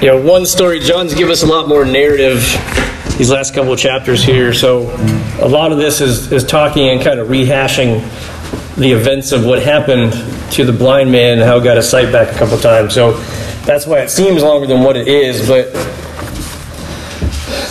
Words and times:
you 0.00 0.06
know, 0.06 0.18
one 0.18 0.46
story, 0.46 0.80
John's 0.80 1.14
give 1.14 1.28
us 1.28 1.42
a 1.42 1.46
lot 1.46 1.68
more 1.68 1.84
narrative 1.84 2.40
these 3.18 3.30
last 3.30 3.54
couple 3.54 3.74
of 3.74 3.78
chapters 3.78 4.24
here. 4.24 4.54
So 4.54 4.88
a 5.42 5.46
lot 5.46 5.72
of 5.72 5.78
this 5.78 6.00
is, 6.00 6.32
is 6.32 6.42
talking 6.42 6.88
and 6.88 7.02
kind 7.02 7.20
of 7.20 7.28
rehashing 7.28 8.00
the 8.76 8.92
events 8.92 9.32
of 9.32 9.44
what 9.44 9.62
happened 9.62 10.12
to 10.52 10.64
the 10.64 10.72
blind 10.72 11.12
man 11.12 11.38
and 11.38 11.46
how 11.46 11.58
he 11.58 11.64
got 11.64 11.76
his 11.76 11.86
sight 11.86 12.10
back 12.10 12.34
a 12.34 12.38
couple 12.38 12.54
of 12.54 12.62
times. 12.62 12.94
So 12.94 13.12
that's 13.66 13.86
why 13.86 13.98
it 13.98 14.08
seems 14.08 14.42
longer 14.42 14.66
than 14.66 14.82
what 14.82 14.96
it 14.96 15.06
is. 15.06 15.46
But 15.46 15.66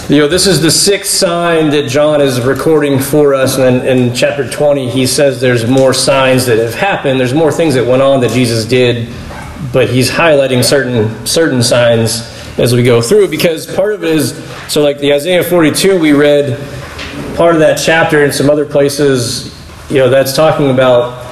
you 0.08 0.20
know, 0.20 0.28
this 0.28 0.46
is 0.46 0.62
the 0.62 0.70
sixth 0.70 1.12
sign 1.12 1.72
that 1.72 1.90
John 1.90 2.22
is 2.22 2.40
recording 2.42 3.00
for 3.00 3.34
us. 3.34 3.58
And 3.58 3.88
in 3.88 4.14
chapter 4.14 4.48
20, 4.48 4.88
he 4.88 5.08
says 5.08 5.42
there's 5.42 5.68
more 5.68 5.96
signs 5.96 6.46
that 6.46 6.60
have 6.60 6.76
happened. 6.76 7.20
There's 7.20 7.34
more 7.34 7.52
things 7.52 7.74
that 7.74 7.88
went 7.88 8.04
on 8.04 8.22
that 8.22 8.30
Jesus 8.30 8.66
did 8.66 9.12
but 9.74 9.90
he's 9.90 10.10
highlighting 10.10 10.64
certain 10.64 11.26
certain 11.26 11.62
signs 11.62 12.22
as 12.58 12.74
we 12.74 12.84
go 12.84 13.02
through 13.02 13.28
because 13.28 13.66
part 13.76 13.94
of 13.94 14.04
it 14.04 14.10
is 14.10 14.44
so 14.72 14.82
like 14.82 15.00
the 15.00 15.14
Isaiah 15.14 15.44
42 15.44 16.00
we 16.00 16.14
read 16.14 16.58
part 17.36 17.56
of 17.56 17.60
that 17.60 17.76
chapter 17.78 18.24
and 18.24 18.34
some 18.34 18.50
other 18.50 18.66
places 18.66 19.56
you 19.90 19.98
know 19.98 20.10
that's 20.10 20.36
talking 20.36 20.70
about 20.70 21.26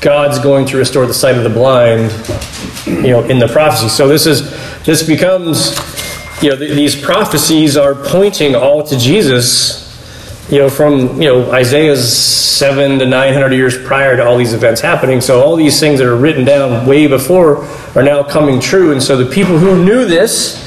God's 0.00 0.40
going 0.40 0.66
to 0.66 0.78
restore 0.78 1.06
the 1.06 1.14
sight 1.14 1.36
of 1.36 1.44
the 1.44 1.50
blind 1.50 2.10
you 2.86 3.12
know 3.12 3.22
in 3.24 3.38
the 3.38 3.48
prophecy. 3.48 3.88
So 3.88 4.08
this 4.08 4.26
is 4.26 4.50
this 4.84 5.06
becomes 5.06 5.70
you 6.42 6.50
know 6.50 6.56
th- 6.56 6.74
these 6.74 7.00
prophecies 7.00 7.76
are 7.76 7.94
pointing 7.94 8.54
all 8.54 8.82
to 8.82 8.98
Jesus 8.98 9.91
you 10.52 10.58
know, 10.58 10.68
from 10.68 11.18
you 11.18 11.28
know 11.28 11.50
Isaiah's 11.50 12.14
seven 12.14 12.98
to 12.98 13.06
nine 13.06 13.32
hundred 13.32 13.54
years 13.54 13.82
prior 13.82 14.18
to 14.18 14.22
all 14.22 14.36
these 14.36 14.52
events 14.52 14.82
happening. 14.82 15.22
So 15.22 15.40
all 15.40 15.56
these 15.56 15.80
things 15.80 15.98
that 15.98 16.06
are 16.06 16.14
written 16.14 16.44
down 16.44 16.86
way 16.86 17.06
before 17.06 17.64
are 17.94 18.02
now 18.02 18.22
coming 18.22 18.60
true. 18.60 18.92
And 18.92 19.02
so 19.02 19.16
the 19.16 19.34
people 19.34 19.56
who 19.56 19.82
knew 19.82 20.04
this, 20.04 20.60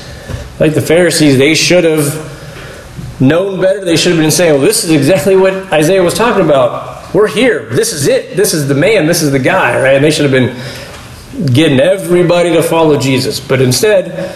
like 0.59 0.73
the 0.73 0.81
Pharisees, 0.81 1.37
they 1.37 1.53
should 1.53 1.83
have 1.83 3.21
known 3.21 3.61
better. 3.61 3.85
They 3.85 3.95
should 3.95 4.13
have 4.13 4.19
been 4.19 4.31
saying, 4.31 4.53
"Well, 4.53 4.63
this 4.63 4.83
is 4.83 4.89
exactly 4.89 5.35
what 5.35 5.53
Isaiah 5.71 6.01
was 6.01 6.15
talking 6.15 6.43
about. 6.43 7.13
We're 7.13 7.27
here. 7.27 7.69
This 7.69 7.93
is 7.93 8.07
it. 8.07 8.35
This 8.35 8.55
is 8.55 8.67
the 8.67 8.73
man. 8.73 9.05
This 9.05 9.21
is 9.21 9.31
the 9.31 9.37
guy." 9.37 9.79
Right? 9.79 9.93
And 9.93 10.03
they 10.03 10.09
should 10.09 10.27
have 10.27 10.31
been 10.31 11.53
getting 11.53 11.79
everybody 11.79 12.51
to 12.53 12.63
follow 12.63 12.97
Jesus. 12.99 13.39
But 13.39 13.61
instead, 13.61 14.33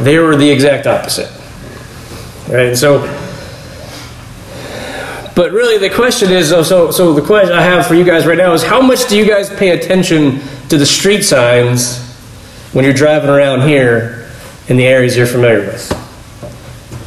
they 0.00 0.18
were 0.18 0.34
the 0.34 0.50
exact 0.50 0.88
opposite. 0.88 1.30
Right? 2.48 2.70
And 2.70 2.78
so 2.78 3.06
but 5.34 5.52
really, 5.52 5.78
the 5.78 5.94
question 5.94 6.30
is 6.30 6.50
so, 6.50 6.90
so 6.90 7.12
the 7.14 7.22
question 7.22 7.54
I 7.54 7.62
have 7.62 7.86
for 7.86 7.94
you 7.94 8.04
guys 8.04 8.26
right 8.26 8.36
now 8.36 8.52
is 8.52 8.62
how 8.62 8.82
much 8.82 9.08
do 9.08 9.16
you 9.16 9.26
guys 9.26 9.48
pay 9.48 9.70
attention 9.70 10.40
to 10.68 10.76
the 10.76 10.86
street 10.86 11.22
signs 11.22 11.98
when 12.72 12.84
you're 12.84 12.94
driving 12.94 13.30
around 13.30 13.66
here 13.66 14.30
in 14.68 14.76
the 14.76 14.86
areas 14.86 15.16
you're 15.16 15.26
familiar 15.26 15.60
with? 15.60 15.90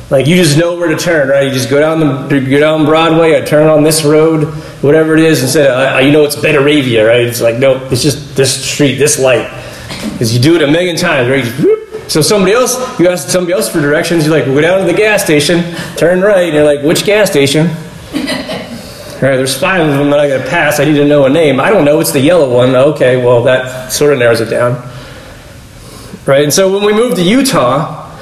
Like 0.09 0.27
you 0.27 0.35
just 0.35 0.57
know 0.57 0.75
where 0.75 0.89
to 0.89 0.97
turn, 0.97 1.29
right? 1.29 1.45
You 1.47 1.51
just 1.51 1.69
go 1.69 1.79
down 1.79 1.99
the 1.99 2.39
go 2.39 2.59
down 2.59 2.85
Broadway, 2.85 3.39
I 3.39 3.45
turn 3.45 3.67
on 3.67 3.83
this 3.83 4.03
road, 4.03 4.45
whatever 4.83 5.15
it 5.15 5.19
is, 5.19 5.41
instead 5.41 5.67
of, 5.67 6.03
you 6.03 6.11
know 6.11 6.23
it's 6.25 6.35
Betaravia, 6.35 7.07
right? 7.07 7.21
It's 7.21 7.41
like 7.41 7.57
no, 7.57 7.83
it's 7.87 8.03
just 8.03 8.35
this 8.35 8.65
street, 8.65 8.95
this 8.95 9.19
light, 9.19 9.49
because 10.13 10.35
you 10.35 10.41
do 10.41 10.55
it 10.55 10.61
a 10.61 10.67
million 10.67 10.95
times, 10.95 11.29
right? 11.29 12.09
So 12.09 12.21
somebody 12.21 12.53
else, 12.53 12.77
you 12.99 13.07
ask 13.07 13.29
somebody 13.29 13.53
else 13.53 13.67
for 13.67 13.81
directions. 13.81 14.25
You're 14.25 14.35
like, 14.35 14.45
well, 14.45 14.55
go 14.55 14.61
down 14.61 14.79
to 14.81 14.85
the 14.85 14.97
gas 14.97 15.23
station, 15.23 15.75
turn 15.95 16.21
right. 16.21 16.45
And 16.45 16.53
you're 16.53 16.63
like, 16.63 16.83
which 16.83 17.03
gas 17.03 17.31
station? 17.31 17.67
Right, 19.25 19.37
there's 19.37 19.57
five 19.57 19.81
of 19.81 19.97
them 19.97 20.11
that 20.11 20.19
I 20.19 20.27
got 20.27 20.43
to 20.43 20.49
pass. 20.51 20.79
I 20.79 20.85
need 20.85 20.97
to 20.97 21.07
know 21.07 21.25
a 21.25 21.29
name. 21.31 21.59
I 21.59 21.71
don't 21.71 21.83
know. 21.83 21.99
It's 21.99 22.11
the 22.11 22.19
yellow 22.19 22.47
one. 22.47 22.75
Okay, 22.75 23.17
well, 23.17 23.41
that 23.45 23.91
sort 23.91 24.13
of 24.13 24.19
narrows 24.19 24.39
it 24.39 24.51
down. 24.51 24.73
Right, 26.27 26.43
and 26.43 26.53
so 26.53 26.71
when 26.71 26.85
we 26.85 26.93
moved 26.93 27.15
to 27.15 27.23
Utah, 27.23 28.15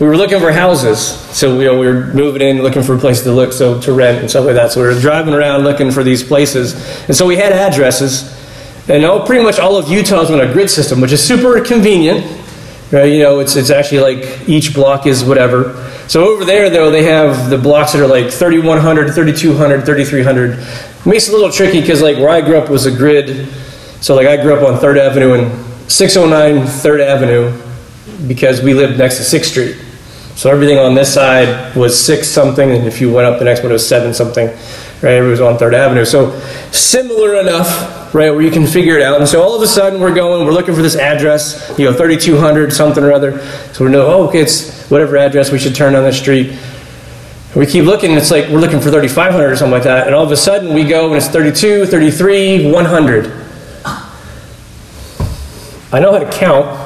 we 0.00 0.06
were 0.06 0.16
looking 0.16 0.40
for 0.40 0.50
houses. 0.52 0.98
So 0.98 1.60
you 1.60 1.66
know, 1.66 1.78
we 1.78 1.86
were 1.86 2.06
moving 2.06 2.40
in, 2.40 2.62
looking 2.62 2.82
for 2.82 2.96
places 2.96 3.24
to 3.24 3.32
look, 3.32 3.52
so 3.52 3.78
to 3.82 3.92
rent 3.92 4.20
and 4.20 4.30
stuff 4.30 4.46
like 4.46 4.54
that. 4.54 4.72
So 4.72 4.80
we 4.80 4.86
were 4.86 4.98
driving 4.98 5.34
around 5.34 5.64
looking 5.64 5.90
for 5.90 6.02
these 6.02 6.22
places, 6.22 6.72
and 7.06 7.14
so 7.14 7.26
we 7.26 7.36
had 7.36 7.52
addresses. 7.52 8.34
And 8.88 9.04
all, 9.04 9.26
pretty 9.26 9.44
much 9.44 9.58
all 9.58 9.76
of 9.76 9.90
Utah 9.90 10.22
is 10.22 10.30
on 10.30 10.40
a 10.40 10.50
grid 10.50 10.70
system, 10.70 11.02
which 11.02 11.12
is 11.12 11.22
super 11.22 11.60
convenient. 11.60 12.24
Right, 12.90 13.12
you 13.12 13.18
know, 13.18 13.40
it's 13.40 13.56
it's 13.56 13.68
actually 13.68 14.00
like 14.00 14.48
each 14.48 14.72
block 14.72 15.06
is 15.06 15.22
whatever. 15.22 15.85
So 16.08 16.28
over 16.28 16.44
there, 16.44 16.70
though, 16.70 16.90
they 16.90 17.02
have 17.04 17.50
the 17.50 17.58
blocks 17.58 17.92
that 17.92 18.00
are 18.00 18.06
like 18.06 18.30
3100, 18.30 19.12
3200, 19.12 19.84
3300. 19.84 20.50
It 20.50 21.06
makes 21.06 21.28
it 21.28 21.32
a 21.32 21.36
little 21.36 21.50
tricky 21.50 21.80
because, 21.80 22.00
like, 22.00 22.16
where 22.16 22.28
I 22.28 22.40
grew 22.40 22.56
up 22.58 22.70
was 22.70 22.86
a 22.86 22.96
grid. 22.96 23.48
So, 24.00 24.14
like, 24.14 24.26
I 24.26 24.40
grew 24.40 24.54
up 24.54 24.62
on 24.66 24.78
3rd 24.78 24.98
Avenue 24.98 25.34
and 25.34 25.90
609 25.90 26.66
3rd 26.66 27.00
Avenue 27.00 28.28
because 28.28 28.62
we 28.62 28.74
lived 28.74 28.98
next 28.98 29.16
to 29.16 29.38
6th 29.38 29.46
Street. 29.46 29.76
So 30.36 30.50
everything 30.50 30.78
on 30.78 30.94
this 30.94 31.12
side 31.12 31.74
was 31.74 31.98
6 32.04 32.28
something, 32.28 32.70
and 32.70 32.86
if 32.86 33.00
you 33.00 33.12
went 33.12 33.26
up 33.26 33.38
the 33.38 33.44
next 33.46 33.62
one, 33.62 33.70
it 33.70 33.72
was 33.72 33.88
7 33.88 34.12
something. 34.12 34.48
Right? 35.02 35.14
It 35.14 35.22
was 35.22 35.40
on 35.40 35.58
3rd 35.58 35.74
Avenue. 35.74 36.04
So 36.04 36.38
similar 36.72 37.34
enough, 37.34 38.14
right, 38.14 38.30
where 38.30 38.40
you 38.40 38.50
can 38.50 38.66
figure 38.66 38.96
it 38.96 39.02
out. 39.02 39.20
And 39.20 39.28
so 39.28 39.42
all 39.42 39.54
of 39.54 39.62
a 39.62 39.66
sudden, 39.66 40.00
we're 40.00 40.14
going, 40.14 40.46
we're 40.46 40.52
looking 40.52 40.74
for 40.74 40.82
this 40.82 40.96
address, 40.96 41.74
you 41.78 41.84
know, 41.84 41.92
3200 41.92 42.72
something 42.72 43.04
or 43.04 43.12
other. 43.12 43.40
So 43.72 43.84
we 43.84 43.90
know, 43.90 44.06
oh, 44.06 44.28
okay, 44.28 44.40
it's 44.40 44.88
whatever 44.88 45.16
address 45.16 45.52
we 45.52 45.58
should 45.58 45.74
turn 45.74 45.94
on 45.94 46.04
the 46.04 46.12
street. 46.12 46.58
We 47.54 47.66
keep 47.66 47.84
looking, 47.84 48.12
it's 48.12 48.30
like 48.30 48.48
we're 48.48 48.60
looking 48.60 48.80
for 48.80 48.90
3,500 48.90 49.52
or 49.52 49.56
something 49.56 49.72
like 49.72 49.84
that. 49.84 50.06
And 50.06 50.14
all 50.14 50.24
of 50.24 50.30
a 50.30 50.36
sudden, 50.36 50.74
we 50.74 50.84
go 50.84 51.08
and 51.08 51.16
it's 51.16 51.28
32, 51.28 51.86
33, 51.86 52.70
100. 52.70 53.46
I 55.92 56.00
know 56.00 56.12
how 56.12 56.18
to 56.18 56.30
count. 56.30 56.85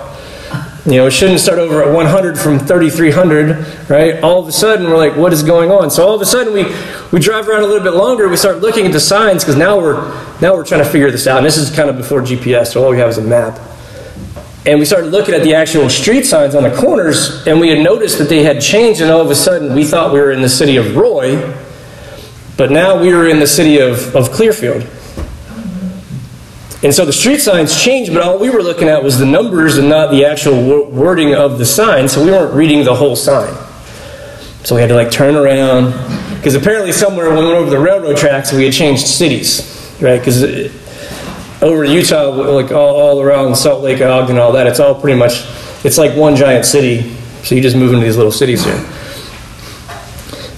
You 0.90 0.96
know, 0.96 1.06
it 1.06 1.12
shouldn't 1.12 1.38
start 1.38 1.60
over 1.60 1.84
at 1.84 1.94
100 1.94 2.36
from 2.36 2.58
3,300, 2.58 3.88
right? 3.88 4.20
All 4.24 4.40
of 4.40 4.48
a 4.48 4.52
sudden, 4.52 4.90
we're 4.90 4.96
like, 4.96 5.16
what 5.16 5.32
is 5.32 5.44
going 5.44 5.70
on? 5.70 5.88
So 5.88 6.04
all 6.04 6.16
of 6.16 6.20
a 6.20 6.26
sudden, 6.26 6.52
we, 6.52 6.64
we 7.12 7.20
drive 7.20 7.48
around 7.48 7.62
a 7.62 7.66
little 7.68 7.84
bit 7.84 7.96
longer. 7.96 8.28
We 8.28 8.36
start 8.36 8.58
looking 8.58 8.86
at 8.86 8.92
the 8.92 8.98
signs 8.98 9.44
because 9.44 9.54
now 9.54 9.78
we're 9.78 10.00
now 10.40 10.56
we're 10.56 10.64
trying 10.64 10.82
to 10.82 10.90
figure 10.90 11.08
this 11.12 11.28
out. 11.28 11.36
And 11.36 11.46
this 11.46 11.58
is 11.58 11.70
kind 11.70 11.88
of 11.88 11.96
before 11.96 12.22
GPS, 12.22 12.72
so 12.72 12.82
all 12.82 12.90
we 12.90 12.98
have 12.98 13.08
is 13.08 13.18
a 13.18 13.22
map. 13.22 13.60
And 14.66 14.80
we 14.80 14.84
started 14.84 15.12
looking 15.12 15.32
at 15.32 15.44
the 15.44 15.54
actual 15.54 15.88
street 15.88 16.24
signs 16.24 16.56
on 16.56 16.64
the 16.64 16.74
corners, 16.74 17.46
and 17.46 17.60
we 17.60 17.68
had 17.68 17.78
noticed 17.84 18.18
that 18.18 18.28
they 18.28 18.42
had 18.42 18.60
changed, 18.60 19.00
and 19.00 19.12
all 19.12 19.20
of 19.20 19.30
a 19.30 19.36
sudden 19.36 19.76
we 19.76 19.84
thought 19.84 20.12
we 20.12 20.18
were 20.18 20.32
in 20.32 20.42
the 20.42 20.48
city 20.48 20.76
of 20.76 20.96
Roy, 20.96 21.54
but 22.56 22.72
now 22.72 23.00
we 23.00 23.14
were 23.14 23.28
in 23.28 23.38
the 23.38 23.46
city 23.46 23.78
of, 23.78 24.16
of 24.16 24.32
Clearfield. 24.32 24.82
And 26.82 26.94
so 26.94 27.04
the 27.04 27.12
street 27.12 27.40
signs 27.40 27.78
changed, 27.78 28.14
but 28.14 28.22
all 28.22 28.38
we 28.38 28.48
were 28.48 28.62
looking 28.62 28.88
at 28.88 29.02
was 29.02 29.18
the 29.18 29.26
numbers 29.26 29.76
and 29.76 29.88
not 29.88 30.10
the 30.10 30.24
actual 30.24 30.86
wording 30.86 31.34
of 31.34 31.58
the 31.58 31.66
sign, 31.66 32.08
so 32.08 32.24
we 32.24 32.30
weren't 32.30 32.54
reading 32.54 32.84
the 32.84 32.94
whole 32.94 33.16
sign. 33.16 33.52
So 34.64 34.74
we 34.74 34.80
had 34.80 34.88
to 34.88 34.94
like 34.94 35.10
turn 35.10 35.36
around, 35.36 35.92
because 36.36 36.54
apparently 36.54 36.92
somewhere 36.92 37.28
when 37.28 37.38
we 37.38 37.44
went 37.44 37.56
over 37.56 37.70
the 37.70 37.78
railroad 37.78 38.16
tracks, 38.16 38.52
we 38.52 38.64
had 38.64 38.72
changed 38.72 39.06
cities, 39.06 39.94
right? 40.00 40.18
Because 40.18 40.42
uh, 40.42 40.72
over 41.60 41.84
in 41.84 41.90
Utah, 41.90 42.30
like 42.30 42.72
all, 42.72 42.96
all 42.96 43.20
around 43.20 43.54
Salt 43.56 43.82
Lake, 43.82 44.00
Ogden, 44.00 44.30
and 44.30 44.38
all 44.38 44.52
that, 44.52 44.66
it's 44.66 44.80
all 44.80 44.98
pretty 44.98 45.18
much, 45.18 45.44
it's 45.84 45.98
like 45.98 46.16
one 46.16 46.34
giant 46.34 46.64
city. 46.64 47.14
So 47.42 47.54
you 47.54 47.62
just 47.62 47.76
move 47.76 47.92
into 47.92 48.04
these 48.04 48.16
little 48.16 48.32
cities 48.32 48.64
here. 48.64 48.76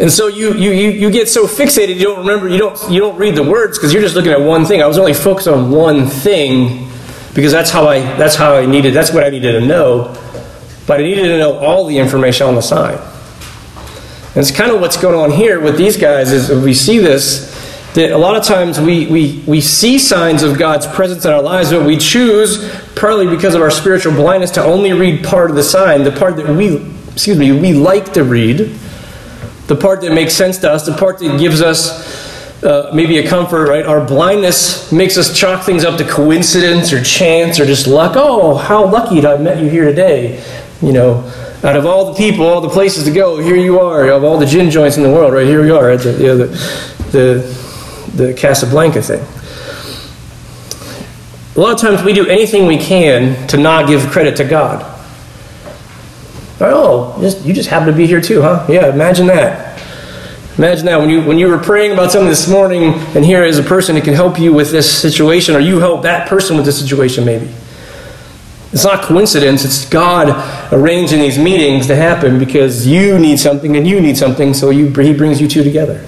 And 0.00 0.10
so 0.10 0.26
you, 0.26 0.54
you, 0.54 0.70
you, 0.70 1.10
get 1.10 1.28
so 1.28 1.46
fixated, 1.46 1.96
you 1.96 2.04
don't 2.04 2.20
remember, 2.20 2.48
you 2.48 2.58
don't, 2.58 2.90
you 2.90 2.98
don't 2.98 3.16
read 3.16 3.36
the 3.36 3.42
words 3.42 3.78
because 3.78 3.92
you're 3.92 4.02
just 4.02 4.14
looking 4.14 4.32
at 4.32 4.40
one 4.40 4.64
thing. 4.64 4.82
I 4.82 4.86
was 4.86 4.98
only 4.98 5.12
focused 5.12 5.48
on 5.48 5.70
one 5.70 6.06
thing 6.06 6.90
because 7.34 7.52
that's 7.52 7.70
how 7.70 7.86
I, 7.86 8.00
that's 8.16 8.34
how 8.34 8.54
I 8.54 8.66
needed, 8.66 8.94
that's 8.94 9.12
what 9.12 9.22
I 9.22 9.30
needed 9.30 9.52
to 9.52 9.66
know. 9.66 10.16
But 10.86 11.00
I 11.00 11.04
needed 11.04 11.28
to 11.28 11.38
know 11.38 11.58
all 11.58 11.86
the 11.86 11.98
information 11.98 12.46
on 12.46 12.54
the 12.54 12.62
sign. 12.62 12.94
And 12.94 14.38
it's 14.38 14.50
kind 14.50 14.72
of 14.72 14.80
what's 14.80 14.96
going 14.96 15.14
on 15.14 15.30
here 15.30 15.60
with 15.60 15.76
these 15.76 15.96
guys 15.96 16.32
is 16.32 16.50
we 16.64 16.72
see 16.72 16.98
this 16.98 17.52
that 17.94 18.10
a 18.10 18.16
lot 18.16 18.36
of 18.36 18.44
times 18.44 18.80
we, 18.80 19.06
we, 19.08 19.44
we 19.46 19.60
see 19.60 19.98
signs 19.98 20.42
of 20.42 20.58
God's 20.58 20.86
presence 20.86 21.26
in 21.26 21.30
our 21.30 21.42
lives, 21.42 21.70
but 21.70 21.84
we 21.84 21.98
choose, 21.98 22.74
partly 22.96 23.26
because 23.26 23.54
of 23.54 23.60
our 23.60 23.70
spiritual 23.70 24.14
blindness, 24.14 24.50
to 24.52 24.64
only 24.64 24.94
read 24.94 25.22
part 25.22 25.50
of 25.50 25.56
the 25.56 25.62
sign, 25.62 26.02
the 26.02 26.12
part 26.12 26.36
that 26.36 26.48
we, 26.48 26.76
excuse 27.12 27.36
me, 27.36 27.52
we 27.52 27.74
like 27.74 28.14
to 28.14 28.24
read, 28.24 28.74
the 29.66 29.76
part 29.76 30.00
that 30.02 30.12
makes 30.12 30.34
sense 30.34 30.58
to 30.58 30.70
us, 30.70 30.86
the 30.86 30.92
part 30.94 31.18
that 31.18 31.38
gives 31.38 31.62
us 31.62 32.62
uh, 32.62 32.90
maybe 32.94 33.18
a 33.18 33.26
comfort, 33.26 33.68
right? 33.68 33.84
Our 33.84 34.04
blindness 34.04 34.92
makes 34.92 35.16
us 35.16 35.36
chalk 35.36 35.64
things 35.64 35.84
up 35.84 35.98
to 35.98 36.04
coincidence 36.04 36.92
or 36.92 37.02
chance 37.02 37.58
or 37.58 37.66
just 37.66 37.86
luck. 37.86 38.12
Oh, 38.16 38.54
how 38.54 38.86
lucky 38.86 39.20
that 39.20 39.40
I 39.40 39.42
met 39.42 39.62
you 39.62 39.68
here 39.68 39.84
today. 39.84 40.44
You 40.80 40.92
know, 40.92 41.32
out 41.64 41.76
of 41.76 41.86
all 41.86 42.12
the 42.12 42.18
people, 42.18 42.46
all 42.46 42.60
the 42.60 42.68
places 42.68 43.04
to 43.04 43.10
go, 43.10 43.40
here 43.40 43.56
you 43.56 43.80
are. 43.80 44.08
Of 44.08 44.24
all 44.24 44.38
the 44.38 44.46
gin 44.46 44.70
joints 44.70 44.96
in 44.96 45.02
the 45.02 45.10
world, 45.10 45.32
right 45.32 45.46
here 45.46 45.62
we 45.62 45.70
are. 45.70 45.90
At 45.90 46.00
the, 46.00 46.12
you 46.12 46.26
know, 46.26 46.36
the, 46.36 46.46
the 47.12 47.62
the 48.14 48.34
Casablanca 48.34 49.02
thing. 49.02 49.24
A 51.56 51.60
lot 51.60 51.74
of 51.74 51.80
times 51.80 52.02
we 52.02 52.12
do 52.12 52.26
anything 52.26 52.66
we 52.66 52.78
can 52.78 53.46
to 53.48 53.56
not 53.56 53.86
give 53.86 54.02
credit 54.10 54.36
to 54.36 54.44
God. 54.44 54.91
Oh, 56.62 57.18
you 57.44 57.52
just 57.52 57.68
happen 57.68 57.88
to 57.88 57.94
be 57.94 58.06
here 58.06 58.20
too, 58.20 58.42
huh? 58.42 58.66
Yeah, 58.68 58.92
imagine 58.92 59.26
that. 59.26 59.80
Imagine 60.58 60.86
that 60.86 61.00
when 61.00 61.08
you 61.08 61.22
when 61.22 61.38
you 61.38 61.48
were 61.48 61.58
praying 61.58 61.92
about 61.92 62.12
something 62.12 62.28
this 62.28 62.48
morning, 62.48 62.94
and 63.16 63.24
here 63.24 63.42
is 63.42 63.58
a 63.58 63.62
person 63.62 63.94
that 63.94 64.04
can 64.04 64.14
help 64.14 64.38
you 64.38 64.52
with 64.52 64.70
this 64.70 65.00
situation, 65.00 65.56
or 65.56 65.60
you 65.60 65.78
help 65.78 66.02
that 66.02 66.28
person 66.28 66.56
with 66.56 66.66
this 66.66 66.78
situation, 66.78 67.24
maybe. 67.24 67.50
It's 68.72 68.84
not 68.84 69.02
coincidence, 69.02 69.64
it's 69.64 69.88
God 69.88 70.72
arranging 70.72 71.20
these 71.20 71.38
meetings 71.38 71.86
to 71.88 71.96
happen 71.96 72.38
because 72.38 72.86
you 72.86 73.18
need 73.18 73.38
something 73.38 73.76
and 73.76 73.86
you 73.86 74.00
need 74.00 74.16
something, 74.16 74.54
so 74.54 74.70
you, 74.70 74.88
He 74.88 75.12
brings 75.12 75.40
you 75.40 75.48
two 75.48 75.62
together. 75.62 76.06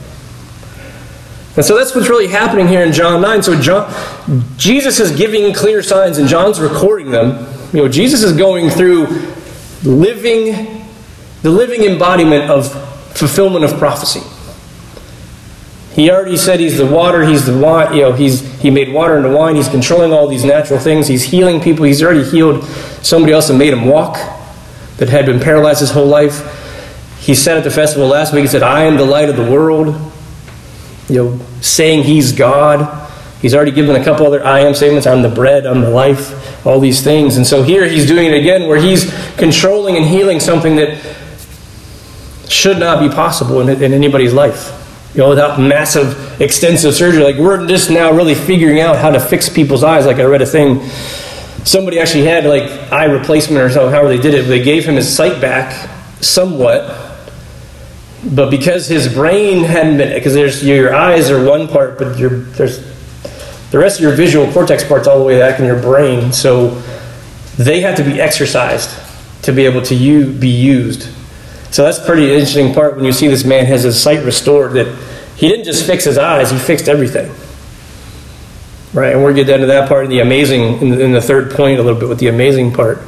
And 1.57 1.65
so 1.65 1.77
that's 1.77 1.95
what's 1.95 2.09
really 2.09 2.27
happening 2.27 2.67
here 2.67 2.83
in 2.83 2.93
John 2.93 3.21
9. 3.21 3.43
So 3.43 3.61
John, 3.61 3.93
Jesus 4.57 4.99
is 4.99 5.17
giving 5.17 5.53
clear 5.55 5.83
signs 5.83 6.19
and 6.19 6.27
John's 6.27 6.59
recording 6.59 7.11
them. 7.11 7.47
You 7.73 7.83
know, 7.83 7.89
Jesus 7.89 8.23
is 8.23 8.37
going 8.37 8.71
through 8.71 9.34
living 9.85 10.85
the 11.43 11.51
living 11.51 11.83
embodiment 11.83 12.51
of 12.51 12.73
fulfillment 13.17 13.65
of 13.65 13.79
prophecy. 13.79 14.21
He 15.95 16.11
already 16.11 16.37
said 16.37 16.59
he's 16.59 16.79
the 16.79 16.87
water, 16.87 17.23
he's 17.23 17.47
the 17.47 17.57
wine, 17.57 17.95
you 17.95 18.03
know, 18.03 18.13
he's 18.13 18.41
he 18.61 18.71
made 18.71 18.93
water 18.93 19.17
into 19.17 19.29
wine, 19.29 19.55
he's 19.55 19.69
controlling 19.69 20.13
all 20.13 20.27
these 20.27 20.45
natural 20.45 20.81
things, 20.81 21.07
he's 21.07 21.23
healing 21.23 21.61
people, 21.61 21.85
he's 21.85 22.03
already 22.03 22.25
healed 22.25 22.65
somebody 23.03 23.33
else 23.33 23.51
and 23.51 23.59
made 23.59 23.73
him 23.73 23.85
walk 23.85 24.15
that 24.97 25.09
had 25.09 25.27
been 25.27 25.39
paralyzed 25.39 25.81
his 25.81 25.91
whole 25.91 26.07
life. 26.07 26.63
He 27.21 27.35
said 27.35 27.59
at 27.59 27.65
the 27.65 27.71
festival 27.71 28.09
last 28.09 28.33
week, 28.33 28.43
he 28.43 28.49
said, 28.49 28.63
I 28.63 28.85
am 28.85 28.97
the 28.97 29.05
light 29.05 29.29
of 29.29 29.37
the 29.37 29.51
world. 29.51 29.95
You 31.09 31.25
know, 31.25 31.41
saying 31.61 32.05
he's 32.05 32.33
God. 32.33 33.11
He's 33.41 33.55
already 33.55 33.73
given 33.73 33.95
a 33.95 34.03
couple 34.03 34.27
other 34.27 34.45
I 34.45 34.61
am 34.61 34.75
statements. 34.75 35.07
I'm 35.07 35.23
the 35.23 35.29
bread, 35.29 35.67
I'm 35.67 35.83
the 35.83 35.91
life, 35.91 36.33
all 36.65 36.81
these 36.81 37.03
things. 37.03 37.37
And 37.37 37.47
so 37.47 37.63
here 37.63 37.87
he's 37.87 38.07
doing 38.07 38.27
it 38.27 38.35
again 38.35 38.69
where 38.69 38.81
he's 38.81 39.13
controlling 39.37 39.97
and 39.97 40.05
healing 40.05 40.41
something 40.41 40.77
that 40.77 40.99
should 42.49 42.79
not 42.79 43.01
be 43.01 43.15
possible 43.15 43.61
in, 43.61 43.83
in 43.83 43.93
anybody's 43.93 44.33
life 44.33 44.81
you 45.15 45.21
know, 45.21 45.29
without 45.29 45.61
massive, 45.61 46.41
extensive 46.41 46.93
surgery. 46.93 47.23
Like, 47.23 47.37
we're 47.37 47.67
just 47.69 47.89
now 47.89 48.11
really 48.11 48.35
figuring 48.35 48.81
out 48.81 48.97
how 48.97 49.11
to 49.11 49.21
fix 49.21 49.49
people's 49.49 49.85
eyes. 49.85 50.07
Like, 50.07 50.17
I 50.17 50.25
read 50.25 50.43
a 50.43 50.47
thing, 50.47 50.89
somebody 51.65 52.01
actually 52.01 52.25
had, 52.25 52.45
like, 52.45 52.65
eye 52.93 53.05
replacement 53.05 53.63
or 53.63 53.71
so, 53.71 53.89
however 53.89 54.09
they 54.09 54.21
did 54.21 54.35
it. 54.35 54.43
They 54.43 54.63
gave 54.63 54.85
him 54.85 54.97
his 54.97 55.15
sight 55.15 55.41
back 55.41 55.89
somewhat. 56.21 57.01
But 58.25 58.51
because 58.51 58.89
his 58.89 59.13
brain 59.13 59.63
hadn't 59.63 59.99
been, 59.99 60.15
because 60.15 60.65
your 60.65 60.93
eyes 60.93 61.31
are 61.31 61.45
one 61.45 61.69
part, 61.69 61.97
but 61.97 62.19
your, 62.19 62.31
there's 62.31 62.94
the 63.75 63.81
rest 63.81 63.97
of 63.99 64.05
your 64.05 64.13
visual 64.13 64.49
cortex 64.53 64.85
part's 64.85 65.09
all 65.09 65.19
the 65.19 65.25
way 65.25 65.37
back 65.37 65.59
in 65.59 65.67
your 65.67 65.83
brain. 65.83 66.33
So 66.33 66.81
they 67.59 67.81
have 67.81 67.97
to 67.97 68.05
be 68.05 68.21
exercised 68.21 68.97
to 69.43 69.51
be 69.51 69.65
able 69.65 69.83
to 69.83 69.97
u- 69.97 70.31
be 70.31 70.49
used. 70.49 71.09
So 71.73 71.83
that's 71.83 71.99
a 71.99 72.05
pretty 72.07 72.33
interesting 72.33 72.73
part 72.73 72.95
when 72.95 73.05
you 73.05 73.11
see 73.11 73.27
this 73.27 73.45
man 73.45 73.67
has 73.67 73.83
his 73.83 74.01
sight 74.01 74.25
restored 74.25 74.75
that 74.75 74.87
he 75.35 75.49
didn't 75.49 75.65
just 75.65 75.85
fix 75.89 76.05
his 76.05 76.19
eyes, 76.19 76.53
he 76.53 76.59
fixed 76.59 76.89
everything. 76.89 77.35
Right, 78.93 79.13
and 79.13 79.25
we'll 79.25 79.35
get 79.35 79.49
into 79.49 79.67
that 79.67 79.89
part 79.89 80.05
in 80.05 80.11
the 80.11 80.21
amazing, 80.21 80.81
in 80.81 81.11
the 81.11 81.21
third 81.21 81.51
point 81.51 81.81
a 81.81 81.83
little 81.83 81.99
bit 81.99 82.09
with 82.09 82.21
the 82.21 82.29
amazing 82.29 82.73
part. 82.73 82.99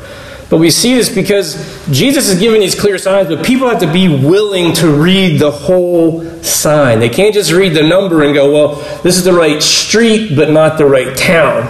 But 0.49 0.59
we 0.59 0.71
see 0.71 0.95
this 0.95 1.13
because 1.13 1.55
Jesus 1.91 2.29
is 2.29 2.39
giving 2.39 2.61
these 2.61 2.79
clear 2.79 2.99
signs, 2.99 3.29
but 3.29 3.45
people 3.45 3.69
have 3.69 3.81
to 3.81 3.93
be 3.93 4.09
willing 4.09 4.73
to 4.75 4.91
read 4.91 5.41
the 5.41 5.51
whole 5.51 6.25
sign. 6.43 7.01
They 7.01 7.09
can't 7.09 7.35
just 7.35 7.51
read 7.51 7.75
the 7.75 7.83
number 7.83 8.23
and 8.23 8.33
go, 8.33 8.53
well, 8.53 9.01
this 9.03 9.17
is 9.17 9.25
the 9.25 9.33
right 9.33 9.61
street, 9.61 10.37
but 10.37 10.51
not 10.51 10.79
the 10.79 10.87
right 10.87 11.17
town. 11.17 11.65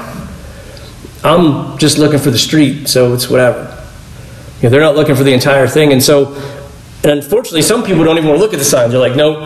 I'm 1.24 1.78
just 1.78 1.96
looking 1.96 2.18
for 2.18 2.30
the 2.30 2.38
street, 2.38 2.86
so 2.88 3.14
it's 3.14 3.30
whatever. 3.30 3.72
You 4.60 4.64
know, 4.64 4.70
they're 4.70 4.80
not 4.80 4.94
looking 4.94 5.14
for 5.14 5.24
the 5.24 5.32
entire 5.32 5.66
thing. 5.66 5.92
And 5.92 6.02
so 6.02 6.34
and 7.06 7.22
unfortunately, 7.22 7.62
some 7.62 7.84
people 7.84 8.02
don't 8.02 8.18
even 8.18 8.28
want 8.28 8.38
to 8.38 8.42
look 8.44 8.52
at 8.52 8.58
the 8.58 8.64
signs. 8.64 8.90
They're 8.90 9.00
like, 9.00 9.14
nope, 9.14 9.38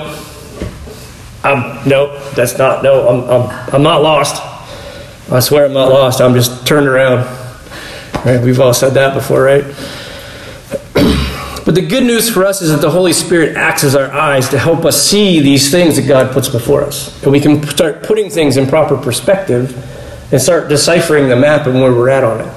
I'm, 1.44 1.86
nope, 1.86 2.18
that's 2.34 2.56
not, 2.56 2.82
no, 2.82 3.06
I'm, 3.06 3.30
I'm, 3.30 3.74
I'm 3.74 3.82
not 3.82 4.00
lost. 4.02 4.42
I 5.30 5.40
swear 5.40 5.66
I'm 5.66 5.74
not 5.74 5.90
lost. 5.90 6.22
I'm 6.22 6.32
just 6.32 6.66
turned 6.66 6.86
around. 6.88 7.26
Right? 8.24 8.40
We've 8.40 8.60
all 8.60 8.74
said 8.74 8.90
that 8.94 9.14
before, 9.14 9.42
right? 9.42 9.64
But 11.64 11.74
the 11.74 11.86
good 11.86 12.04
news 12.04 12.28
for 12.28 12.44
us 12.44 12.62
is 12.62 12.70
that 12.70 12.80
the 12.80 12.90
Holy 12.90 13.12
Spirit 13.12 13.56
acts 13.56 13.84
as 13.84 13.94
our 13.94 14.10
eyes 14.10 14.48
to 14.48 14.58
help 14.58 14.84
us 14.84 15.00
see 15.00 15.40
these 15.40 15.70
things 15.70 15.96
that 15.96 16.08
God 16.08 16.32
puts 16.32 16.48
before 16.48 16.82
us. 16.82 17.22
And 17.22 17.30
we 17.30 17.38
can 17.38 17.62
start 17.64 18.02
putting 18.02 18.28
things 18.28 18.56
in 18.56 18.66
proper 18.66 18.96
perspective 18.96 19.76
and 20.32 20.42
start 20.42 20.68
deciphering 20.68 21.28
the 21.28 21.36
map 21.36 21.66
and 21.66 21.80
where 21.80 21.92
we're 21.92 22.08
at 22.08 22.24
on 22.24 22.40
it. 22.40 22.52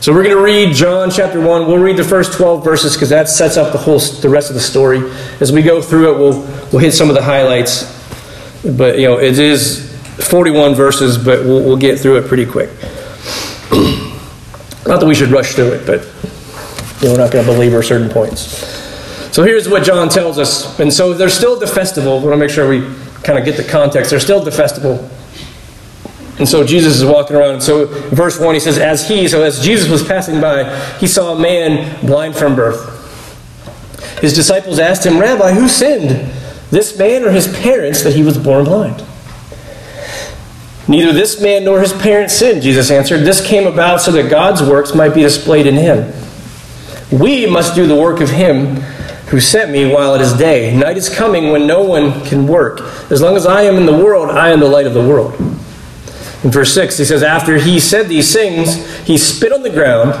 So 0.00 0.12
we're 0.12 0.22
going 0.22 0.36
to 0.36 0.42
read 0.42 0.74
John 0.74 1.10
chapter 1.10 1.40
1. 1.40 1.66
We'll 1.66 1.82
read 1.82 1.96
the 1.96 2.04
first 2.04 2.32
12 2.34 2.64
verses 2.64 2.94
because 2.94 3.08
that 3.10 3.28
sets 3.28 3.56
up 3.56 3.72
the 3.72 3.78
whole 3.78 3.98
the 3.98 4.28
rest 4.28 4.50
of 4.50 4.54
the 4.54 4.62
story. 4.62 5.00
As 5.40 5.52
we 5.52 5.62
go 5.62 5.82
through 5.82 6.14
it, 6.14 6.18
we'll 6.18 6.40
we'll 6.70 6.78
hit 6.78 6.92
some 6.92 7.08
of 7.08 7.14
the 7.14 7.22
highlights. 7.22 7.92
But 8.62 8.98
you 8.98 9.06
know, 9.06 9.18
it 9.18 9.38
is 9.38 9.94
41 10.28 10.74
verses, 10.74 11.18
but 11.18 11.44
we'll, 11.44 11.62
we'll 11.62 11.76
get 11.76 11.98
through 11.98 12.16
it 12.18 12.26
pretty 12.28 12.46
quick. 12.46 12.70
Not 14.86 15.00
that 15.00 15.06
we 15.06 15.14
should 15.14 15.30
rush 15.30 15.54
through 15.54 15.72
it, 15.72 15.86
but 15.86 16.00
you 17.00 17.08
know, 17.08 17.14
we're 17.14 17.18
not 17.18 17.32
going 17.32 17.44
to 17.44 17.52
belabor 17.52 17.82
certain 17.82 18.08
points. 18.08 18.86
So 19.34 19.42
here's 19.42 19.68
what 19.68 19.84
John 19.84 20.08
tells 20.08 20.38
us. 20.38 20.78
And 20.80 20.92
so 20.92 21.12
they're 21.12 21.28
still 21.28 21.58
the 21.58 21.66
festival. 21.66 22.18
We 22.20 22.28
want 22.28 22.34
to 22.34 22.38
make 22.38 22.50
sure 22.50 22.68
we 22.68 22.80
kind 23.22 23.38
of 23.38 23.44
get 23.44 23.56
the 23.56 23.64
context. 23.64 24.10
They're 24.10 24.20
still 24.20 24.40
the 24.40 24.50
festival. 24.50 25.10
And 26.38 26.48
so 26.48 26.64
Jesus 26.64 26.96
is 26.96 27.04
walking 27.04 27.36
around. 27.36 27.54
And 27.54 27.62
so 27.62 27.86
verse 28.10 28.38
1, 28.40 28.54
he 28.54 28.60
says, 28.60 28.78
As 28.78 29.06
he, 29.08 29.28
so 29.28 29.42
as 29.42 29.60
Jesus 29.60 29.90
was 29.90 30.06
passing 30.06 30.40
by, 30.40 30.74
he 30.98 31.06
saw 31.06 31.34
a 31.34 31.38
man 31.38 32.06
blind 32.06 32.34
from 32.34 32.54
birth. 32.54 32.94
His 34.20 34.34
disciples 34.34 34.78
asked 34.78 35.04
him, 35.04 35.18
Rabbi, 35.18 35.52
who 35.52 35.68
sinned, 35.68 36.32
this 36.70 36.98
man 36.98 37.24
or 37.24 37.30
his 37.30 37.48
parents, 37.58 38.02
that 38.02 38.14
he 38.14 38.22
was 38.22 38.38
born 38.38 38.64
blind? 38.64 39.04
Neither 40.88 41.12
this 41.12 41.40
man 41.40 41.64
nor 41.64 41.80
his 41.80 41.92
parents 41.92 42.34
sinned, 42.34 42.62
Jesus 42.62 42.90
answered. 42.90 43.20
This 43.20 43.44
came 43.44 43.66
about 43.66 44.00
so 44.00 44.12
that 44.12 44.30
God's 44.30 44.62
works 44.62 44.94
might 44.94 45.14
be 45.14 45.22
displayed 45.22 45.66
in 45.66 45.74
him. 45.74 46.12
We 47.10 47.46
must 47.46 47.74
do 47.74 47.86
the 47.86 47.96
work 47.96 48.20
of 48.20 48.30
him 48.30 48.76
who 49.26 49.40
sent 49.40 49.70
me 49.72 49.92
while 49.92 50.14
it 50.14 50.20
is 50.20 50.32
day. 50.34 50.76
Night 50.76 50.96
is 50.96 51.08
coming 51.08 51.50
when 51.50 51.66
no 51.66 51.82
one 51.82 52.24
can 52.24 52.46
work. 52.46 52.80
As 53.10 53.20
long 53.20 53.36
as 53.36 53.46
I 53.46 53.62
am 53.62 53.76
in 53.76 53.86
the 53.86 53.96
world, 53.96 54.30
I 54.30 54.50
am 54.50 54.60
the 54.60 54.68
light 54.68 54.86
of 54.86 54.94
the 54.94 55.06
world. 55.06 55.34
In 56.44 56.50
verse 56.52 56.72
6, 56.74 56.98
he 56.98 57.04
says, 57.04 57.24
After 57.24 57.56
he 57.56 57.80
said 57.80 58.08
these 58.08 58.32
things, 58.32 58.86
he 59.00 59.18
spit 59.18 59.52
on 59.52 59.62
the 59.62 59.70
ground, 59.70 60.14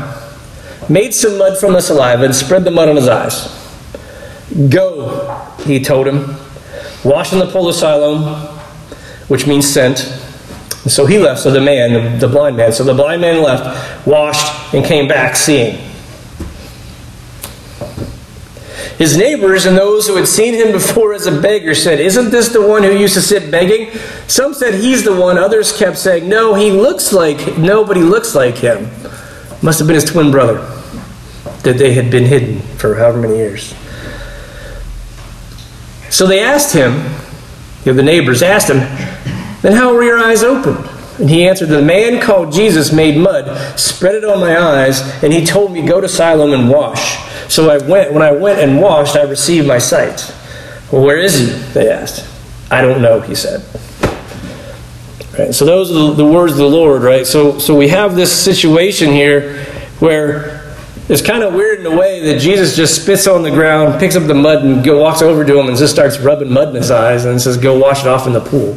made 0.90 1.14
some 1.14 1.38
mud 1.38 1.56
from 1.58 1.74
the 1.74 1.80
saliva, 1.80 2.24
and 2.24 2.34
spread 2.34 2.64
the 2.64 2.72
mud 2.72 2.88
on 2.88 2.96
his 2.96 3.06
eyes. 3.06 3.52
Go, 4.68 5.46
he 5.64 5.80
told 5.80 6.08
him, 6.08 6.36
wash 7.04 7.32
in 7.32 7.38
the 7.38 7.46
pool 7.46 7.68
of 7.68 7.76
Siloam, 7.76 8.24
which 9.28 9.46
means 9.46 9.68
sent. 9.68 10.25
And 10.86 10.92
so 10.92 11.04
he 11.04 11.18
left, 11.18 11.40
so 11.40 11.50
the 11.50 11.60
man, 11.60 11.94
the, 11.94 12.28
the 12.28 12.32
blind 12.32 12.56
man, 12.56 12.70
so 12.72 12.84
the 12.84 12.94
blind 12.94 13.20
man 13.20 13.42
left, 13.42 14.06
washed, 14.06 14.72
and 14.72 14.84
came 14.84 15.08
back 15.08 15.34
seeing. 15.34 15.78
His 18.96 19.16
neighbors 19.16 19.66
and 19.66 19.76
those 19.76 20.06
who 20.06 20.14
had 20.14 20.28
seen 20.28 20.54
him 20.54 20.70
before 20.70 21.12
as 21.12 21.26
a 21.26 21.40
beggar 21.40 21.74
said, 21.74 21.98
Isn't 21.98 22.30
this 22.30 22.50
the 22.50 22.64
one 22.64 22.84
who 22.84 22.96
used 22.96 23.14
to 23.14 23.20
sit 23.20 23.50
begging? 23.50 23.98
Some 24.28 24.54
said 24.54 24.74
he's 24.74 25.02
the 25.02 25.12
one. 25.12 25.38
Others 25.38 25.76
kept 25.76 25.98
saying, 25.98 26.28
No, 26.28 26.54
he 26.54 26.70
looks 26.70 27.12
like, 27.12 27.58
nobody 27.58 28.02
looks 28.02 28.36
like 28.36 28.54
him. 28.54 28.88
Must 29.62 29.80
have 29.80 29.88
been 29.88 29.96
his 29.96 30.04
twin 30.04 30.30
brother 30.30 30.58
that 31.64 31.78
they 31.78 31.94
had 31.94 32.12
been 32.12 32.26
hidden 32.26 32.60
for 32.78 32.94
however 32.94 33.22
many 33.22 33.38
years. 33.38 33.74
So 36.10 36.28
they 36.28 36.44
asked 36.44 36.72
him, 36.72 36.92
you 37.84 37.90
know, 37.90 37.94
the 37.94 38.04
neighbors 38.04 38.40
asked 38.40 38.70
him, 38.70 38.78
Then 39.62 39.72
how 39.72 39.94
were 39.94 40.02
your 40.02 40.18
eyes 40.18 40.42
opened? 40.42 40.88
And 41.18 41.30
he 41.30 41.46
answered, 41.48 41.68
The 41.68 41.82
man 41.82 42.20
called 42.20 42.52
Jesus 42.52 42.92
made 42.92 43.16
mud, 43.16 43.78
spread 43.78 44.14
it 44.14 44.24
on 44.24 44.40
my 44.40 44.58
eyes, 44.58 45.00
and 45.22 45.32
he 45.32 45.44
told 45.44 45.72
me, 45.72 45.82
Go 45.82 46.00
to 46.00 46.08
Siloam 46.08 46.52
and 46.52 46.68
wash. 46.68 47.16
So 47.52 47.70
I 47.70 47.78
went, 47.78 48.12
when 48.12 48.22
I 48.22 48.32
went 48.32 48.60
and 48.60 48.80
washed, 48.80 49.16
I 49.16 49.22
received 49.22 49.66
my 49.66 49.78
sight. 49.78 50.32
Well, 50.92 51.02
where 51.04 51.18
is 51.18 51.38
he? 51.38 51.46
They 51.72 51.90
asked. 51.90 52.28
I 52.70 52.82
don't 52.82 53.00
know, 53.00 53.20
he 53.20 53.34
said. 53.34 53.64
Right, 55.38 55.54
so 55.54 55.64
those 55.64 55.90
are 55.90 55.94
the, 55.94 56.14
the 56.14 56.26
words 56.26 56.52
of 56.52 56.58
the 56.58 56.68
Lord, 56.68 57.02
right? 57.02 57.26
So, 57.26 57.58
so 57.58 57.76
we 57.76 57.88
have 57.88 58.14
this 58.16 58.32
situation 58.32 59.10
here 59.10 59.64
where 59.98 60.55
it's 61.08 61.22
kind 61.22 61.44
of 61.44 61.54
weird 61.54 61.78
in 61.78 61.86
a 61.86 61.96
way 61.96 62.20
that 62.20 62.40
Jesus 62.40 62.74
just 62.74 63.02
spits 63.02 63.28
on 63.28 63.44
the 63.44 63.50
ground, 63.50 64.00
picks 64.00 64.16
up 64.16 64.24
the 64.24 64.34
mud, 64.34 64.64
and 64.64 64.84
go, 64.84 65.00
walks 65.00 65.22
over 65.22 65.44
to 65.44 65.58
him 65.58 65.68
and 65.68 65.76
just 65.76 65.92
starts 65.92 66.18
rubbing 66.18 66.52
mud 66.52 66.70
in 66.70 66.74
his 66.74 66.90
eyes 66.90 67.24
and 67.24 67.40
says, 67.40 67.56
Go 67.56 67.78
wash 67.78 68.00
it 68.00 68.08
off 68.08 68.26
in 68.26 68.32
the 68.32 68.40
pool. 68.40 68.72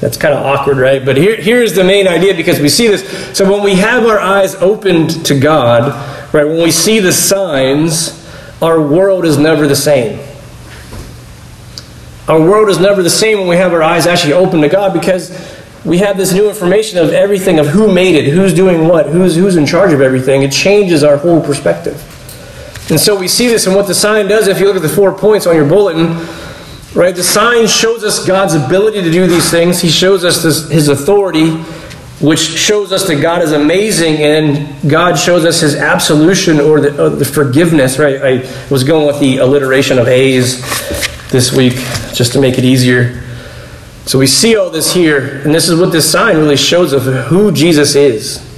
That's 0.00 0.16
kind 0.16 0.32
of 0.32 0.46
awkward, 0.46 0.78
right? 0.78 1.04
But 1.04 1.16
here, 1.16 1.34
here's 1.34 1.74
the 1.74 1.82
main 1.82 2.06
idea 2.06 2.34
because 2.34 2.60
we 2.60 2.68
see 2.68 2.86
this. 2.86 3.36
So 3.36 3.50
when 3.50 3.64
we 3.64 3.74
have 3.74 4.06
our 4.06 4.20
eyes 4.20 4.54
opened 4.56 5.26
to 5.26 5.38
God, 5.38 5.92
right, 6.32 6.44
when 6.44 6.62
we 6.62 6.70
see 6.70 7.00
the 7.00 7.12
signs, 7.12 8.18
our 8.62 8.80
world 8.80 9.24
is 9.24 9.36
never 9.36 9.66
the 9.66 9.74
same. 9.74 10.20
Our 12.28 12.40
world 12.40 12.68
is 12.68 12.78
never 12.78 13.02
the 13.02 13.10
same 13.10 13.38
when 13.38 13.48
we 13.48 13.56
have 13.56 13.72
our 13.72 13.82
eyes 13.82 14.06
actually 14.06 14.34
open 14.34 14.60
to 14.60 14.68
God 14.68 14.92
because 14.92 15.30
we 15.84 15.98
have 15.98 16.16
this 16.16 16.32
new 16.32 16.48
information 16.48 16.98
of 16.98 17.10
everything 17.10 17.58
of 17.58 17.66
who 17.66 17.92
made 17.92 18.14
it, 18.14 18.32
who's 18.32 18.54
doing 18.54 18.86
what, 18.86 19.06
who's, 19.06 19.34
who's 19.34 19.56
in 19.56 19.66
charge 19.66 19.92
of 19.92 20.00
everything. 20.00 20.42
It 20.42 20.52
changes 20.52 21.02
our 21.02 21.16
whole 21.16 21.40
perspective. 21.40 21.94
And 22.90 23.00
so 23.00 23.18
we 23.18 23.26
see 23.26 23.48
this 23.48 23.66
in 23.66 23.74
what 23.74 23.86
the 23.86 23.94
sign 23.94 24.28
does. 24.28 24.48
If 24.48 24.60
you 24.60 24.66
look 24.66 24.76
at 24.76 24.82
the 24.82 24.88
four 24.88 25.12
points 25.12 25.46
on 25.46 25.56
your 25.56 25.68
bulletin, 25.68 26.08
right, 26.94 27.14
the 27.14 27.24
sign 27.24 27.66
shows 27.66 28.04
us 28.04 28.24
God's 28.26 28.54
ability 28.54 29.02
to 29.02 29.10
do 29.10 29.26
these 29.26 29.50
things. 29.50 29.80
He 29.80 29.88
shows 29.88 30.24
us 30.24 30.42
this, 30.42 30.68
his 30.70 30.88
authority. 30.88 31.56
which 32.22 32.38
shows 32.38 32.92
us 32.92 33.08
that 33.08 33.20
God 33.20 33.42
is 33.42 33.50
amazing 33.50 34.18
and 34.18 34.88
God 34.88 35.16
shows 35.18 35.44
us 35.44 35.60
his 35.60 35.74
absolution 35.74 36.60
or 36.60 36.80
the, 36.80 37.04
or 37.04 37.10
the 37.10 37.24
forgiveness, 37.24 37.98
right? 37.98 38.22
I 38.22 38.68
was 38.70 38.84
going 38.84 39.08
with 39.08 39.18
the 39.18 39.38
alliteration 39.38 39.98
of 39.98 40.06
A's 40.06 40.60
this 41.30 41.52
week 41.52 41.74
just 42.14 42.32
to 42.34 42.40
make 42.40 42.58
it 42.58 42.64
easier. 42.64 43.24
So 44.06 44.18
we 44.18 44.26
see 44.26 44.56
all 44.56 44.70
this 44.70 44.92
here, 44.92 45.40
and 45.44 45.54
this 45.54 45.68
is 45.68 45.78
what 45.78 45.92
this 45.92 46.10
sign 46.10 46.36
really 46.36 46.56
shows 46.56 46.92
of 46.92 47.04
who 47.26 47.52
Jesus 47.52 47.94
is. 47.94 48.48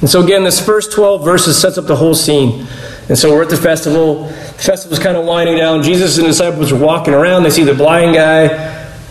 And 0.00 0.08
so 0.08 0.22
again, 0.22 0.44
this 0.44 0.64
first 0.64 0.92
12 0.92 1.24
verses 1.24 1.58
sets 1.58 1.78
up 1.78 1.86
the 1.86 1.96
whole 1.96 2.14
scene. 2.14 2.66
And 3.08 3.18
so 3.18 3.32
we're 3.32 3.42
at 3.42 3.48
the 3.48 3.56
festival. 3.56 4.24
The 4.24 4.32
festival's 4.62 5.00
kind 5.00 5.16
of 5.16 5.24
winding 5.24 5.56
down. 5.56 5.82
Jesus 5.82 6.16
and 6.16 6.24
the 6.24 6.28
disciples 6.30 6.72
are 6.72 6.78
walking 6.78 7.12
around. 7.12 7.42
They 7.42 7.50
see 7.50 7.64
the 7.64 7.74
blind 7.74 8.14
guy. 8.14 8.44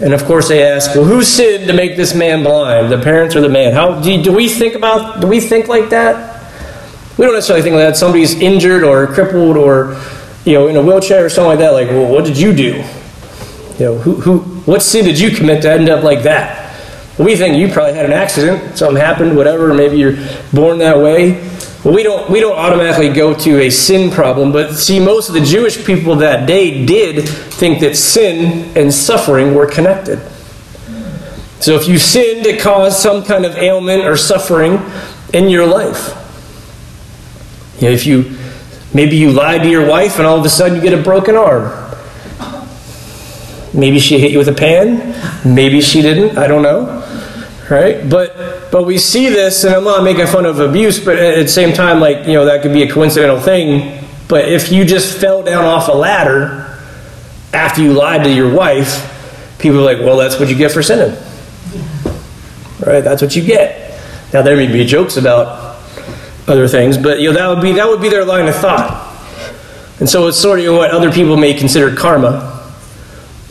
And 0.02 0.14
of 0.14 0.24
course, 0.24 0.48
they 0.48 0.64
ask, 0.64 0.96
"Well, 0.96 1.04
who 1.04 1.22
sinned 1.22 1.68
to 1.68 1.74
make 1.74 1.98
this 1.98 2.16
man 2.16 2.42
blind? 2.42 2.90
The 2.90 3.00
parents 3.00 3.36
or 3.36 3.42
the 3.42 3.50
man?" 3.50 3.74
How 3.74 4.00
do, 4.00 4.24
do 4.24 4.32
we 4.32 4.48
think 4.48 4.76
about? 4.76 5.20
Do 5.20 5.28
we 5.28 5.42
think 5.42 5.68
like 5.68 5.90
that? 5.90 6.40
We 7.18 7.26
don't 7.26 7.36
necessarily 7.36 7.64
think 7.64 7.76
like 7.76 7.84
that. 7.84 7.98
Somebody's 7.98 8.40
injured 8.40 8.84
or 8.84 9.08
crippled 9.08 9.58
or 9.58 10.00
you 10.46 10.54
know 10.54 10.68
in 10.68 10.78
a 10.78 10.82
wheelchair 10.82 11.26
or 11.26 11.30
something 11.30 11.50
like 11.50 11.60
that. 11.60 11.74
Like, 11.74 11.90
well, 11.90 12.10
what 12.10 12.24
did 12.24 12.38
you 12.38 12.54
do? 12.54 12.82
You 13.78 13.86
know, 13.86 13.98
who, 13.98 14.16
who, 14.16 14.40
what 14.70 14.84
sin 14.84 15.04
did 15.04 15.20
you 15.20 15.32
commit 15.32 15.64
to 15.64 15.72
end 15.72 15.90
up 15.90 16.04
like 16.04 16.22
that? 16.24 16.70
We 17.18 17.36
think 17.36 17.58
you 17.58 17.74
probably 17.74 17.96
had 17.96 18.06
an 18.06 18.14
accident, 18.14 18.78
something 18.78 18.96
happened, 18.96 19.36
whatever. 19.36 19.74
Maybe 19.74 19.98
you're 19.98 20.18
born 20.54 20.78
that 20.78 20.98
way. 20.98 21.42
Well, 21.84 21.96
we 21.96 22.04
don't, 22.04 22.30
we 22.30 22.40
don't 22.40 22.56
automatically 22.56 23.10
go 23.10 23.34
to 23.34 23.62
a 23.62 23.72
sin 23.72 24.12
problem, 24.12 24.52
but 24.52 24.76
see, 24.76 25.00
most 25.00 25.28
of 25.28 25.34
the 25.34 25.42
Jewish 25.42 25.84
people 25.86 26.18
that 26.18 26.46
day 26.46 26.86
did 26.86 27.28
think 27.28 27.80
that 27.80 27.98
sin 27.98 28.72
and 28.78 28.94
suffering 28.94 29.56
were 29.56 29.66
connected. 29.66 30.20
So 31.62 31.74
if 31.74 31.88
you 31.88 31.98
sinned, 31.98 32.46
it 32.46 32.62
caused 32.62 33.00
some 33.00 33.26
kind 33.26 33.46
of 33.46 33.58
ailment 33.58 34.04
or 34.06 34.16
suffering 34.16 34.80
in 35.34 35.50
your 35.50 35.66
life. 35.66 36.16
You 37.80 37.88
know, 37.88 37.94
if 37.94 38.06
you 38.06 38.38
maybe 38.94 39.18
you 39.18 39.32
lied 39.32 39.64
to 39.64 39.70
your 39.70 39.88
wife 39.88 40.18
and 40.18 40.28
all 40.28 40.38
of 40.38 40.46
a 40.46 40.50
sudden 40.50 40.76
you 40.76 40.82
get 40.82 40.98
a 40.98 41.02
broken 41.02 41.36
arm. 41.36 41.89
Maybe 43.80 44.00
she 44.00 44.20
hit 44.20 44.32
you 44.32 44.38
with 44.38 44.50
a 44.50 44.54
pan. 44.54 45.16
Maybe 45.46 45.82
she 45.82 46.02
didn't. 46.02 46.38
I 46.38 46.48
don't 46.48 46.62
know 46.62 47.00
right? 47.70 48.10
But 48.10 48.72
but 48.72 48.86
we 48.86 48.98
see 48.98 49.30
this, 49.30 49.64
and 49.64 49.74
I'm 49.74 49.84
not 49.84 50.04
making 50.04 50.28
fun 50.28 50.46
of 50.46 50.60
abuse, 50.60 51.04
but 51.04 51.18
at 51.18 51.42
the 51.42 51.48
same 51.48 51.74
time, 51.74 52.00
like 52.00 52.28
you 52.28 52.34
know, 52.34 52.46
that 52.46 52.62
could 52.62 52.74
be 52.74 52.84
a 52.84 52.92
coincidental 52.92 53.40
thing. 53.40 54.06
But 54.28 54.48
if 54.48 54.72
you 54.72 54.86
just 54.86 55.18
fell 55.18 55.44
down 55.44 55.66
off 55.66 55.88
a 55.88 55.94
ladder 55.94 56.78
after 57.54 57.82
you 57.82 57.94
lied 57.94 58.24
to 58.24 58.32
your 58.32 58.54
wife, 58.54 59.58
people 59.60 59.80
are 59.80 59.84
like, 59.84 60.00
well, 60.00 60.18
that's 60.18 60.40
what 60.40 60.50
you 60.50 60.56
get 60.56 60.72
for 60.72 60.84
sinning, 60.84 61.18
right? 62.86 63.02
That's 63.02 63.22
what 63.22 63.36
you 63.36 63.44
get. 63.44 64.00
Now 64.34 64.42
there 64.42 64.56
may 64.56 64.72
be 64.72 64.86
jokes 64.86 65.18
about 65.18 65.78
other 66.48 66.68
things, 66.68 66.98
but 66.98 67.20
you 67.20 67.32
know 67.32 67.40
that 67.40 67.48
would 67.48 67.62
be 67.62 67.74
that 67.74 67.88
would 67.88 68.02
be 68.02 68.10
their 68.10 68.26
line 68.26 68.48
of 68.48 68.56
thought. 68.56 69.06
And 70.00 70.10
so 70.10 70.28
it's 70.28 70.38
sort 70.38 70.62
of 70.62 70.74
what 70.74 70.92
other 70.92 71.12
people 71.12 71.36
may 71.36 71.54
consider 71.54 71.94
karma 71.94 72.59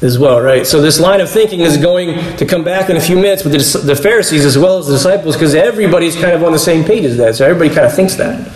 as 0.03 0.19
well, 0.19 0.41
right? 0.41 0.67
So 0.67 0.81
this 0.81 1.01
line 1.01 1.21
of 1.21 1.29
thinking 1.29 1.61
is 1.61 1.77
going 1.77 2.37
to 2.37 2.47
come 2.47 2.63
back 2.63 2.89
in 2.89 2.97
a 2.97 3.01
few 3.01 3.17
minutes 3.17 3.43
with 3.45 3.53
the, 3.53 3.79
the 3.87 3.97
Pharisees 3.97 4.45
as 4.45 4.57
well 4.57 4.79
as 4.79 4.87
the 4.87 4.93
disciples 4.93 5.35
because 5.35 5.55
everybody's 5.55 6.15
kind 6.15 6.33
of 6.33 6.45
on 6.45 6.53
the 6.53 6.59
same 6.59 6.85
page 6.85 7.05
as 7.05 7.17
that. 7.17 7.35
So 7.35 7.45
everybody 7.45 7.75
kind 7.75 7.87
of 7.87 7.95
thinks 7.95 8.15
that. 8.15 8.53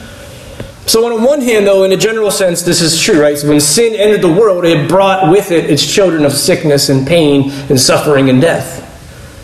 So 0.86 1.12
on 1.12 1.22
one 1.22 1.40
hand, 1.40 1.66
though, 1.66 1.84
in 1.84 1.92
a 1.92 1.96
general 1.96 2.30
sense, 2.30 2.62
this 2.62 2.80
is 2.80 3.00
true, 3.00 3.20
right? 3.20 3.38
So 3.38 3.48
when 3.48 3.60
sin 3.60 3.94
entered 3.94 4.22
the 4.22 4.32
world, 4.32 4.64
it 4.64 4.88
brought 4.88 5.30
with 5.30 5.50
it 5.50 5.70
its 5.70 5.86
children 5.86 6.24
of 6.24 6.32
sickness 6.32 6.88
and 6.88 7.06
pain 7.06 7.50
and 7.70 7.80
suffering 7.80 8.28
and 8.28 8.40
death. 8.40 8.80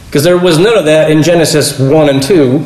Because 0.07 0.25
there 0.25 0.39
was 0.39 0.59
none 0.59 0.77
of 0.77 0.85
that 0.87 1.11
in 1.11 1.23
Genesis 1.23 1.79
1 1.79 2.09
and 2.09 2.23
2. 2.23 2.59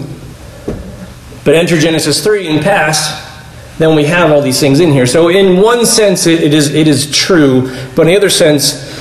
But 1.45 1.55
enter 1.55 1.79
Genesis 1.79 2.23
3 2.23 2.49
and 2.49 2.63
pass, 2.63 3.31
then 3.79 3.97
we 3.97 4.05
have 4.05 4.31
all 4.31 4.41
these 4.41 4.61
things 4.61 4.81
in 4.81 4.91
here. 4.91 5.07
So 5.07 5.29
in 5.29 5.61
one 5.61 5.85
sense, 5.85 6.27
it, 6.27 6.43
it, 6.43 6.55
is, 6.55 6.75
it 6.75 6.87
is 6.87 7.11
true. 7.11 7.63
But 7.95 8.03
in 8.03 8.09
the 8.09 8.17
other 8.17 8.31
sense, 8.31 8.92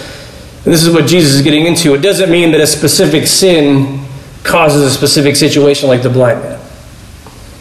and 0.64 0.72
this 0.72 0.86
is 0.86 0.94
what 0.94 1.08
Jesus 1.08 1.34
is 1.34 1.42
getting 1.42 1.66
into. 1.66 1.96
It 1.96 2.02
doesn't 2.02 2.30
mean 2.30 2.52
that 2.52 2.62
a 2.62 2.68
specific 2.68 3.26
sin 3.26 4.06
causes 4.44 4.84
a 4.84 4.92
specific 4.92 5.36
situation 5.36 5.90
like 5.90 6.04
the 6.04 6.10
blind 6.10 6.42
man. 6.44 6.62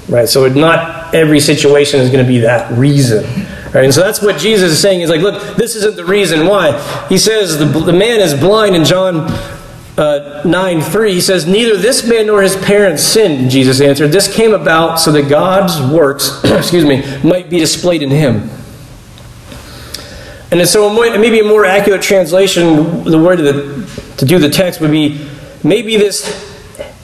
Right? 0.06 0.28
So 0.28 0.46
not 0.48 1.14
every 1.14 1.40
situation 1.40 2.00
is 2.00 2.10
going 2.10 2.22
to 2.22 2.28
be 2.28 2.40
that 2.40 2.70
reason. 2.72 3.24
Right? 3.72 3.84
And 3.84 3.94
so 3.94 4.02
that's 4.02 4.20
what 4.20 4.38
Jesus 4.38 4.72
is 4.72 4.80
saying. 4.80 5.00
He's 5.00 5.08
like, 5.08 5.22
look, 5.22 5.56
this 5.56 5.76
isn't 5.76 5.96
the 5.96 6.04
reason 6.04 6.46
why. 6.46 6.72
He 7.08 7.16
says 7.16 7.58
the, 7.58 7.64
the 7.64 7.92
man 7.92 8.20
is 8.20 8.34
blind 8.34 8.76
in 8.76 8.84
John 8.84 9.30
uh, 9.96 10.42
9 10.44 10.80
3. 10.82 11.14
He 11.14 11.20
says, 11.22 11.46
Neither 11.46 11.78
this 11.78 12.06
man 12.06 12.26
nor 12.26 12.42
his 12.42 12.56
parents 12.56 13.02
sinned, 13.02 13.50
Jesus 13.50 13.80
answered. 13.80 14.08
This 14.08 14.32
came 14.34 14.52
about 14.52 14.96
so 14.96 15.10
that 15.12 15.28
God's 15.28 15.80
works, 15.92 16.42
excuse 16.44 16.84
me, 16.84 17.02
might 17.22 17.48
be 17.48 17.58
displayed 17.58 18.02
in 18.02 18.10
him. 18.10 18.50
And 20.50 20.68
so 20.68 20.92
maybe 20.92 21.40
a 21.40 21.44
more 21.44 21.64
accurate 21.64 22.02
translation, 22.02 23.04
the 23.04 23.18
word 23.18 23.38
the, 23.38 24.14
to 24.16 24.24
do 24.24 24.38
the 24.38 24.50
text 24.50 24.80
would 24.80 24.90
be 24.90 25.28
maybe 25.62 25.96
this 25.96 26.48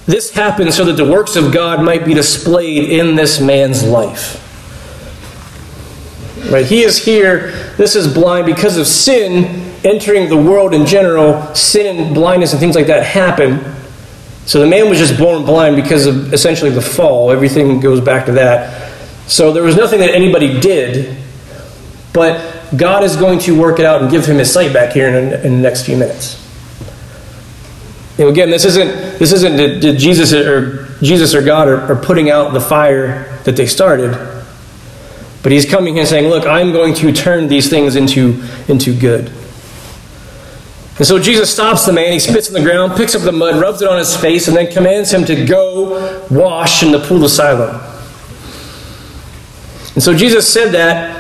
this 0.07 0.31
happened 0.31 0.73
so 0.73 0.85
that 0.85 0.93
the 0.93 1.05
works 1.05 1.35
of 1.35 1.53
God 1.53 1.83
might 1.83 2.05
be 2.05 2.15
displayed 2.15 2.91
in 2.91 3.17
this 3.17 3.41
man's 3.41 3.83
life. 3.83 4.43
Right? 6.51 6.65
He 6.65 6.83
is 6.83 7.05
here, 7.05 7.51
this 7.77 7.97
is 7.97 8.13
blind 8.13 8.47
because 8.47 8.77
of 8.77 8.87
sin 8.87 9.73
entering 9.85 10.29
the 10.29 10.37
world 10.37 10.75
in 10.75 10.87
general, 10.87 11.53
sin 11.57 11.99
and 11.99 12.15
blindness 12.15 12.53
and 12.53 12.61
things 12.61 12.77
like 12.77 12.87
that 12.87 13.05
happen. 13.05 13.75
So 14.47 14.61
the 14.61 14.67
man 14.67 14.89
was 14.89 14.99
just 14.99 15.19
born 15.19 15.45
blind 15.45 15.75
because 15.75 16.07
of 16.07 16.33
essentially 16.33 16.71
the 16.71 16.81
fall. 16.81 17.33
Everything 17.33 17.81
goes 17.81 18.01
back 18.01 18.27
to 18.27 18.33
that. 18.33 18.93
So 19.27 19.53
there 19.53 19.65
was 19.65 19.77
nothing 19.77 19.99
that 19.99 20.15
anybody 20.15 20.61
did, 20.61 21.17
but 22.13 22.56
God 22.75 23.05
is 23.05 23.17
going 23.17 23.39
to 23.41 23.59
work 23.59 23.79
it 23.79 23.85
out 23.85 24.03
and 24.03 24.11
give 24.11 24.27
him 24.27 24.39
his 24.39 24.53
sight 24.53 24.73
back 24.73 24.93
here 24.93 25.09
in, 25.09 25.33
in 25.33 25.57
the 25.57 25.63
next 25.63 25.85
few 25.85 25.97
minutes. 25.97 26.43
You 28.19 28.25
know, 28.25 28.31
again, 28.31 28.51
this 28.51 28.65
isn't 28.65 29.19
this 29.19 29.33
isn't 29.33 29.57
did, 29.57 29.99
Jesus 29.99 30.33
or 30.33 30.87
Jesus 31.03 31.35
or 31.35 31.43
God 31.43 31.69
are, 31.69 31.93
are 31.93 31.97
putting 31.97 32.31
out 32.31 32.55
the 32.55 32.61
fire 32.61 33.39
that 33.45 33.57
they 33.57 33.67
started, 33.67 34.13
but 35.43 35.53
He's 35.53 35.67
coming 35.67 35.95
here 35.95 36.07
saying, 36.07 36.29
"Look, 36.29 36.47
I'm 36.47 36.73
going 36.73 36.95
to 36.95 37.13
turn 37.13 37.49
these 37.49 37.69
things 37.69 37.95
into 37.95 38.43
into 38.69 38.99
good." 38.99 39.31
And 40.99 41.07
so 41.07 41.19
Jesus 41.19 41.53
stops 41.53 41.85
the 41.85 41.93
man. 41.93 42.13
He 42.13 42.19
spits 42.19 42.49
on 42.49 42.55
the 42.55 42.63
ground, 42.63 42.97
picks 42.97 43.15
up 43.15 43.21
the 43.21 43.33
mud, 43.33 43.61
rubs 43.61 43.83
it 43.83 43.89
on 43.89 43.99
his 43.99 44.17
face, 44.17 44.49
and 44.49 44.57
then 44.57 44.73
commands 44.73 45.13
him 45.13 45.27
to 45.27 45.45
go 45.45 46.27
wash 46.31 46.83
in 46.83 46.91
the 46.91 47.01
pool 47.01 47.23
of 47.23 47.31
Siloam. 47.31 47.83
And 49.93 50.03
so 50.03 50.17
Jesus 50.17 50.51
said 50.51 50.73
that 50.73 51.16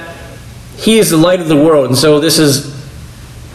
he 0.77 0.99
is 0.99 1.11
the 1.11 1.17
light 1.17 1.41
of 1.41 1.49
the 1.49 1.57
world. 1.57 1.87
And 1.87 1.97
so 1.97 2.21
this 2.21 2.39
is, 2.39 2.75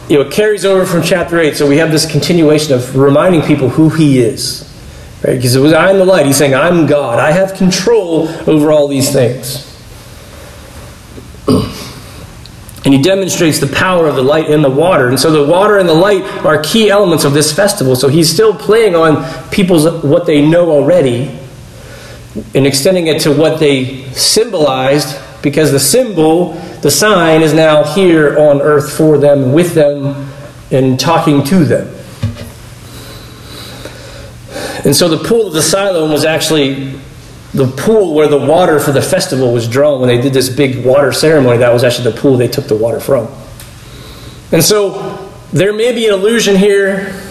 you 0.08 0.18
know, 0.18 0.26
it 0.26 0.32
carries 0.32 0.64
over 0.64 0.84
from 0.84 1.02
chapter 1.02 1.38
8. 1.38 1.56
So 1.56 1.68
we 1.68 1.78
have 1.78 1.90
this 1.90 2.10
continuation 2.10 2.74
of 2.74 2.96
reminding 2.96 3.42
people 3.42 3.68
who 3.68 3.88
He 3.88 4.20
is. 4.20 4.68
Right? 5.24 5.36
Because 5.36 5.54
it 5.54 5.60
was 5.60 5.72
I'm 5.72 5.98
the 5.98 6.04
light. 6.04 6.26
He's 6.26 6.36
saying, 6.36 6.54
I'm 6.54 6.86
God. 6.86 7.18
I 7.20 7.30
have 7.30 7.54
control 7.54 8.28
over 8.48 8.72
all 8.72 8.88
these 8.88 9.12
things. 9.12 9.68
And 12.84 12.92
he 12.92 13.00
demonstrates 13.00 13.60
the 13.60 13.68
power 13.68 14.08
of 14.08 14.16
the 14.16 14.22
light 14.22 14.50
in 14.50 14.60
the 14.60 14.68
water. 14.68 15.06
And 15.06 15.18
so 15.18 15.30
the 15.30 15.48
water 15.48 15.78
and 15.78 15.88
the 15.88 15.94
light 15.94 16.24
are 16.44 16.60
key 16.60 16.90
elements 16.90 17.22
of 17.22 17.32
this 17.32 17.54
festival. 17.54 17.94
So 17.94 18.08
he's 18.08 18.28
still 18.28 18.52
playing 18.52 18.96
on 18.96 19.22
people's 19.50 20.02
what 20.02 20.26
they 20.26 20.44
know 20.44 20.68
already 20.68 21.38
and 22.54 22.66
extending 22.66 23.06
it 23.06 23.20
to 23.20 23.32
what 23.32 23.60
they 23.60 24.10
symbolized 24.14 25.16
because 25.42 25.72
the 25.72 25.80
symbol 25.80 26.54
the 26.82 26.90
sign 26.90 27.42
is 27.42 27.54
now 27.54 27.84
here 27.94 28.36
on 28.38 28.60
earth 28.60 28.96
for 28.96 29.16
them, 29.18 29.52
with 29.52 29.74
them, 29.74 30.28
and 30.72 30.98
talking 30.98 31.44
to 31.44 31.64
them. 31.64 31.86
And 34.84 34.96
so 34.96 35.08
the 35.08 35.22
pool 35.22 35.46
of 35.46 35.52
the 35.52 35.62
Siloam 35.62 36.10
was 36.10 36.24
actually 36.24 36.98
the 37.54 37.66
pool 37.76 38.14
where 38.14 38.26
the 38.26 38.38
water 38.38 38.80
for 38.80 38.90
the 38.90 39.02
festival 39.02 39.52
was 39.52 39.68
drawn 39.68 40.00
when 40.00 40.08
they 40.08 40.20
did 40.20 40.32
this 40.32 40.48
big 40.48 40.84
water 40.84 41.12
ceremony. 41.12 41.58
That 41.58 41.72
was 41.72 41.84
actually 41.84 42.10
the 42.10 42.20
pool 42.20 42.36
they 42.36 42.48
took 42.48 42.66
the 42.66 42.76
water 42.76 42.98
from. 42.98 43.28
And 44.50 44.64
so 44.64 45.30
there 45.52 45.72
may 45.72 45.92
be 45.92 46.08
an 46.08 46.14
illusion 46.14 46.56
here 46.56 47.21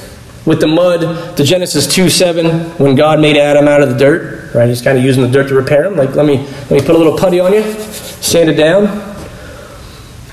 with 0.45 0.59
the 0.59 0.67
mud 0.67 1.37
to 1.37 1.43
Genesis 1.43 1.87
2 1.87 2.09
7 2.09 2.71
when 2.77 2.95
God 2.95 3.19
made 3.19 3.37
Adam 3.37 3.67
out 3.67 3.81
of 3.81 3.89
the 3.89 3.97
dirt. 3.97 4.53
Right? 4.53 4.67
He's 4.67 4.81
kind 4.81 4.97
of 4.97 5.03
using 5.03 5.23
the 5.23 5.29
dirt 5.29 5.49
to 5.49 5.55
repair 5.55 5.85
him. 5.85 5.95
Like, 5.95 6.15
let 6.15 6.25
me, 6.25 6.37
let 6.37 6.71
me 6.71 6.81
put 6.81 6.95
a 6.95 6.97
little 6.97 7.17
putty 7.17 7.39
on 7.39 7.53
you, 7.53 7.63
sand 8.21 8.49
it 8.49 8.55
down. 8.55 9.09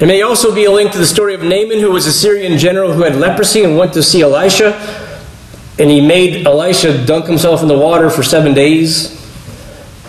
It 0.00 0.06
may 0.06 0.22
also 0.22 0.54
be 0.54 0.64
a 0.64 0.70
link 0.70 0.92
to 0.92 0.98
the 0.98 1.06
story 1.06 1.34
of 1.34 1.42
Naaman, 1.42 1.80
who 1.80 1.90
was 1.90 2.06
a 2.06 2.12
Syrian 2.12 2.56
general 2.56 2.92
who 2.92 3.02
had 3.02 3.16
leprosy 3.16 3.64
and 3.64 3.76
went 3.76 3.92
to 3.94 4.02
see 4.02 4.22
Elisha. 4.22 4.74
And 5.78 5.90
he 5.90 6.00
made 6.00 6.46
Elisha 6.46 7.04
dunk 7.04 7.26
himself 7.26 7.62
in 7.62 7.68
the 7.68 7.78
water 7.78 8.08
for 8.08 8.22
seven 8.22 8.54
days 8.54 9.16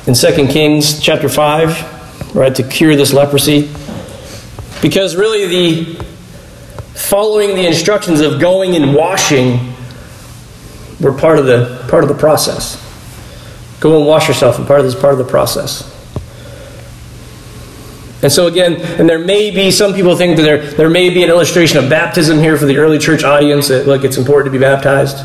in 0.07 0.13
2 0.13 0.47
Kings 0.47 0.99
chapter 0.99 1.27
5, 1.27 2.35
right, 2.35 2.53
to 2.55 2.63
cure 2.63 2.95
this 2.95 3.13
leprosy. 3.13 3.69
Because 4.81 5.15
really, 5.15 5.45
the 5.47 6.03
following 6.93 7.55
the 7.55 7.65
instructions 7.65 8.21
of 8.21 8.39
going 8.39 8.75
and 8.75 8.93
washing 8.93 9.73
were 10.99 11.13
part 11.13 11.39
of 11.39 11.45
the 11.45 11.85
part 11.89 12.03
of 12.03 12.09
the 12.09 12.15
process. 12.15 12.85
Go 13.79 13.97
and 13.97 14.05
wash 14.07 14.27
yourself, 14.27 14.57
and 14.57 14.67
part 14.67 14.79
of 14.79 14.85
this 14.85 14.99
part 14.99 15.13
of 15.13 15.19
the 15.19 15.25
process. 15.25 15.95
And 18.21 18.31
so 18.31 18.47
again, 18.47 18.75
and 18.99 19.07
there 19.07 19.19
may 19.19 19.49
be 19.49 19.71
some 19.71 19.93
people 19.93 20.15
think 20.15 20.35
that 20.37 20.43
there 20.43 20.61
there 20.71 20.89
may 20.89 21.09
be 21.09 21.23
an 21.23 21.29
illustration 21.29 21.77
of 21.77 21.89
baptism 21.89 22.37
here 22.37 22.57
for 22.57 22.65
the 22.65 22.77
early 22.77 22.99
church 22.99 23.23
audience 23.23 23.69
that 23.69 23.87
look 23.87 24.03
it's 24.03 24.17
important 24.17 24.51
to 24.53 24.57
be 24.57 24.61
baptized 24.61 25.17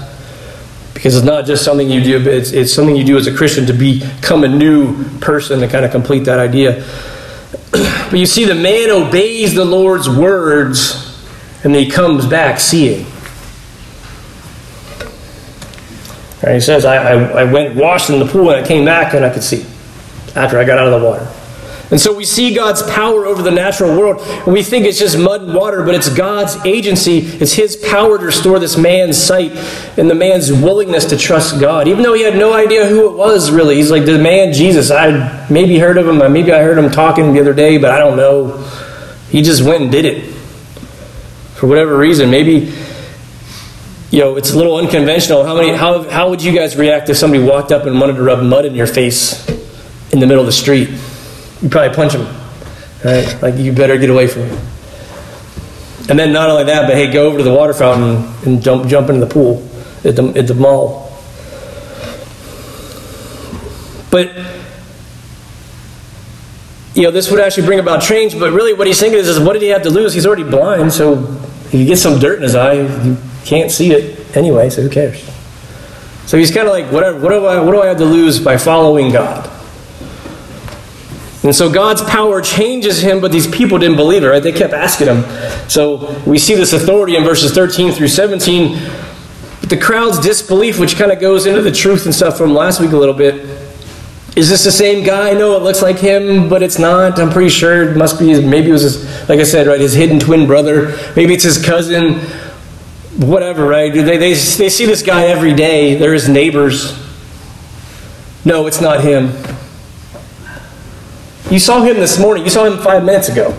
because 1.04 1.16
it's 1.16 1.26
not 1.26 1.44
just 1.44 1.62
something 1.64 1.90
you 1.90 2.02
do, 2.02 2.24
but 2.24 2.32
it's, 2.32 2.52
it's 2.52 2.72
something 2.72 2.96
you 2.96 3.04
do 3.04 3.18
as 3.18 3.26
a 3.26 3.36
Christian 3.36 3.66
to 3.66 3.74
become 3.74 4.42
a 4.42 4.48
new 4.48 5.04
person 5.18 5.60
to 5.60 5.68
kind 5.68 5.84
of 5.84 5.90
complete 5.90 6.20
that 6.20 6.38
idea. 6.38 6.82
but 7.72 8.14
you 8.14 8.24
see, 8.24 8.44
the 8.44 8.54
man 8.54 8.88
obeys 8.90 9.54
the 9.54 9.66
Lord's 9.66 10.08
words, 10.08 11.20
and 11.62 11.74
he 11.74 11.90
comes 11.90 12.24
back 12.24 12.58
seeing. 12.58 13.04
He 16.52 16.60
says, 16.60 16.84
I, 16.84 16.96
I, 16.96 17.42
I 17.42 17.44
went 17.44 17.76
washed 17.76 18.10
in 18.10 18.18
the 18.18 18.26
pool 18.26 18.50
and 18.50 18.64
I 18.64 18.66
came 18.66 18.84
back 18.84 19.14
and 19.14 19.24
I 19.24 19.30
could 19.30 19.42
see 19.42 19.64
after 20.36 20.58
I 20.58 20.64
got 20.64 20.78
out 20.78 20.92
of 20.92 21.00
the 21.00 21.06
water. 21.06 21.26
And 21.90 22.00
so 22.00 22.14
we 22.14 22.24
see 22.24 22.54
God's 22.54 22.82
power 22.82 23.26
over 23.26 23.42
the 23.42 23.50
natural 23.50 23.96
world, 23.96 24.20
we 24.46 24.62
think 24.62 24.86
it's 24.86 24.98
just 24.98 25.18
mud 25.18 25.42
and 25.42 25.54
water, 25.54 25.84
but 25.84 25.94
it's 25.94 26.08
God's 26.08 26.56
agency. 26.64 27.18
It's 27.18 27.52
His 27.52 27.76
power 27.76 28.18
to 28.18 28.24
restore 28.24 28.58
this 28.58 28.76
man's 28.76 29.16
sight 29.16 29.52
and 29.98 30.10
the 30.10 30.14
man's 30.14 30.52
willingness 30.52 31.04
to 31.06 31.16
trust 31.16 31.60
God. 31.60 31.86
Even 31.86 32.02
though 32.02 32.14
he 32.14 32.22
had 32.22 32.36
no 32.36 32.52
idea 32.52 32.86
who 32.86 33.08
it 33.10 33.16
was, 33.16 33.50
really. 33.50 33.76
He's 33.76 33.90
like, 33.90 34.06
the 34.06 34.18
man 34.18 34.52
Jesus, 34.52 34.90
I 34.90 35.46
maybe 35.50 35.78
heard 35.78 35.98
of 35.98 36.08
him, 36.08 36.32
maybe 36.32 36.52
I 36.52 36.62
heard 36.62 36.78
him 36.78 36.90
talking 36.90 37.32
the 37.32 37.40
other 37.40 37.54
day, 37.54 37.78
but 37.78 37.90
I 37.90 37.98
don't 37.98 38.16
know. 38.16 38.56
He 39.30 39.42
just 39.42 39.62
went 39.62 39.82
and 39.82 39.92
did 39.92 40.04
it. 40.04 40.32
For 41.54 41.66
whatever 41.68 41.96
reason. 41.96 42.30
Maybe 42.30 42.72
you 44.14 44.20
know, 44.20 44.36
it's 44.36 44.52
a 44.52 44.56
little 44.56 44.76
unconventional. 44.76 45.42
How 45.42 45.56
many? 45.56 45.72
How, 45.72 46.08
how 46.08 46.30
would 46.30 46.40
you 46.40 46.52
guys 46.52 46.76
react 46.76 47.08
if 47.10 47.16
somebody 47.16 47.42
walked 47.42 47.72
up 47.72 47.84
and 47.84 48.00
wanted 48.00 48.14
to 48.14 48.22
rub 48.22 48.44
mud 48.44 48.64
in 48.64 48.76
your 48.76 48.86
face 48.86 49.44
in 50.12 50.20
the 50.20 50.26
middle 50.28 50.38
of 50.38 50.46
the 50.46 50.52
street? 50.52 50.88
You'd 51.60 51.72
probably 51.72 51.96
punch 51.96 52.12
him, 52.12 52.24
right? 53.04 53.42
Like 53.42 53.56
you 53.56 53.72
better 53.72 53.98
get 53.98 54.10
away 54.10 54.28
from 54.28 54.42
him. 54.42 54.58
And 56.08 56.16
then 56.16 56.32
not 56.32 56.48
only 56.48 56.62
that, 56.62 56.86
but 56.86 56.94
hey, 56.94 57.12
go 57.12 57.26
over 57.26 57.38
to 57.38 57.42
the 57.42 57.52
water 57.52 57.74
fountain 57.74 58.32
and 58.46 58.62
jump 58.62 58.86
jump 58.86 59.08
into 59.08 59.26
the 59.26 59.32
pool 59.34 59.68
at 60.04 60.14
the 60.14 60.32
at 60.38 60.46
the 60.46 60.54
mall. 60.54 61.10
But 64.12 64.28
you 66.94 67.02
know, 67.02 67.10
this 67.10 67.32
would 67.32 67.40
actually 67.40 67.66
bring 67.66 67.80
about 67.80 68.00
change. 68.00 68.38
But 68.38 68.52
really, 68.52 68.74
what 68.74 68.86
he's 68.86 69.00
thinking 69.00 69.18
is, 69.18 69.26
is 69.26 69.40
what 69.40 69.54
did 69.54 69.62
he 69.62 69.70
have 69.70 69.82
to 69.82 69.90
lose? 69.90 70.14
He's 70.14 70.24
already 70.24 70.44
blind, 70.44 70.92
so 70.92 71.16
he 71.70 71.84
gets 71.84 72.00
some 72.00 72.20
dirt 72.20 72.36
in 72.36 72.44
his 72.44 72.54
eye. 72.54 73.16
Can't 73.44 73.70
see 73.70 73.92
it 73.92 74.36
anyway, 74.36 74.70
so 74.70 74.82
who 74.82 74.90
cares? 74.90 75.22
So 76.26 76.38
he's 76.38 76.50
kind 76.50 76.66
of 76.66 76.72
like, 76.72 76.90
whatever. 76.90 77.18
What 77.20 77.30
do 77.30 77.46
I? 77.46 77.60
What 77.60 77.72
do 77.72 77.82
I 77.82 77.86
have 77.86 77.98
to 77.98 78.04
lose 78.04 78.40
by 78.40 78.56
following 78.56 79.12
God? 79.12 79.50
And 81.44 81.54
so 81.54 81.70
God's 81.70 82.00
power 82.00 82.40
changes 82.40 83.02
him, 83.02 83.20
but 83.20 83.30
these 83.30 83.46
people 83.46 83.78
didn't 83.78 83.96
believe 83.96 84.24
it, 84.24 84.28
right? 84.28 84.42
They 84.42 84.50
kept 84.50 84.72
asking 84.72 85.08
him. 85.08 85.68
So 85.68 86.18
we 86.26 86.38
see 86.38 86.54
this 86.54 86.72
authority 86.72 87.16
in 87.16 87.24
verses 87.24 87.52
13 87.52 87.92
through 87.92 88.08
17. 88.08 88.78
But 89.60 89.68
the 89.68 89.76
crowd's 89.76 90.18
disbelief, 90.18 90.80
which 90.80 90.96
kind 90.96 91.12
of 91.12 91.20
goes 91.20 91.44
into 91.44 91.60
the 91.60 91.70
truth 91.70 92.06
and 92.06 92.14
stuff 92.14 92.38
from 92.38 92.54
last 92.54 92.80
week 92.80 92.92
a 92.92 92.96
little 92.96 93.14
bit. 93.14 93.46
Is 94.36 94.48
this 94.48 94.64
the 94.64 94.72
same 94.72 95.04
guy? 95.04 95.34
No, 95.34 95.54
it 95.56 95.62
looks 95.62 95.82
like 95.82 95.98
him, 95.98 96.48
but 96.48 96.62
it's 96.62 96.78
not. 96.78 97.18
I'm 97.20 97.30
pretty 97.30 97.50
sure 97.50 97.90
it 97.90 97.96
must 97.96 98.18
be, 98.18 98.28
His, 98.30 98.42
maybe 98.42 98.70
it 98.70 98.72
was 98.72 98.82
his, 98.82 99.28
like 99.28 99.38
I 99.38 99.44
said, 99.44 99.66
right, 99.66 99.78
his 99.78 99.92
hidden 99.92 100.18
twin 100.18 100.46
brother. 100.46 100.96
Maybe 101.14 101.34
it's 101.34 101.44
his 101.44 101.62
cousin. 101.62 102.20
Whatever, 103.16 103.66
right? 103.66 103.92
They, 103.92 104.02
they, 104.02 104.18
they 104.18 104.34
see 104.34 104.86
this 104.86 105.02
guy 105.02 105.26
every 105.26 105.54
day. 105.54 105.94
They're 105.94 106.14
his 106.14 106.28
neighbors. 106.28 106.98
No, 108.44 108.66
it's 108.66 108.80
not 108.80 109.02
him. 109.02 109.32
You 111.50 111.58
saw 111.58 111.82
him 111.82 111.96
this 111.96 112.18
morning. 112.18 112.44
You 112.44 112.50
saw 112.50 112.64
him 112.64 112.78
five 112.78 113.04
minutes 113.04 113.28
ago. 113.28 113.52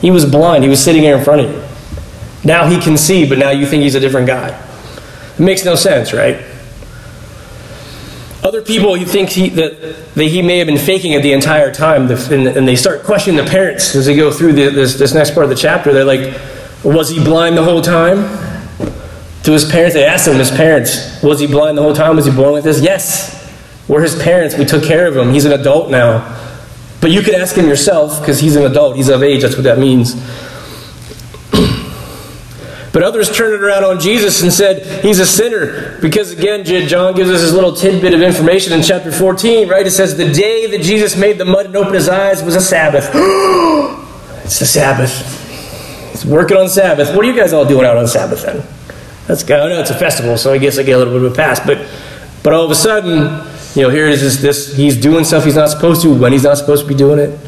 He 0.00 0.10
was 0.10 0.24
blind. 0.24 0.64
He 0.64 0.70
was 0.70 0.82
sitting 0.82 1.02
here 1.02 1.16
in 1.16 1.24
front 1.24 1.42
of 1.42 1.50
you. 1.50 1.62
Now 2.44 2.66
he 2.66 2.80
can 2.80 2.96
see, 2.96 3.28
but 3.28 3.38
now 3.38 3.50
you 3.50 3.66
think 3.66 3.82
he's 3.82 3.94
a 3.94 4.00
different 4.00 4.26
guy. 4.26 4.48
It 5.34 5.40
makes 5.40 5.64
no 5.64 5.74
sense, 5.74 6.12
right? 6.12 6.42
Other 8.42 8.62
people, 8.62 8.96
you 8.96 9.04
think 9.04 9.28
he, 9.30 9.50
that, 9.50 10.14
that 10.14 10.24
he 10.24 10.40
may 10.40 10.58
have 10.58 10.66
been 10.66 10.78
faking 10.78 11.12
it 11.12 11.22
the 11.22 11.32
entire 11.32 11.74
time, 11.74 12.10
and, 12.10 12.68
they 12.68 12.76
start 12.76 13.02
questioning 13.02 13.44
the 13.44 13.50
parents 13.50 13.94
as 13.94 14.06
they 14.06 14.16
go 14.16 14.30
through 14.30 14.52
the, 14.52 14.70
this, 14.70 14.94
this 14.94 15.12
next 15.12 15.32
part 15.32 15.44
of 15.44 15.50
the 15.50 15.56
chapter. 15.56 15.92
They're 15.92 16.04
like, 16.04 16.40
was 16.84 17.10
he 17.10 17.22
blind 17.22 17.56
the 17.56 17.64
whole 17.64 17.82
time? 17.82 18.47
To 19.48 19.54
his 19.54 19.64
parents, 19.64 19.94
they 19.94 20.04
asked 20.04 20.28
him, 20.28 20.36
his 20.36 20.50
parents, 20.50 21.22
was 21.22 21.40
he 21.40 21.46
blind 21.46 21.78
the 21.78 21.82
whole 21.82 21.94
time? 21.94 22.16
Was 22.16 22.26
he 22.26 22.30
born 22.30 22.52
like 22.52 22.64
this? 22.64 22.82
Yes. 22.82 23.50
We're 23.88 24.02
his 24.02 24.14
parents. 24.22 24.58
We 24.58 24.66
took 24.66 24.84
care 24.84 25.06
of 25.06 25.16
him. 25.16 25.32
He's 25.32 25.46
an 25.46 25.58
adult 25.58 25.90
now. 25.90 26.38
But 27.00 27.12
you 27.12 27.22
could 27.22 27.34
ask 27.34 27.56
him 27.56 27.66
yourself 27.66 28.20
because 28.20 28.40
he's 28.40 28.56
an 28.56 28.70
adult, 28.70 28.96
he's 28.96 29.08
of 29.08 29.22
age, 29.22 29.40
that's 29.40 29.54
what 29.54 29.62
that 29.62 29.78
means. 29.78 30.12
but 32.92 33.02
others 33.02 33.34
turned 33.34 33.54
it 33.54 33.62
around 33.62 33.84
on 33.84 33.98
Jesus 33.98 34.42
and 34.42 34.52
said 34.52 35.02
he's 35.02 35.18
a 35.18 35.24
sinner 35.24 35.98
because, 36.02 36.30
again, 36.30 36.62
John 36.86 37.14
gives 37.14 37.30
us 37.30 37.40
this 37.40 37.54
little 37.54 37.72
tidbit 37.72 38.12
of 38.12 38.20
information 38.20 38.74
in 38.74 38.82
chapter 38.82 39.10
14, 39.10 39.66
right? 39.66 39.86
It 39.86 39.92
says, 39.92 40.18
The 40.18 40.30
day 40.30 40.66
that 40.66 40.82
Jesus 40.82 41.16
made 41.16 41.38
the 41.38 41.46
mud 41.46 41.64
and 41.64 41.74
opened 41.74 41.94
his 41.94 42.10
eyes 42.10 42.42
was 42.42 42.54
a 42.54 42.60
Sabbath. 42.60 43.06
it's 44.44 44.58
the 44.58 44.66
Sabbath. 44.66 46.10
He's 46.10 46.26
working 46.26 46.58
on 46.58 46.68
Sabbath. 46.68 47.16
What 47.16 47.24
are 47.24 47.30
you 47.30 47.34
guys 47.34 47.54
all 47.54 47.64
doing 47.64 47.86
out 47.86 47.96
on 47.96 48.06
Sabbath 48.06 48.42
then? 48.42 48.62
That's 49.28 49.42
good. 49.44 49.60
I 49.60 49.68
No, 49.68 49.80
it's 49.80 49.90
a 49.90 49.98
festival, 49.98 50.38
so 50.38 50.54
I 50.54 50.58
guess 50.58 50.78
I 50.78 50.82
get 50.82 50.94
a 50.94 50.98
little 50.98 51.12
bit 51.12 51.22
of 51.22 51.32
a 51.32 51.36
pass. 51.36 51.60
But, 51.60 51.86
but 52.42 52.54
all 52.54 52.64
of 52.64 52.70
a 52.70 52.74
sudden, 52.74 53.46
you 53.76 53.82
know, 53.82 53.90
here 53.90 54.08
is 54.08 54.22
this, 54.22 54.38
this 54.38 54.74
he's 54.74 54.98
doing 54.98 55.24
stuff 55.24 55.44
he's 55.44 55.54
not 55.54 55.68
supposed 55.68 56.00
to 56.02 56.18
when 56.18 56.32
he's 56.32 56.44
not 56.44 56.56
supposed 56.56 56.82
to 56.82 56.88
be 56.88 56.94
doing 56.94 57.18
it. 57.18 57.38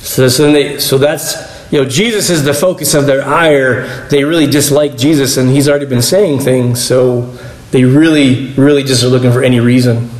So, 0.00 0.28
so, 0.28 0.50
they, 0.50 0.80
so 0.80 0.98
that's, 0.98 1.72
you 1.72 1.80
know, 1.80 1.88
Jesus 1.88 2.28
is 2.28 2.44
the 2.44 2.52
focus 2.52 2.94
of 2.94 3.06
their 3.06 3.22
ire. 3.22 4.08
They 4.08 4.24
really 4.24 4.48
dislike 4.48 4.98
Jesus, 4.98 5.36
and 5.36 5.48
he's 5.48 5.68
already 5.68 5.86
been 5.86 6.02
saying 6.02 6.40
things, 6.40 6.84
so 6.84 7.22
they 7.70 7.84
really, 7.84 8.52
really 8.54 8.82
just 8.82 9.04
are 9.04 9.08
looking 9.08 9.30
for 9.30 9.44
any 9.44 9.60
reason. 9.60 10.10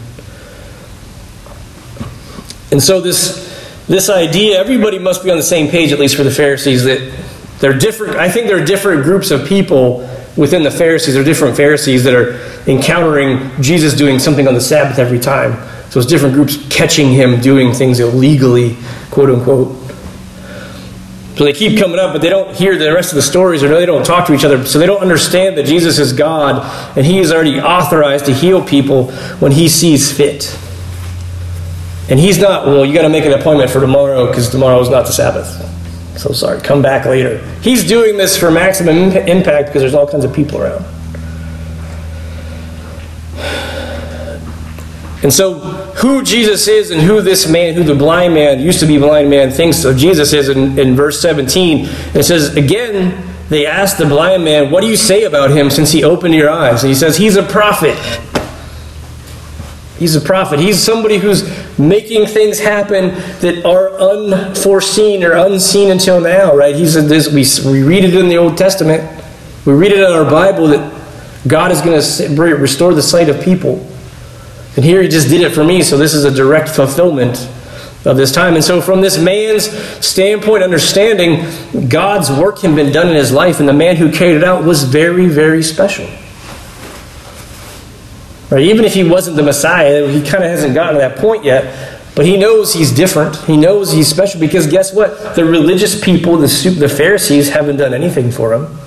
And 2.71 2.81
so 2.81 3.01
this 3.01 3.51
this 3.89 4.09
idea, 4.09 4.61
everybody 4.61 5.01
must 5.01 5.25
be 5.25 5.31
on 5.33 5.37
the 5.37 5.43
same 5.43 5.69
page, 5.69 5.91
at 5.91 5.99
least 5.99 6.15
for 6.15 6.23
the 6.23 6.31
Pharisees, 6.31 6.85
that 6.85 7.13
they're 7.59 7.77
different. 7.77 8.17
I 8.17 8.31
think 8.31 8.47
there 8.47 8.63
are 8.63 8.65
different 8.65 9.03
groups 9.03 9.33
of 9.33 9.47
people 9.49 10.09
within 10.37 10.63
the 10.63 10.71
Pharisees. 10.71 11.15
There 11.15 11.23
are 11.23 11.27
different 11.27 11.57
Pharisees 11.57 12.05
that 12.05 12.15
are 12.15 12.41
encountering 12.67 13.51
Jesus 13.61 13.95
doing 13.95 14.19
something 14.19 14.49
on 14.49 14.55
the 14.55 14.61
Sabbath 14.61 14.99
every 14.99 15.19
time. 15.19 15.53
So 15.91 16.01
it's 16.01 16.09
different 16.09 16.35
groups 16.35 16.57
catching 16.71 17.11
him 17.11 17.41
doing 17.41 17.73
things 17.73 18.01
illegally, 18.01 18.77
quote 19.11 19.31
unquote. 19.31 19.79
So 21.37 21.45
they 21.45 21.53
keep 21.53 21.79
coming 21.79 21.99
up, 21.99 22.13
but 22.13 22.21
they 22.21 22.29
don't 22.29 22.55
hear 22.55 22.77
the 22.77 22.93
rest 22.93 23.11
of 23.13 23.17
the 23.17 23.23
stories 23.23 23.63
or 23.63 23.69
they 23.69 23.87
don't 23.87 24.05
talk 24.05 24.27
to 24.27 24.35
each 24.35 24.45
other. 24.45 24.65
So 24.67 24.79
they 24.79 24.87
don't 24.87 25.01
understand 25.01 25.57
that 25.57 25.65
Jesus 25.65 25.99
is 25.99 26.13
God 26.13 26.97
and 26.97 27.07
he 27.07 27.21
is 27.21 27.33
already 27.33 27.59
authorized 27.59 28.27
to 28.27 28.35
heal 28.35 28.63
people 28.65 29.11
when 29.39 29.53
he 29.53 29.69
sees 29.69 30.15
fit. 30.15 30.59
And 32.11 32.21
he's 32.21 32.39
not, 32.39 32.67
well, 32.67 32.85
you 32.85 32.93
got 32.93 33.03
to 33.03 33.09
make 33.09 33.25
an 33.25 33.33
appointment 33.33 33.71
for 33.71 33.81
tomorrow 33.81 34.27
because 34.27 34.51
tomorrow 34.51 34.81
is 34.81 34.91
not 34.91 35.07
the 35.07 35.13
Sabbath. 35.13 35.72
So 36.23 36.33
sorry, 36.33 36.61
come 36.61 36.83
back 36.83 37.05
later. 37.05 37.39
He's 37.63 37.85
doing 37.85 38.17
this 38.17 38.37
for 38.37 38.49
maximum 38.49 39.11
impact 39.11 39.67
because 39.67 39.83
there's 39.83 39.93
all 39.93 40.07
kinds 40.07 40.25
of 40.25 40.33
people 40.33 40.63
around. 40.63 40.85
And 45.25 45.33
so, 45.33 45.55
who 45.97 46.23
Jesus 46.23 46.69
is 46.69 46.93
and 46.93 47.01
who 47.01 47.23
this 47.23 47.51
man, 47.51 47.75
who 47.75 47.83
the 47.83 47.97
blind 47.97 48.35
man, 48.35 48.61
used 48.61 48.79
to 48.79 48.87
be 48.87 48.99
blind 48.99 49.31
man, 49.31 49.51
thinks 49.51 49.83
of 49.83 49.97
Jesus 49.97 50.33
is 50.33 50.49
in, 50.49 50.79
in 50.79 50.95
verse 50.95 51.21
17. 51.21 51.87
It 52.15 52.23
says, 52.23 52.57
Again, 52.57 53.35
they 53.49 53.67
asked 53.67 53.99
the 53.99 54.07
blind 54.07 54.45
man, 54.45 54.71
What 54.71 54.83
do 54.83 54.87
you 54.87 54.97
say 54.97 55.25
about 55.25 55.51
him 55.51 55.71
since 55.71 55.91
he 55.91 56.05
opened 56.05 56.35
your 56.35 56.51
eyes? 56.51 56.85
And 56.85 56.89
he 56.89 56.95
says, 56.95 57.17
He's 57.17 57.35
a 57.35 57.43
prophet. 57.43 57.99
He's 60.03 60.17
a 60.17 60.21
prophet. 60.21 60.59
He's 60.59 60.83
somebody 60.83 61.19
who's 61.19 61.49
making 61.79 62.27
things 62.27 62.59
happen 62.59 63.11
that 63.39 63.65
are 63.65 63.91
unforeseen 64.01 65.23
or 65.23 65.35
unseen 65.35 65.93
until 65.93 66.21
now, 66.21 66.57
right? 66.57 66.75
He's 66.75 66.97
a, 66.97 67.03
this, 67.03 67.29
we, 67.29 67.73
we 67.73 67.85
read 67.85 68.03
it 68.03 68.17
in 68.17 68.29
the 68.29 68.37
Old 68.37 68.59
Testament. 68.59 69.25
We 69.65 69.75
read 69.75 69.93
it 69.93 70.01
in 70.01 70.11
our 70.11 70.29
Bible 70.29 70.67
that 70.67 70.93
God 71.47 71.71
is 71.71 71.81
going 71.83 72.01
to 72.01 72.57
restore 72.57 72.95
the 72.95 73.03
sight 73.03 73.29
of 73.29 73.41
people. 73.45 73.75
And 74.75 74.85
here 74.85 75.01
he 75.03 75.09
just 75.09 75.29
did 75.29 75.43
it 75.43 75.53
for 75.53 75.63
me, 75.63 75.85
so 75.85 75.97
this 75.97 76.15
is 76.15 76.25
a 76.25 76.35
direct 76.35 76.71
fulfillment 76.71 77.49
of 78.05 78.17
this 78.17 78.33
time. 78.33 78.57
And 78.57 78.65
so, 78.65 78.81
from 78.81 79.03
this 79.03 79.23
man's 79.23 79.71
standpoint, 80.05 80.65
understanding 80.65 81.89
God's 81.89 82.29
work 82.29 82.59
had 82.63 82.75
been 82.75 82.93
done 82.93 83.07
in 83.07 83.15
his 83.15 83.31
life, 83.31 83.61
and 83.61 83.69
the 83.69 83.73
man 83.73 83.95
who 83.95 84.11
carried 84.11 84.39
it 84.39 84.43
out 84.43 84.65
was 84.65 84.83
very, 84.83 85.27
very 85.27 85.63
special. 85.63 86.09
Right? 88.53 88.65
Even 88.65 88.85
if 88.85 88.93
he 88.93 89.03
wasn't 89.03 89.37
the 89.37 89.43
Messiah, 89.43 90.07
he 90.09 90.21
kind 90.21 90.45
of 90.45 90.51
hasn't 90.51 90.75
gotten 90.75 90.97
to 90.97 91.01
that 91.01 91.17
point 91.17 91.43
yet. 91.43 91.99
But 92.15 92.27
he 92.27 92.37
knows 92.37 92.75
he's 92.75 92.93
different. 92.93 93.35
He 93.45 93.57
knows 93.57 93.91
he's 93.91 94.09
special 94.09 94.39
because 94.39 94.67
guess 94.67 94.93
what? 94.93 95.35
The 95.35 95.47
religious 95.47 95.99
people, 95.99 96.37
the, 96.37 96.77
the 96.79 96.89
Pharisees, 96.89 97.49
haven't 97.49 97.79
done 97.79 97.95
anything 97.95 98.31
for 98.31 98.53
him. 98.53 98.79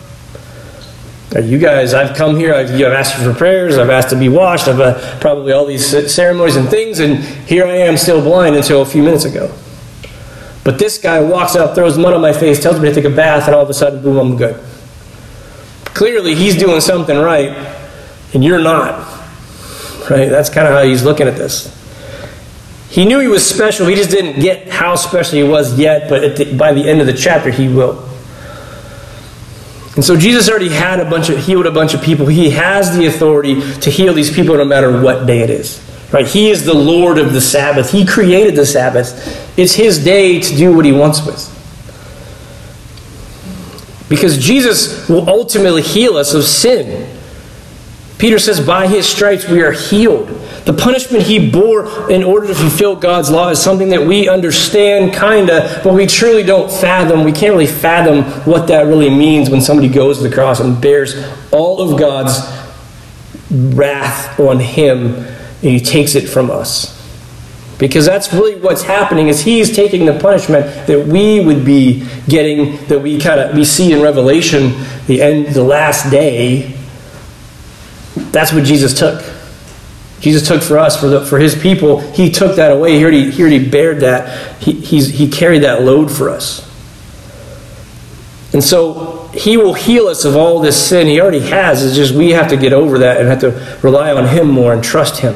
You 1.33 1.57
guys, 1.57 1.95
I've 1.95 2.15
come 2.15 2.37
here, 2.37 2.53
I've, 2.53 2.69
have 2.69 2.93
asked 2.93 3.15
for 3.15 3.33
prayers, 3.33 3.77
I've 3.77 3.89
asked 3.89 4.11
to 4.11 4.15
be 4.15 4.29
washed, 4.29 4.69
I've 4.69 4.79
uh, 4.79 5.19
probably 5.19 5.51
all 5.51 5.65
these 5.65 6.13
ceremonies 6.13 6.55
and 6.55 6.69
things, 6.69 6.99
and 6.99 7.17
here 7.17 7.65
I 7.65 7.75
am 7.75 7.97
still 7.97 8.21
blind 8.21 8.55
until 8.55 8.83
a 8.83 8.85
few 8.85 9.03
minutes 9.03 9.25
ago. 9.25 9.53
But 10.63 10.79
this 10.79 10.97
guy 10.97 11.19
walks 11.19 11.57
up, 11.57 11.75
throws 11.75 11.97
mud 11.97 12.13
on 12.13 12.21
my 12.21 12.31
face, 12.31 12.61
tells 12.61 12.79
me 12.79 12.87
to 12.87 12.95
take 12.95 13.03
a 13.03 13.09
bath, 13.09 13.47
and 13.47 13.55
all 13.55 13.63
of 13.63 13.69
a 13.69 13.73
sudden, 13.73 14.01
boom, 14.01 14.17
I'm 14.17 14.37
good. 14.37 14.63
Clearly, 15.87 16.35
he's 16.35 16.55
doing 16.55 16.79
something 16.79 17.17
right, 17.17 17.49
and 18.33 18.41
you're 18.41 18.61
not. 18.61 19.14
Right? 20.09 20.29
That's 20.29 20.49
kind 20.49 20.67
of 20.67 20.73
how 20.73 20.83
he's 20.83 21.03
looking 21.03 21.27
at 21.27 21.35
this. 21.35 21.73
He 22.89 23.05
knew 23.05 23.19
he 23.19 23.27
was 23.27 23.45
special, 23.45 23.87
he 23.87 23.95
just 23.95 24.11
didn't 24.11 24.39
get 24.39 24.69
how 24.69 24.95
special 24.95 25.37
he 25.37 25.43
was 25.43 25.77
yet, 25.77 26.09
but 26.09 26.37
the, 26.37 26.55
by 26.55 26.73
the 26.73 26.87
end 26.87 27.01
of 27.01 27.07
the 27.07 27.13
chapter, 27.13 27.49
he 27.49 27.67
will. 27.67 28.07
And 29.95 30.03
so 30.03 30.17
Jesus 30.17 30.49
already 30.49 30.69
had 30.69 30.99
a 30.99 31.09
bunch 31.09 31.29
of 31.29 31.37
healed 31.37 31.65
a 31.65 31.71
bunch 31.71 31.93
of 31.93 32.01
people. 32.01 32.27
He 32.27 32.49
has 32.51 32.95
the 32.95 33.05
authority 33.05 33.61
to 33.79 33.89
heal 33.89 34.13
these 34.13 34.33
people 34.33 34.57
no 34.57 34.65
matter 34.65 35.01
what 35.01 35.25
day 35.25 35.39
it 35.39 35.49
is. 35.49 35.81
Right? 36.11 36.27
He 36.27 36.49
is 36.49 36.65
the 36.65 36.73
Lord 36.73 37.17
of 37.17 37.33
the 37.33 37.41
Sabbath. 37.41 37.91
He 37.91 38.05
created 38.05 38.55
the 38.55 38.65
Sabbath. 38.65 39.57
It's 39.57 39.73
his 39.73 40.03
day 40.03 40.39
to 40.39 40.55
do 40.55 40.75
what 40.75 40.85
he 40.85 40.91
wants 40.91 41.25
with. 41.25 41.51
Because 44.07 44.37
Jesus 44.37 45.09
will 45.09 45.27
ultimately 45.29 45.81
heal 45.81 46.17
us 46.17 46.33
of 46.33 46.43
sin. 46.43 47.14
Peter 48.17 48.39
says, 48.39 48.65
By 48.65 48.87
his 48.87 49.07
stripes 49.07 49.47
we 49.47 49.61
are 49.61 49.71
healed. 49.71 50.29
The 50.65 50.73
punishment 50.73 51.23
he 51.23 51.51
bore 51.51 52.09
in 52.09 52.23
order 52.23 52.47
to 52.47 52.55
fulfill 52.55 52.95
God's 52.95 53.29
law 53.29 53.49
is 53.49 53.61
something 53.61 53.89
that 53.89 54.01
we 54.01 54.27
understand, 54.27 55.13
kind 55.13 55.49
of, 55.49 55.83
but 55.83 55.93
we 55.93 56.07
truly 56.07 56.43
don't 56.43 56.71
fathom. 56.71 57.23
We 57.23 57.31
can't 57.31 57.51
really 57.51 57.67
fathom 57.67 58.23
what 58.45 58.67
that 58.67 58.87
really 58.87 59.09
means 59.09 59.49
when 59.49 59.61
somebody 59.61 59.89
goes 59.89 60.17
to 60.17 60.27
the 60.27 60.33
cross 60.33 60.59
and 60.59 60.81
bears 60.81 61.15
all 61.51 61.81
of 61.81 61.99
God's 61.99 62.39
wrath 63.51 64.39
on 64.39 64.59
him 64.59 65.15
and 65.15 65.73
he 65.73 65.79
takes 65.79 66.15
it 66.15 66.27
from 66.27 66.49
us. 66.49 66.93
Because 67.77 68.05
that's 68.05 68.31
really 68.31 68.55
what's 68.55 68.83
happening 68.83 69.27
is 69.27 69.41
he's 69.41 69.75
taking 69.75 70.05
the 70.05 70.17
punishment 70.17 70.87
that 70.87 71.05
we 71.07 71.43
would 71.43 71.65
be 71.65 72.07
getting, 72.27 72.85
that 72.87 72.99
we 72.99 73.19
kind 73.19 73.39
of 73.39 73.55
we 73.55 73.65
see 73.65 73.91
in 73.91 74.01
Revelation, 74.01 74.73
the 75.07 75.21
end, 75.21 75.47
the 75.47 75.63
last 75.63 76.09
day. 76.09 76.74
That's 78.15 78.53
what 78.53 78.63
Jesus 78.63 78.97
took. 78.97 79.23
Jesus 80.21 80.47
took 80.47 80.63
for 80.63 80.77
us, 80.77 80.99
for, 80.99 81.07
the, 81.07 81.25
for 81.25 81.37
his 81.37 81.55
people. 81.55 81.99
He 81.99 82.31
took 82.31 82.55
that 82.55 82.71
away. 82.71 82.97
He 82.97 83.03
already, 83.03 83.29
he 83.29 83.41
already 83.41 83.69
bared 83.69 83.99
that. 83.99 84.59
He, 84.61 84.71
he's, 84.71 85.09
he 85.09 85.29
carried 85.29 85.63
that 85.63 85.83
load 85.83 86.09
for 86.09 86.29
us. 86.29 86.63
And 88.53 88.63
so 88.63 89.27
he 89.33 89.57
will 89.57 89.73
heal 89.73 90.07
us 90.07 90.23
of 90.23 90.35
all 90.35 90.61
this 90.61 90.81
sin. 90.81 91.07
He 91.07 91.19
already 91.19 91.41
has. 91.41 91.85
It's 91.85 91.95
just 91.95 92.13
we 92.13 92.31
have 92.31 92.49
to 92.49 92.57
get 92.57 92.71
over 92.71 92.99
that 92.99 93.19
and 93.19 93.27
have 93.27 93.41
to 93.41 93.79
rely 93.83 94.13
on 94.13 94.27
him 94.27 94.49
more 94.49 94.73
and 94.73 94.81
trust 94.83 95.19
him. 95.19 95.35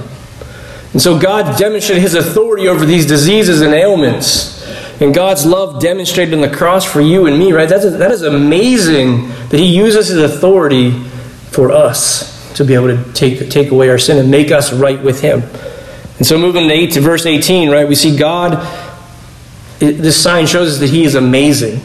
And 0.93 1.01
so 1.01 1.19
God 1.19 1.57
demonstrated 1.57 2.01
his 2.01 2.15
authority 2.15 2.67
over 2.67 2.85
these 2.85 3.05
diseases 3.05 3.61
and 3.61 3.73
ailments. 3.73 4.65
And 5.01 5.13
God's 5.13 5.45
love 5.45 5.81
demonstrated 5.81 6.33
on 6.33 6.41
the 6.41 6.49
cross 6.49 6.83
for 6.85 7.01
you 7.01 7.27
and 7.27 7.37
me, 7.37 7.51
right? 7.51 7.69
That's, 7.69 7.83
that 7.83 8.11
is 8.11 8.23
amazing 8.23 9.27
that 9.49 9.59
he 9.59 9.65
uses 9.65 10.07
his 10.07 10.23
authority 10.23 10.91
for 11.51 11.71
us 11.71 12.38
to 12.59 12.65
be 12.65 12.73
able 12.73 12.87
to 12.87 13.13
take, 13.13 13.49
take 13.49 13.71
away 13.71 13.89
our 13.89 13.97
sin 13.97 14.17
and 14.17 14.29
make 14.29 14.51
us 14.51 14.73
right 14.73 15.01
with 15.01 15.21
Him. 15.21 15.41
And 16.17 16.27
so, 16.27 16.37
moving 16.37 16.67
to, 16.67 16.73
eight, 16.73 16.91
to 16.91 17.01
verse 17.01 17.25
18, 17.25 17.69
right, 17.71 17.87
we 17.87 17.95
see 17.95 18.17
God, 18.17 18.59
this 19.79 20.21
sign 20.21 20.45
shows 20.45 20.73
us 20.73 20.79
that 20.79 20.89
He 20.89 21.05
is 21.05 21.15
amazing. 21.15 21.79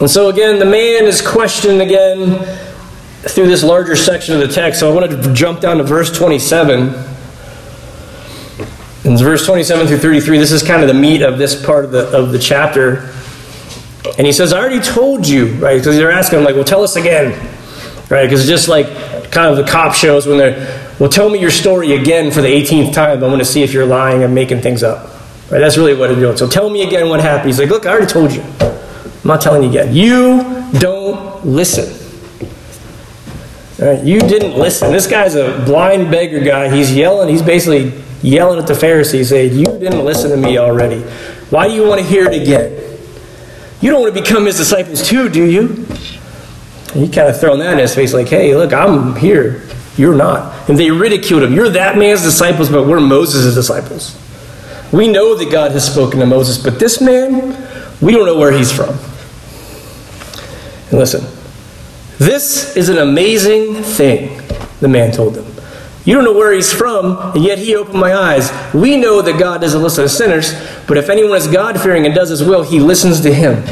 And 0.00 0.10
so, 0.10 0.28
again, 0.28 0.58
the 0.58 0.64
man 0.64 1.04
is 1.04 1.22
questioned 1.24 1.80
again 1.80 2.44
through 3.28 3.46
this 3.46 3.62
larger 3.62 3.94
section 3.94 4.34
of 4.34 4.40
the 4.40 4.52
text. 4.52 4.80
So, 4.80 4.90
I 4.90 4.92
wanted 4.92 5.22
to 5.22 5.32
jump 5.32 5.60
down 5.60 5.76
to 5.76 5.84
verse 5.84 6.10
27. 6.16 6.88
In 9.04 9.16
verse 9.16 9.46
27 9.46 9.86
through 9.86 9.98
33, 9.98 10.38
this 10.38 10.50
is 10.50 10.64
kind 10.64 10.82
of 10.82 10.88
the 10.88 10.94
meat 10.94 11.22
of 11.22 11.38
this 11.38 11.64
part 11.64 11.84
of 11.84 11.92
the, 11.92 12.08
of 12.08 12.32
the 12.32 12.40
chapter. 12.40 13.08
And 14.18 14.26
he 14.26 14.32
says, 14.32 14.52
I 14.52 14.58
already 14.58 14.80
told 14.80 15.28
you, 15.28 15.54
right? 15.54 15.78
Because 15.78 15.94
they're 15.94 16.10
asking 16.10 16.40
him, 16.40 16.44
like, 16.44 16.56
well, 16.56 16.64
tell 16.64 16.82
us 16.82 16.96
again 16.96 17.58
right? 18.10 18.24
Because 18.24 18.40
it's 18.40 18.48
just 18.48 18.68
like 18.68 18.86
kind 19.30 19.50
of 19.50 19.56
the 19.56 19.70
cop 19.70 19.94
shows 19.94 20.26
when 20.26 20.36
they're, 20.36 20.94
well, 20.98 21.08
tell 21.08 21.30
me 21.30 21.38
your 21.38 21.50
story 21.50 21.92
again 21.92 22.30
for 22.30 22.42
the 22.42 22.48
18th 22.48 22.92
time. 22.92 23.24
I 23.24 23.26
want 23.26 23.38
to 23.38 23.44
see 23.44 23.62
if 23.62 23.72
you're 23.72 23.86
lying 23.86 24.22
and 24.22 24.34
making 24.34 24.60
things 24.60 24.82
up. 24.82 25.04
Right? 25.50 25.60
That's 25.60 25.78
really 25.78 25.94
what 25.94 26.08
they're 26.08 26.20
doing. 26.20 26.36
So 26.36 26.48
tell 26.48 26.68
me 26.68 26.82
again 26.82 27.08
what 27.08 27.20
happened. 27.20 27.46
He's 27.46 27.58
like, 27.58 27.70
look, 27.70 27.86
I 27.86 27.90
already 27.90 28.06
told 28.06 28.32
you. 28.32 28.42
I'm 28.60 29.28
not 29.28 29.40
telling 29.40 29.62
you 29.62 29.70
again. 29.70 29.94
You 29.94 30.68
don't 30.78 31.46
listen. 31.46 31.96
Right? 33.78 34.04
You 34.04 34.20
didn't 34.20 34.58
listen. 34.58 34.92
This 34.92 35.06
guy's 35.06 35.36
a 35.36 35.62
blind 35.64 36.10
beggar 36.10 36.40
guy. 36.40 36.74
He's 36.74 36.94
yelling. 36.94 37.28
He's 37.28 37.42
basically 37.42 37.92
yelling 38.22 38.58
at 38.58 38.66
the 38.66 38.74
Pharisees, 38.74 39.30
saying, 39.30 39.54
You 39.54 39.64
didn't 39.64 40.04
listen 40.04 40.30
to 40.30 40.36
me 40.36 40.58
already. 40.58 41.00
Why 41.50 41.66
do 41.66 41.74
you 41.74 41.86
want 41.86 42.00
to 42.00 42.06
hear 42.06 42.26
it 42.26 42.42
again? 42.42 42.76
You 43.80 43.90
don't 43.90 44.02
want 44.02 44.14
to 44.14 44.20
become 44.20 44.44
his 44.44 44.58
disciples 44.58 45.06
too, 45.06 45.28
do 45.28 45.44
you? 45.44 45.86
He 46.92 47.08
kind 47.08 47.28
of 47.28 47.38
thrown 47.38 47.58
that 47.60 47.72
in 47.74 47.78
his 47.78 47.94
face, 47.94 48.12
like, 48.12 48.28
hey, 48.28 48.54
look, 48.54 48.72
I'm 48.72 49.16
here. 49.16 49.68
You're 49.96 50.14
not. 50.14 50.68
And 50.68 50.78
they 50.78 50.90
ridiculed 50.90 51.42
him. 51.42 51.54
You're 51.54 51.70
that 51.70 51.98
man's 51.98 52.22
disciples, 52.22 52.68
but 52.68 52.86
we're 52.86 53.00
Moses' 53.00 53.54
disciples. 53.54 54.16
We 54.92 55.08
know 55.08 55.36
that 55.36 55.50
God 55.50 55.72
has 55.72 55.90
spoken 55.90 56.20
to 56.20 56.26
Moses, 56.26 56.62
but 56.62 56.80
this 56.80 57.00
man, 57.00 57.56
we 58.00 58.12
don't 58.12 58.26
know 58.26 58.38
where 58.38 58.52
he's 58.52 58.72
from. 58.72 58.90
And 60.90 60.98
listen, 60.98 61.24
this 62.18 62.76
is 62.76 62.88
an 62.88 62.98
amazing 62.98 63.82
thing, 63.82 64.42
the 64.80 64.88
man 64.88 65.12
told 65.12 65.34
them. 65.34 65.46
You 66.04 66.14
don't 66.14 66.24
know 66.24 66.32
where 66.32 66.52
he's 66.52 66.72
from, 66.72 67.34
and 67.34 67.44
yet 67.44 67.58
he 67.58 67.76
opened 67.76 68.00
my 68.00 68.14
eyes. 68.14 68.50
We 68.74 68.96
know 68.96 69.22
that 69.22 69.38
God 69.38 69.60
doesn't 69.60 69.82
listen 69.82 70.02
to 70.04 70.08
sinners, 70.08 70.54
but 70.88 70.96
if 70.96 71.08
anyone 71.10 71.36
is 71.36 71.46
God 71.46 71.80
fearing 71.80 72.06
and 72.06 72.14
does 72.14 72.30
his 72.30 72.42
will, 72.42 72.62
he 72.62 72.80
listens 72.80 73.20
to 73.20 73.32
him. 73.32 73.62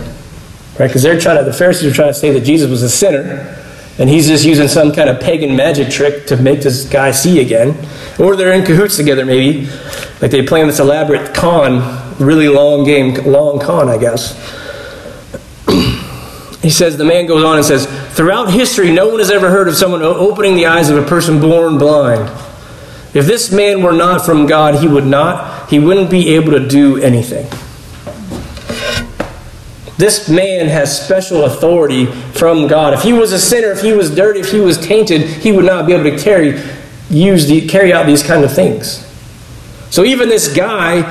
Right? 0.78 0.86
Because 0.86 1.02
they're 1.02 1.18
trying 1.18 1.38
to, 1.38 1.44
the 1.44 1.56
Pharisees 1.56 1.90
are 1.90 1.94
trying 1.94 2.10
to 2.10 2.14
say 2.14 2.30
that 2.30 2.40
Jesus 2.40 2.70
was 2.70 2.82
a 2.82 2.88
sinner, 2.88 3.56
and 3.98 4.08
he's 4.08 4.28
just 4.28 4.44
using 4.44 4.68
some 4.68 4.92
kind 4.92 5.10
of 5.10 5.20
pagan 5.20 5.56
magic 5.56 5.90
trick 5.90 6.26
to 6.26 6.36
make 6.36 6.60
this 6.60 6.88
guy 6.88 7.10
see 7.10 7.40
again. 7.40 7.76
Or 8.20 8.36
they're 8.36 8.52
in 8.52 8.64
cahoots 8.64 8.96
together, 8.96 9.26
maybe. 9.26 9.66
Like 10.20 10.30
they 10.30 10.46
plan 10.46 10.68
this 10.68 10.78
elaborate 10.78 11.34
con, 11.34 12.16
really 12.18 12.48
long 12.48 12.84
game, 12.84 13.14
long 13.24 13.58
con, 13.58 13.88
I 13.88 13.98
guess. 13.98 14.34
he 16.62 16.70
says, 16.70 16.96
the 16.96 17.04
man 17.04 17.26
goes 17.26 17.42
on 17.42 17.56
and 17.56 17.64
says, 17.64 17.86
Throughout 18.16 18.50
history, 18.50 18.92
no 18.92 19.08
one 19.08 19.18
has 19.18 19.30
ever 19.30 19.50
heard 19.50 19.66
of 19.66 19.76
someone 19.76 20.02
opening 20.02 20.54
the 20.54 20.66
eyes 20.66 20.90
of 20.90 20.96
a 20.96 21.06
person 21.08 21.40
born 21.40 21.78
blind. 21.78 22.28
If 23.14 23.26
this 23.26 23.50
man 23.50 23.82
were 23.82 23.92
not 23.92 24.24
from 24.24 24.46
God, 24.46 24.76
he 24.76 24.86
would 24.86 25.06
not, 25.06 25.70
he 25.70 25.78
wouldn't 25.78 26.10
be 26.10 26.34
able 26.34 26.52
to 26.52 26.68
do 26.68 26.98
anything. 26.98 27.46
This 29.98 30.28
man 30.28 30.68
has 30.68 31.04
special 31.04 31.44
authority 31.44 32.06
from 32.06 32.68
God. 32.68 32.94
If 32.94 33.02
he 33.02 33.12
was 33.12 33.32
a 33.32 33.38
sinner, 33.38 33.72
if 33.72 33.82
he 33.82 33.92
was 33.92 34.14
dirty, 34.14 34.38
if 34.38 34.52
he 34.52 34.60
was 34.60 34.78
tainted, 34.78 35.22
he 35.22 35.50
would 35.50 35.64
not 35.64 35.86
be 35.86 35.92
able 35.92 36.04
to 36.04 36.16
carry, 36.16 36.62
use 37.10 37.48
the, 37.48 37.66
carry 37.66 37.92
out 37.92 38.06
these 38.06 38.22
kind 38.22 38.44
of 38.44 38.54
things. 38.54 39.04
So 39.90 40.04
even 40.04 40.28
this 40.28 40.54
guy 40.54 41.02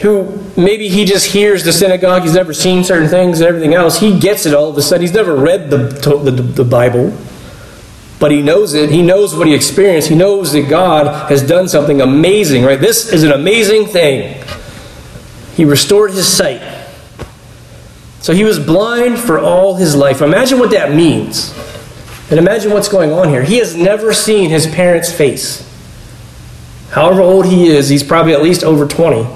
who 0.00 0.42
maybe 0.56 0.88
he 0.88 1.04
just 1.04 1.26
hears 1.26 1.62
the 1.62 1.72
synagogue, 1.74 2.22
he's 2.22 2.34
never 2.34 2.54
seen 2.54 2.84
certain 2.84 3.08
things 3.08 3.40
and 3.40 3.48
everything 3.48 3.74
else, 3.74 3.98
he 3.98 4.18
gets 4.18 4.46
it 4.46 4.54
all 4.54 4.70
of 4.70 4.78
a 4.78 4.82
sudden. 4.82 5.02
He's 5.02 5.12
never 5.12 5.36
read 5.36 5.68
the, 5.68 5.76
the, 5.76 6.30
the 6.30 6.64
Bible, 6.64 7.14
but 8.18 8.30
he 8.30 8.40
knows 8.40 8.72
it. 8.72 8.88
He 8.88 9.02
knows 9.02 9.34
what 9.34 9.46
he 9.46 9.54
experienced. 9.54 10.08
He 10.08 10.14
knows 10.14 10.52
that 10.52 10.70
God 10.70 11.28
has 11.28 11.46
done 11.46 11.68
something 11.68 12.00
amazing, 12.00 12.64
right? 12.64 12.80
This 12.80 13.12
is 13.12 13.24
an 13.24 13.32
amazing 13.32 13.88
thing. 13.88 14.42
He 15.54 15.66
restored 15.66 16.12
his 16.12 16.26
sight. 16.26 16.62
So 18.20 18.34
he 18.34 18.44
was 18.44 18.58
blind 18.58 19.18
for 19.18 19.38
all 19.38 19.76
his 19.76 19.94
life. 19.94 20.20
Imagine 20.20 20.58
what 20.58 20.70
that 20.72 20.94
means. 20.94 21.54
And 22.30 22.38
imagine 22.38 22.72
what's 22.72 22.88
going 22.88 23.12
on 23.12 23.28
here. 23.28 23.42
He 23.42 23.58
has 23.58 23.76
never 23.76 24.12
seen 24.12 24.50
his 24.50 24.66
parents' 24.66 25.12
face. 25.12 25.64
However 26.90 27.20
old 27.20 27.46
he 27.46 27.68
is, 27.68 27.88
he's 27.88 28.02
probably 28.02 28.32
at 28.32 28.42
least 28.42 28.64
over 28.64 28.86
20. 28.86 29.26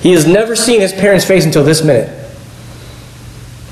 He 0.00 0.12
has 0.12 0.26
never 0.26 0.56
seen 0.56 0.80
his 0.80 0.92
parents' 0.92 1.24
face 1.24 1.44
until 1.44 1.62
this 1.62 1.84
minute. 1.84 2.16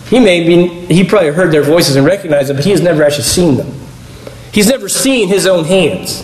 He 0.09 0.21
may 0.21 0.47
be, 0.47 0.69
he 0.87 1.05
probably 1.05 1.31
heard 1.31 1.53
their 1.53 1.63
voices 1.63 1.97
and 1.97 2.07
recognized 2.07 2.49
them, 2.49 2.57
but 2.57 2.65
he 2.65 2.71
has 2.71 2.81
never 2.81 3.03
actually 3.03 3.25
seen 3.25 3.57
them. 3.57 3.73
He's 4.53 4.69
never 4.69 4.89
seen 4.89 5.29
his 5.29 5.47
own 5.47 5.65
hands. 5.65 6.23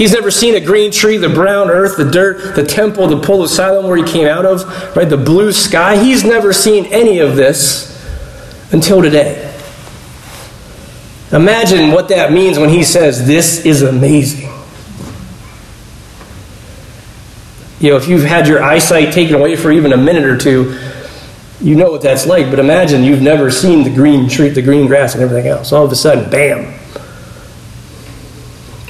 He's 0.00 0.12
never 0.12 0.30
seen 0.30 0.54
a 0.54 0.60
green 0.60 0.92
tree, 0.92 1.18
the 1.18 1.28
brown 1.28 1.68
earth, 1.68 1.98
the 1.98 2.10
dirt, 2.10 2.54
the 2.54 2.64
temple, 2.64 3.06
the 3.06 3.20
pool 3.20 3.42
of 3.42 3.50
Siloam 3.50 3.86
where 3.86 3.98
he 3.98 4.02
came 4.02 4.26
out 4.26 4.46
of, 4.46 4.64
right? 4.96 5.06
The 5.06 5.18
blue 5.18 5.52
sky. 5.52 6.02
He's 6.02 6.24
never 6.24 6.54
seen 6.54 6.86
any 6.86 7.18
of 7.18 7.36
this 7.36 8.02
until 8.72 9.02
today. 9.02 9.54
Imagine 11.32 11.90
what 11.90 12.08
that 12.08 12.32
means 12.32 12.58
when 12.58 12.70
he 12.70 12.82
says, 12.82 13.26
This 13.26 13.66
is 13.66 13.82
amazing. 13.82 14.48
You 17.78 17.90
know, 17.90 17.96
if 17.98 18.08
you've 18.08 18.24
had 18.24 18.48
your 18.48 18.62
eyesight 18.62 19.12
taken 19.12 19.34
away 19.34 19.54
for 19.54 19.70
even 19.70 19.92
a 19.92 19.98
minute 19.98 20.24
or 20.24 20.38
two, 20.38 20.80
You 21.60 21.74
know 21.74 21.90
what 21.90 22.00
that's 22.00 22.24
like, 22.24 22.48
but 22.48 22.58
imagine 22.58 23.04
you've 23.04 23.20
never 23.20 23.50
seen 23.50 23.84
the 23.84 23.94
green 23.94 24.30
tree, 24.30 24.48
the 24.48 24.62
green 24.62 24.86
grass, 24.86 25.12
and 25.12 25.22
everything 25.22 25.46
else. 25.46 25.72
All 25.74 25.84
of 25.84 25.92
a 25.92 25.94
sudden, 25.94 26.30
bam. 26.30 26.79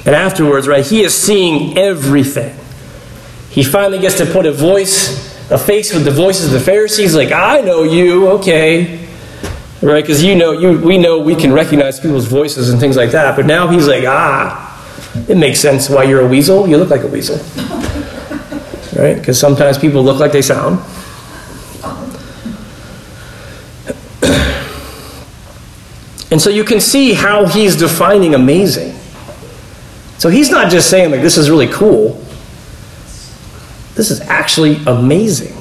And 0.05 0.15
afterwards, 0.15 0.67
right, 0.67 0.85
he 0.85 1.01
is 1.03 1.13
seeing 1.13 1.77
everything. 1.77 2.55
He 3.51 3.63
finally 3.63 3.99
gets 3.99 4.17
to 4.17 4.25
put 4.25 4.45
a 4.45 4.51
voice, 4.51 5.51
a 5.51 5.57
face 5.57 5.93
with 5.93 6.05
the 6.05 6.11
voices 6.11 6.45
of 6.45 6.51
the 6.51 6.59
Pharisees, 6.59 7.13
like, 7.13 7.31
I 7.31 7.61
know 7.61 7.83
you, 7.83 8.29
okay. 8.29 9.07
Right? 9.81 10.03
Because 10.03 10.23
you 10.23 10.35
know, 10.35 10.51
you, 10.51 10.79
we 10.79 10.97
know 10.97 11.19
we 11.19 11.35
can 11.35 11.51
recognize 11.51 11.99
people's 11.99 12.27
voices 12.27 12.69
and 12.69 12.79
things 12.79 12.95
like 12.95 13.11
that. 13.11 13.35
But 13.35 13.47
now 13.47 13.67
he's 13.67 13.87
like, 13.87 14.03
ah, 14.05 14.67
it 15.27 15.37
makes 15.37 15.59
sense 15.59 15.89
why 15.89 16.03
you're 16.03 16.21
a 16.21 16.27
weasel. 16.27 16.67
You 16.67 16.77
look 16.77 16.89
like 16.89 17.01
a 17.01 17.07
weasel. 17.07 17.37
Right? 18.95 19.15
Because 19.15 19.39
sometimes 19.39 19.77
people 19.77 20.03
look 20.03 20.19
like 20.19 20.31
they 20.31 20.41
sound. 20.41 20.79
And 26.31 26.41
so 26.41 26.49
you 26.49 26.63
can 26.63 26.79
see 26.79 27.11
how 27.11 27.45
he's 27.45 27.75
defining 27.75 28.35
amazing. 28.35 28.95
So 30.21 30.29
he's 30.29 30.51
not 30.51 30.69
just 30.69 30.87
saying, 30.87 31.09
like, 31.09 31.21
this 31.21 31.35
is 31.35 31.49
really 31.49 31.65
cool. 31.65 32.11
This 33.95 34.11
is 34.11 34.21
actually 34.21 34.75
amazing. 34.85 35.57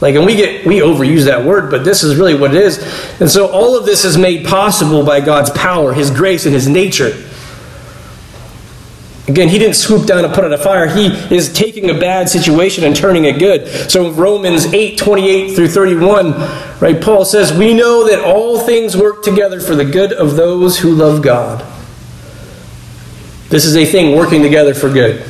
Like, 0.00 0.16
and 0.16 0.26
we 0.26 0.34
get 0.34 0.66
we 0.66 0.80
overuse 0.80 1.26
that 1.26 1.44
word, 1.44 1.70
but 1.70 1.84
this 1.84 2.02
is 2.02 2.16
really 2.16 2.34
what 2.34 2.52
it 2.52 2.60
is. 2.60 2.78
And 3.20 3.30
so 3.30 3.52
all 3.52 3.78
of 3.78 3.86
this 3.86 4.04
is 4.04 4.18
made 4.18 4.46
possible 4.46 5.04
by 5.04 5.20
God's 5.20 5.50
power, 5.50 5.92
His 5.92 6.10
grace, 6.10 6.44
and 6.44 6.52
His 6.52 6.66
nature. 6.66 7.12
Again, 9.28 9.48
he 9.48 9.60
didn't 9.60 9.76
swoop 9.76 10.08
down 10.08 10.24
and 10.24 10.34
put 10.34 10.42
out 10.42 10.52
a 10.52 10.58
fire. 10.58 10.88
He 10.88 11.06
is 11.32 11.52
taking 11.52 11.88
a 11.88 11.94
bad 11.94 12.28
situation 12.28 12.82
and 12.82 12.96
turning 12.96 13.26
it 13.26 13.38
good. 13.38 13.68
So 13.88 14.10
Romans 14.10 14.66
8, 14.66 14.98
28 14.98 15.54
through 15.54 15.68
31, 15.68 16.32
right, 16.80 17.00
Paul 17.00 17.24
says, 17.24 17.56
We 17.56 17.74
know 17.74 18.08
that 18.08 18.24
all 18.24 18.58
things 18.58 18.96
work 18.96 19.22
together 19.22 19.60
for 19.60 19.76
the 19.76 19.84
good 19.84 20.12
of 20.12 20.34
those 20.34 20.80
who 20.80 20.90
love 20.90 21.22
God. 21.22 21.64
This 23.54 23.66
is 23.66 23.76
a 23.76 23.84
thing 23.84 24.16
working 24.16 24.42
together 24.42 24.74
for 24.74 24.92
good. 24.92 25.24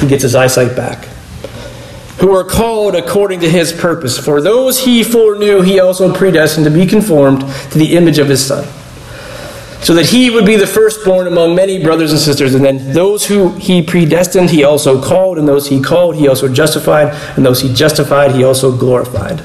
He 0.00 0.08
gets 0.08 0.24
his 0.24 0.34
eyesight 0.34 0.74
back. 0.74 1.04
Who 2.18 2.34
are 2.34 2.42
called 2.42 2.96
according 2.96 3.38
to 3.42 3.48
his 3.48 3.72
purpose. 3.72 4.18
For 4.18 4.40
those 4.40 4.84
he 4.84 5.04
foreknew, 5.04 5.60
he 5.60 5.78
also 5.78 6.12
predestined 6.12 6.64
to 6.64 6.72
be 6.72 6.86
conformed 6.86 7.42
to 7.42 7.78
the 7.78 7.96
image 7.96 8.18
of 8.18 8.28
his 8.28 8.44
Son 8.44 8.64
so 9.80 9.94
that 9.94 10.06
he 10.06 10.28
would 10.28 10.44
be 10.44 10.56
the 10.56 10.66
firstborn 10.66 11.28
among 11.28 11.54
many 11.54 11.80
brothers 11.80 12.10
and 12.10 12.20
sisters. 12.20 12.52
And 12.52 12.64
then 12.64 12.92
those 12.92 13.24
who 13.24 13.50
he 13.50 13.80
predestined, 13.80 14.50
he 14.50 14.64
also 14.64 15.00
called, 15.00 15.38
and 15.38 15.46
those 15.46 15.68
he 15.68 15.80
called, 15.80 16.16
he 16.16 16.26
also 16.26 16.52
justified, 16.52 17.14
and 17.36 17.46
those 17.46 17.60
he 17.60 17.72
justified, 17.72 18.32
he 18.32 18.42
also 18.42 18.76
glorified. 18.76 19.40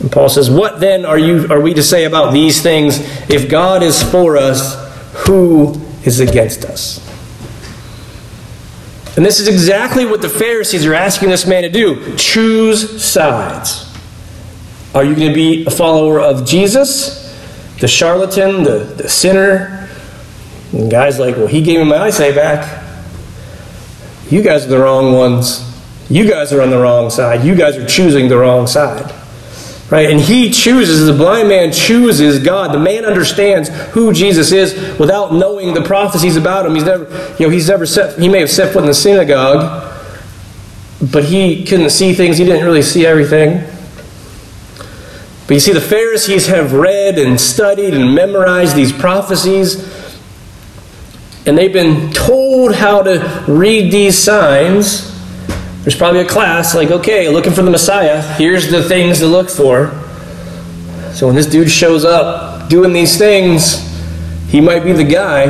And 0.00 0.10
Paul 0.10 0.28
says, 0.28 0.50
What 0.50 0.80
then 0.80 1.04
are 1.04 1.20
you 1.20 1.46
are 1.50 1.60
we 1.60 1.72
to 1.74 1.84
say 1.84 2.02
about 2.02 2.32
these 2.32 2.62
things? 2.62 2.98
If 3.30 3.48
God 3.48 3.84
is 3.84 4.02
for 4.02 4.36
us, 4.36 4.87
who 5.26 5.80
is 6.04 6.20
against 6.20 6.64
us? 6.64 7.04
And 9.16 9.26
this 9.26 9.40
is 9.40 9.48
exactly 9.48 10.04
what 10.04 10.22
the 10.22 10.28
Pharisees 10.28 10.86
are 10.86 10.94
asking 10.94 11.30
this 11.30 11.46
man 11.46 11.62
to 11.62 11.68
do. 11.68 12.16
Choose 12.16 13.02
sides. 13.02 13.84
Are 14.94 15.04
you 15.04 15.14
going 15.14 15.28
to 15.28 15.34
be 15.34 15.66
a 15.66 15.70
follower 15.70 16.20
of 16.20 16.46
Jesus? 16.46 17.28
the 17.80 17.88
charlatan, 17.88 18.64
the, 18.64 18.78
the 18.96 19.08
sinner. 19.08 19.88
And 20.72 20.90
guy's 20.90 21.18
like, 21.18 21.36
well, 21.36 21.46
he 21.46 21.62
gave 21.62 21.78
me 21.78 21.84
my 21.84 21.98
eyesight 21.98 22.34
back. 22.34 22.84
You 24.30 24.42
guys 24.42 24.66
are 24.66 24.68
the 24.68 24.78
wrong 24.78 25.14
ones. 25.14 25.64
You 26.10 26.28
guys 26.28 26.52
are 26.52 26.60
on 26.60 26.70
the 26.70 26.78
wrong 26.78 27.10
side. 27.10 27.44
You 27.44 27.54
guys 27.54 27.76
are 27.76 27.86
choosing 27.86 28.28
the 28.28 28.36
wrong 28.36 28.66
side. 28.66 29.14
Right? 29.90 30.10
And 30.10 30.20
he 30.20 30.50
chooses, 30.50 31.06
the 31.06 31.14
blind 31.14 31.48
man 31.48 31.72
chooses 31.72 32.42
God. 32.42 32.74
The 32.74 32.78
man 32.78 33.06
understands 33.06 33.70
who 33.92 34.12
Jesus 34.12 34.52
is 34.52 34.98
without 34.98 35.32
knowing 35.32 35.72
the 35.72 35.80
prophecies 35.80 36.36
about 36.36 36.66
him. 36.66 36.74
He's 36.74 36.84
never, 36.84 37.04
you 37.38 37.46
know, 37.46 37.50
he's 37.50 37.68
never 37.68 37.86
set, 37.86 38.18
he 38.18 38.28
may 38.28 38.40
have 38.40 38.50
set 38.50 38.74
foot 38.74 38.82
in 38.82 38.86
the 38.86 38.94
synagogue, 38.94 39.94
but 41.10 41.24
he 41.24 41.64
couldn't 41.64 41.90
see 41.90 42.12
things. 42.12 42.36
He 42.36 42.44
didn't 42.44 42.66
really 42.66 42.82
see 42.82 43.06
everything. 43.06 43.66
But 45.46 45.54
you 45.54 45.60
see, 45.60 45.72
the 45.72 45.80
Pharisees 45.80 46.48
have 46.48 46.74
read 46.74 47.18
and 47.18 47.40
studied 47.40 47.94
and 47.94 48.14
memorized 48.14 48.76
these 48.76 48.92
prophecies, 48.92 49.76
and 51.46 51.56
they've 51.56 51.72
been 51.72 52.12
told 52.12 52.74
how 52.74 53.02
to 53.02 53.44
read 53.48 53.90
these 53.90 54.18
signs. 54.18 55.17
There's 55.88 55.96
probably 55.96 56.20
a 56.20 56.28
class 56.28 56.74
like, 56.74 56.90
okay, 56.90 57.30
looking 57.30 57.54
for 57.54 57.62
the 57.62 57.70
Messiah, 57.70 58.20
here's 58.34 58.70
the 58.70 58.82
things 58.82 59.20
to 59.20 59.26
look 59.26 59.48
for. 59.48 59.86
So 61.14 61.26
when 61.26 61.34
this 61.34 61.46
dude 61.46 61.70
shows 61.70 62.04
up 62.04 62.68
doing 62.68 62.92
these 62.92 63.16
things, 63.16 63.88
he 64.48 64.60
might 64.60 64.84
be 64.84 64.92
the 64.92 65.02
guy. 65.02 65.44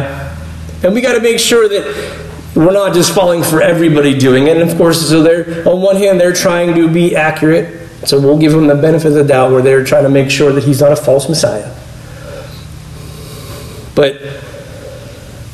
And 0.85 0.95
we 0.95 1.01
got 1.01 1.15
to 1.15 1.21
make 1.21 1.41
sure 1.41 1.69
that 1.69 2.31
we're 2.55 2.73
not 2.73 2.95
just 2.95 3.13
falling 3.13 3.43
for 3.43 3.61
everybody 3.61 4.17
doing 4.17 4.47
it. 4.47 4.57
And 4.57 4.71
of 4.71 4.79
course, 4.79 5.09
so 5.09 5.25
they're 5.25 5.69
on 5.69 5.83
one 5.83 5.97
hand 5.97 6.21
they're 6.21 6.33
trying 6.33 6.73
to 6.77 6.87
be 6.87 7.17
accurate, 7.17 7.91
so 8.07 8.21
we'll 8.21 8.39
give 8.39 8.53
them 8.53 8.69
the 8.69 8.77
benefit 8.77 9.09
of 9.09 9.15
the 9.15 9.25
doubt 9.25 9.51
where 9.51 9.61
they're 9.61 9.83
trying 9.83 10.05
to 10.05 10.09
make 10.09 10.31
sure 10.31 10.53
that 10.53 10.63
he's 10.63 10.81
not 10.81 10.93
a 10.93 10.97
false 10.97 11.29
Messiah. 11.29 11.75
But 13.97 14.21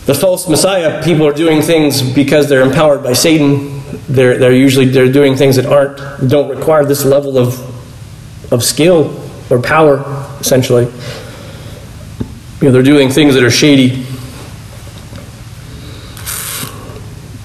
the 0.05 0.15
false 0.15 0.47
Messiah, 0.47 1.03
people 1.03 1.27
are 1.27 1.33
doing 1.33 1.63
things 1.63 2.03
because 2.03 2.51
they're 2.51 2.61
empowered 2.61 3.03
by 3.03 3.15
Satan. 3.15 3.74
They're, 4.09 4.39
they're 4.39 4.53
usually 4.53 4.87
they're 4.87 5.13
doing 5.13 5.37
things 5.37 5.57
that 5.57 5.67
aren't 5.67 6.29
don't 6.29 6.49
require 6.49 6.85
this 6.85 7.05
level 7.05 7.39
of 7.39 7.61
of 8.53 8.63
skill 8.63 9.21
or 9.51 9.61
power, 9.61 9.99
essentially. 10.41 10.85
You 12.61 12.69
know, 12.69 12.73
they're 12.73 12.83
doing 12.83 13.11
things 13.11 13.35
that 13.35 13.43
are 13.43 13.51
shady. 13.51 14.07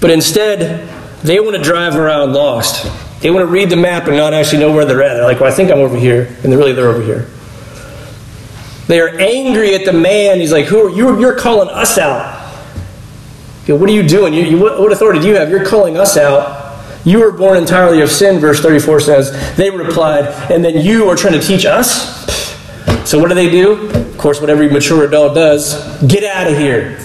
But 0.00 0.10
instead, 0.10 0.88
they 1.22 1.40
want 1.40 1.56
to 1.56 1.62
drive 1.62 1.96
around 1.96 2.32
lost. 2.32 2.90
They 3.20 3.30
want 3.30 3.42
to 3.42 3.52
read 3.52 3.68
the 3.68 3.76
map 3.76 4.06
and 4.06 4.16
not 4.16 4.32
actually 4.32 4.60
know 4.60 4.72
where 4.72 4.86
they're 4.86 5.02
at. 5.02 5.14
They're 5.14 5.24
like, 5.24 5.40
well, 5.40 5.52
I 5.52 5.54
think 5.54 5.70
I'm 5.70 5.78
over 5.78 5.96
here. 5.96 6.24
And 6.42 6.50
they're 6.50 6.58
really, 6.58 6.72
they're 6.72 6.88
over 6.88 7.02
here. 7.02 7.28
They 8.86 8.98
are 9.00 9.20
angry 9.20 9.74
at 9.74 9.84
the 9.84 9.92
man. 9.92 10.40
He's 10.40 10.52
like, 10.52 10.64
who 10.64 10.86
are 10.86 10.90
you? 10.90 11.20
You're 11.20 11.38
calling 11.38 11.68
us 11.68 11.98
out. 11.98 12.39
What 13.66 13.88
are 13.88 13.92
you 13.92 14.06
doing? 14.06 14.34
You, 14.34 14.42
you, 14.42 14.58
what, 14.58 14.80
what 14.80 14.92
authority 14.92 15.20
do 15.20 15.28
you 15.28 15.36
have? 15.36 15.50
You're 15.50 15.64
calling 15.64 15.96
us 15.96 16.16
out. 16.16 16.68
You 17.04 17.20
were 17.20 17.32
born 17.32 17.56
entirely 17.56 18.02
of 18.02 18.10
sin, 18.10 18.40
verse 18.40 18.60
34 18.60 19.00
says. 19.00 19.56
They 19.56 19.70
replied, 19.70 20.26
and 20.50 20.64
then 20.64 20.84
you 20.84 21.08
are 21.08 21.16
trying 21.16 21.34
to 21.34 21.40
teach 21.40 21.64
us? 21.64 22.20
So 23.08 23.18
what 23.18 23.28
do 23.28 23.34
they 23.34 23.50
do? 23.50 23.88
Of 23.90 24.18
course, 24.18 24.40
what 24.40 24.50
every 24.50 24.68
mature 24.70 25.04
adult 25.04 25.34
does 25.34 26.02
get 26.06 26.24
out 26.24 26.50
of 26.50 26.58
here. 26.58 26.98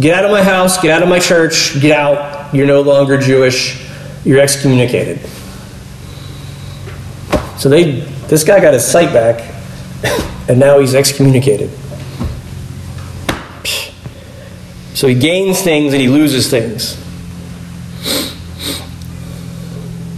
Get 0.00 0.14
out 0.14 0.24
of 0.24 0.30
my 0.30 0.42
house, 0.42 0.80
get 0.80 0.90
out 0.90 1.02
of 1.02 1.08
my 1.08 1.18
church, 1.18 1.80
get 1.80 1.96
out. 1.96 2.54
You're 2.54 2.66
no 2.66 2.82
longer 2.82 3.18
Jewish 3.18 3.82
you're 4.24 4.40
excommunicated. 4.40 5.20
So 7.58 7.68
they, 7.68 8.00
this 8.28 8.44
guy 8.44 8.60
got 8.60 8.74
his 8.74 8.86
sight 8.86 9.12
back, 9.12 9.52
and 10.48 10.58
now 10.58 10.78
he's 10.78 10.94
excommunicated. 10.94 11.70
So 14.94 15.06
he 15.06 15.14
gains 15.14 15.60
things 15.60 15.92
and 15.92 16.02
he 16.02 16.08
loses 16.08 16.50
things. 16.50 16.98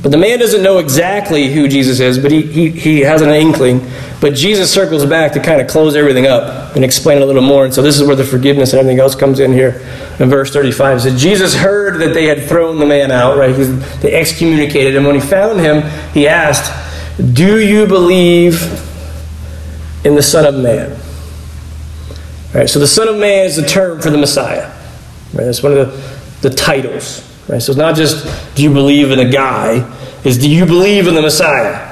But 0.04 0.10
the 0.10 0.18
man 0.18 0.38
doesn't 0.38 0.62
know 0.62 0.78
exactly 0.80 1.50
who 1.50 1.66
Jesus 1.66 1.98
is, 1.98 2.18
but 2.18 2.30
he, 2.30 2.42
he, 2.42 2.68
he 2.68 3.00
has 3.00 3.22
an 3.22 3.30
inkling. 3.30 3.80
But 4.20 4.34
Jesus 4.34 4.70
circles 4.70 5.06
back 5.06 5.32
to 5.32 5.40
kind 5.40 5.62
of 5.62 5.66
close 5.66 5.96
everything 5.96 6.26
up 6.26 6.76
and 6.76 6.84
explain 6.84 7.22
a 7.22 7.24
little 7.24 7.42
more. 7.42 7.64
And 7.64 7.72
so 7.72 7.80
this 7.80 7.98
is 7.98 8.06
where 8.06 8.14
the 8.14 8.24
forgiveness 8.24 8.74
and 8.74 8.80
everything 8.80 9.00
else 9.00 9.14
comes 9.14 9.40
in 9.40 9.50
here 9.50 9.80
in 10.18 10.28
verse 10.28 10.52
35. 10.52 10.98
It 10.98 11.00
says, 11.00 11.22
Jesus 11.22 11.54
heard 11.54 12.00
that 12.00 12.12
they 12.12 12.26
had 12.26 12.42
thrown 12.42 12.78
the 12.78 12.84
man 12.84 13.10
out, 13.10 13.38
right? 13.38 13.56
He's, 13.56 14.00
they 14.00 14.12
excommunicated 14.12 14.94
him. 14.94 15.04
When 15.04 15.14
he 15.14 15.22
found 15.22 15.60
him, 15.60 15.82
he 16.12 16.28
asked, 16.28 16.70
Do 17.32 17.58
you 17.58 17.87
believe 17.87 18.62
in 20.04 20.16
the 20.16 20.22
Son 20.22 20.44
of 20.44 20.54
Man? 20.54 21.00
Right, 22.55 22.71
so 22.71 22.79
the 22.79 22.87
Son 22.87 23.09
of 23.09 23.17
Man 23.17 23.47
is 23.47 23.57
the 23.57 23.67
term 23.67 24.01
for 24.01 24.11
the 24.11 24.19
Messiah. 24.19 24.71
Right? 25.33 25.45
That's 25.45 25.62
one 25.62 25.77
of 25.77 25.90
the, 26.40 26.49
the 26.49 26.55
titles. 26.55 27.29
Right? 27.49 27.61
So 27.61 27.73
it's 27.73 27.79
not 27.79 27.97
just 27.97 28.55
do 28.55 28.62
you 28.62 28.73
believe 28.73 29.11
in 29.11 29.19
a 29.19 29.29
guy, 29.29 29.93
is 30.23 30.38
do 30.38 30.49
you 30.49 30.64
believe 30.64 31.09
in 31.09 31.14
the 31.14 31.23
Messiah? 31.23 31.90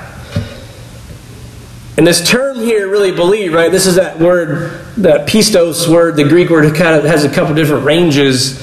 And 1.96 2.06
this 2.06 2.26
term 2.26 2.58
here, 2.58 2.88
really 2.88 3.12
believe, 3.12 3.52
right? 3.52 3.70
This 3.70 3.86
is 3.86 3.96
that 3.96 4.18
word, 4.18 4.80
that 4.98 5.28
pistos 5.28 5.86
word, 5.88 6.16
the 6.16 6.24
Greek 6.24 6.48
word 6.48 6.64
it 6.64 6.74
kind 6.74 6.96
of 6.96 7.04
has 7.04 7.24
a 7.24 7.28
couple 7.28 7.54
different 7.54 7.84
ranges 7.84 8.60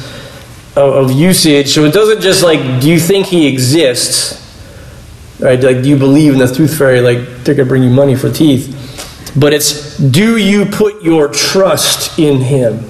of, 0.75 0.93
of 0.93 1.11
usage. 1.11 1.69
So 1.69 1.83
it 1.85 1.93
doesn't 1.93 2.21
just 2.21 2.43
like, 2.43 2.81
do 2.81 2.89
you 2.89 2.99
think 2.99 3.27
he 3.27 3.45
exists? 3.47 4.37
Right? 5.39 5.61
Like, 5.61 5.83
do 5.83 5.89
you 5.89 5.97
believe 5.97 6.33
in 6.33 6.39
the 6.39 6.47
tooth 6.47 6.77
fairy? 6.77 7.01
Like, 7.01 7.19
they're 7.43 7.55
going 7.55 7.57
to 7.57 7.65
bring 7.65 7.83
you 7.83 7.89
money 7.89 8.15
for 8.15 8.31
teeth. 8.31 8.75
But 9.35 9.53
it's, 9.53 9.97
do 9.97 10.37
you 10.37 10.65
put 10.65 11.03
your 11.03 11.27
trust 11.27 12.17
in 12.17 12.41
him? 12.41 12.83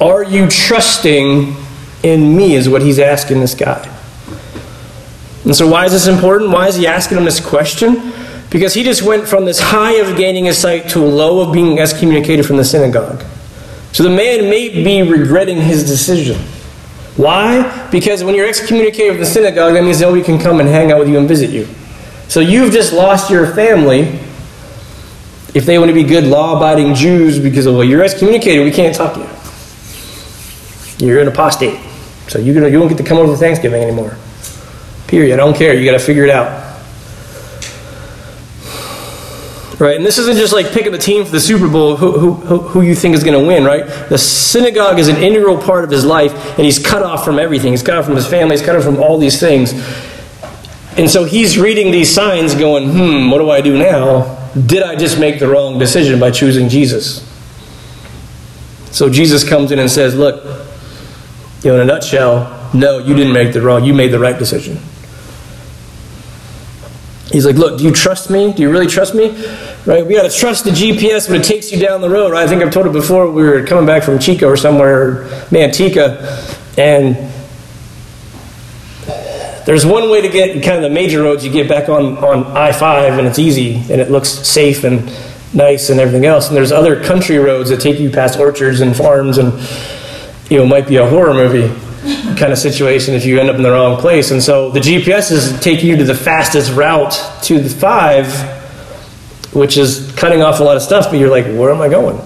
Are 0.00 0.24
you 0.24 0.48
trusting 0.48 1.56
in 2.02 2.36
me, 2.36 2.54
is 2.54 2.68
what 2.68 2.82
he's 2.82 2.98
asking 2.98 3.40
this 3.40 3.54
guy. 3.54 3.86
And 5.44 5.54
so, 5.54 5.68
why 5.68 5.86
is 5.86 5.92
this 5.92 6.06
important? 6.06 6.50
Why 6.50 6.68
is 6.68 6.76
he 6.76 6.86
asking 6.86 7.18
him 7.18 7.24
this 7.24 7.40
question? 7.40 8.12
Because 8.50 8.74
he 8.74 8.82
just 8.82 9.02
went 9.02 9.28
from 9.28 9.44
this 9.44 9.60
high 9.60 9.94
of 9.94 10.16
gaining 10.16 10.46
his 10.46 10.58
sight 10.58 10.88
to 10.90 11.00
a 11.00 11.06
low 11.06 11.40
of 11.40 11.52
being 11.52 11.78
excommunicated 11.78 12.44
from 12.44 12.56
the 12.56 12.64
synagogue. 12.64 13.22
So 13.92 14.02
the 14.02 14.10
man 14.10 14.50
may 14.50 14.68
be 14.68 15.02
regretting 15.02 15.60
his 15.60 15.84
decision. 15.84 16.40
Why? 17.16 17.88
Because 17.90 18.24
when 18.24 18.34
you're 18.34 18.48
excommunicated 18.48 19.12
from 19.12 19.20
the 19.20 19.26
synagogue, 19.26 19.74
that 19.74 19.84
means 19.84 20.00
nobody 20.00 20.22
can 20.22 20.38
come 20.38 20.60
and 20.60 20.68
hang 20.68 20.90
out 20.90 20.98
with 20.98 21.08
you 21.08 21.18
and 21.18 21.28
visit 21.28 21.50
you. 21.50 21.68
So 22.28 22.40
you've 22.40 22.72
just 22.72 22.92
lost 22.92 23.30
your 23.30 23.52
family 23.54 24.18
if 25.54 25.66
they 25.66 25.78
want 25.78 25.88
to 25.88 25.94
be 25.94 26.04
good 26.04 26.24
law 26.24 26.56
abiding 26.56 26.94
Jews 26.94 27.38
because 27.38 27.66
of, 27.66 27.74
well, 27.74 27.84
you're 27.84 28.02
excommunicated, 28.02 28.64
we 28.64 28.70
can't 28.70 28.94
talk 28.94 29.14
to 29.14 29.20
you. 29.20 31.06
You're 31.06 31.20
an 31.20 31.28
apostate. 31.28 31.80
So 32.28 32.38
you 32.38 32.52
you 32.66 32.78
won't 32.78 32.90
get 32.90 32.98
to 32.98 33.04
come 33.04 33.18
over 33.18 33.32
for 33.32 33.38
Thanksgiving 33.38 33.82
anymore. 33.82 34.16
Period. 35.08 35.34
I 35.34 35.36
don't 35.38 35.56
care. 35.56 35.74
You 35.74 35.84
got 35.84 35.98
to 35.98 36.04
figure 36.04 36.24
it 36.24 36.30
out. 36.30 36.68
Right? 39.80 39.96
And 39.96 40.04
this 40.04 40.18
isn't 40.18 40.36
just 40.36 40.52
like 40.52 40.70
picking 40.72 40.92
the 40.92 40.98
team 40.98 41.24
for 41.24 41.30
the 41.30 41.40
Super 41.40 41.66
Bowl 41.66 41.96
who, 41.96 42.34
who, 42.34 42.58
who 42.58 42.82
you 42.82 42.94
think 42.94 43.16
is 43.16 43.24
going 43.24 43.40
to 43.40 43.44
win, 43.44 43.64
right? 43.64 43.86
The 44.10 44.18
synagogue 44.18 44.98
is 44.98 45.08
an 45.08 45.16
integral 45.16 45.56
part 45.56 45.84
of 45.84 45.90
his 45.90 46.04
life, 46.04 46.32
and 46.58 46.66
he's 46.66 46.78
cut 46.78 47.02
off 47.02 47.24
from 47.24 47.38
everything. 47.38 47.72
He's 47.72 47.82
cut 47.82 47.96
off 47.96 48.04
from 48.04 48.14
his 48.14 48.26
family, 48.26 48.56
he's 48.56 48.64
cut 48.64 48.76
off 48.76 48.84
from 48.84 48.98
all 48.98 49.18
these 49.18 49.40
things. 49.40 49.72
And 50.98 51.08
so 51.10 51.24
he's 51.24 51.58
reading 51.58 51.90
these 51.92 52.14
signs 52.14 52.54
going, 52.54 52.90
hmm, 52.90 53.30
what 53.30 53.38
do 53.38 53.50
I 53.50 53.62
do 53.62 53.78
now? 53.78 54.39
Did 54.66 54.82
I 54.82 54.96
just 54.96 55.18
make 55.18 55.38
the 55.38 55.48
wrong 55.48 55.78
decision 55.78 56.18
by 56.18 56.30
choosing 56.30 56.68
Jesus? 56.68 57.26
So 58.90 59.08
Jesus 59.08 59.48
comes 59.48 59.70
in 59.70 59.78
and 59.78 59.90
says, 59.90 60.16
look, 60.16 60.44
you 61.62 61.70
know, 61.70 61.76
in 61.76 61.82
a 61.82 61.84
nutshell, 61.84 62.70
no, 62.74 62.98
you 62.98 63.14
didn't 63.14 63.32
make 63.32 63.52
the 63.52 63.62
wrong, 63.62 63.84
you 63.84 63.94
made 63.94 64.08
the 64.08 64.18
right 64.18 64.38
decision. 64.38 64.78
He's 67.30 67.46
like, 67.46 67.56
look, 67.56 67.78
do 67.78 67.84
you 67.84 67.92
trust 67.92 68.28
me? 68.28 68.52
Do 68.52 68.62
you 68.62 68.70
really 68.70 68.88
trust 68.88 69.14
me? 69.14 69.28
Right? 69.86 70.04
We 70.04 70.14
got 70.14 70.28
to 70.28 70.36
trust 70.36 70.64
the 70.64 70.70
GPS 70.70 71.30
when 71.30 71.40
it 71.40 71.44
takes 71.44 71.70
you 71.70 71.78
down 71.78 72.00
the 72.00 72.10
road. 72.10 72.32
Right? 72.32 72.44
I 72.44 72.48
think 72.48 72.60
I've 72.60 72.72
told 72.72 72.86
it 72.86 72.92
before. 72.92 73.30
We 73.30 73.44
were 73.44 73.64
coming 73.64 73.86
back 73.86 74.02
from 74.02 74.18
Chico 74.18 74.48
or 74.48 74.56
somewhere, 74.56 75.26
Manteca, 75.50 76.76
and 76.76 77.29
there's 79.66 79.84
one 79.84 80.10
way 80.10 80.20
to 80.22 80.28
get 80.28 80.62
kind 80.62 80.76
of 80.76 80.82
the 80.82 80.90
major 80.90 81.22
roads. 81.22 81.44
You 81.44 81.52
get 81.52 81.68
back 81.68 81.88
on, 81.88 82.16
on 82.18 82.44
I 82.56 82.72
5 82.72 83.18
and 83.18 83.26
it's 83.26 83.38
easy 83.38 83.76
and 83.92 84.00
it 84.00 84.10
looks 84.10 84.28
safe 84.28 84.84
and 84.84 85.06
nice 85.52 85.90
and 85.90 86.00
everything 86.00 86.26
else. 86.26 86.48
And 86.48 86.56
there's 86.56 86.72
other 86.72 87.02
country 87.02 87.38
roads 87.38 87.70
that 87.70 87.80
take 87.80 87.98
you 87.98 88.10
past 88.10 88.38
orchards 88.38 88.80
and 88.80 88.96
farms 88.96 89.38
and, 89.38 89.52
you 90.50 90.58
know, 90.58 90.66
might 90.66 90.88
be 90.88 90.96
a 90.96 91.08
horror 91.08 91.34
movie 91.34 91.68
kind 92.38 92.52
of 92.52 92.58
situation 92.58 93.14
if 93.14 93.26
you 93.26 93.38
end 93.38 93.50
up 93.50 93.56
in 93.56 93.62
the 93.62 93.70
wrong 93.70 94.00
place. 94.00 94.30
And 94.30 94.42
so 94.42 94.70
the 94.70 94.80
GPS 94.80 95.30
is 95.30 95.58
taking 95.60 95.88
you 95.88 95.96
to 95.96 96.04
the 96.04 96.14
fastest 96.14 96.72
route 96.72 97.20
to 97.42 97.60
the 97.60 97.68
five, 97.68 98.32
which 99.54 99.76
is 99.76 100.10
cutting 100.16 100.42
off 100.42 100.60
a 100.60 100.62
lot 100.62 100.76
of 100.76 100.82
stuff, 100.82 101.10
but 101.10 101.18
you're 101.18 101.30
like, 101.30 101.44
where 101.46 101.70
am 101.70 101.80
I 101.80 101.88
going? 101.88 102.18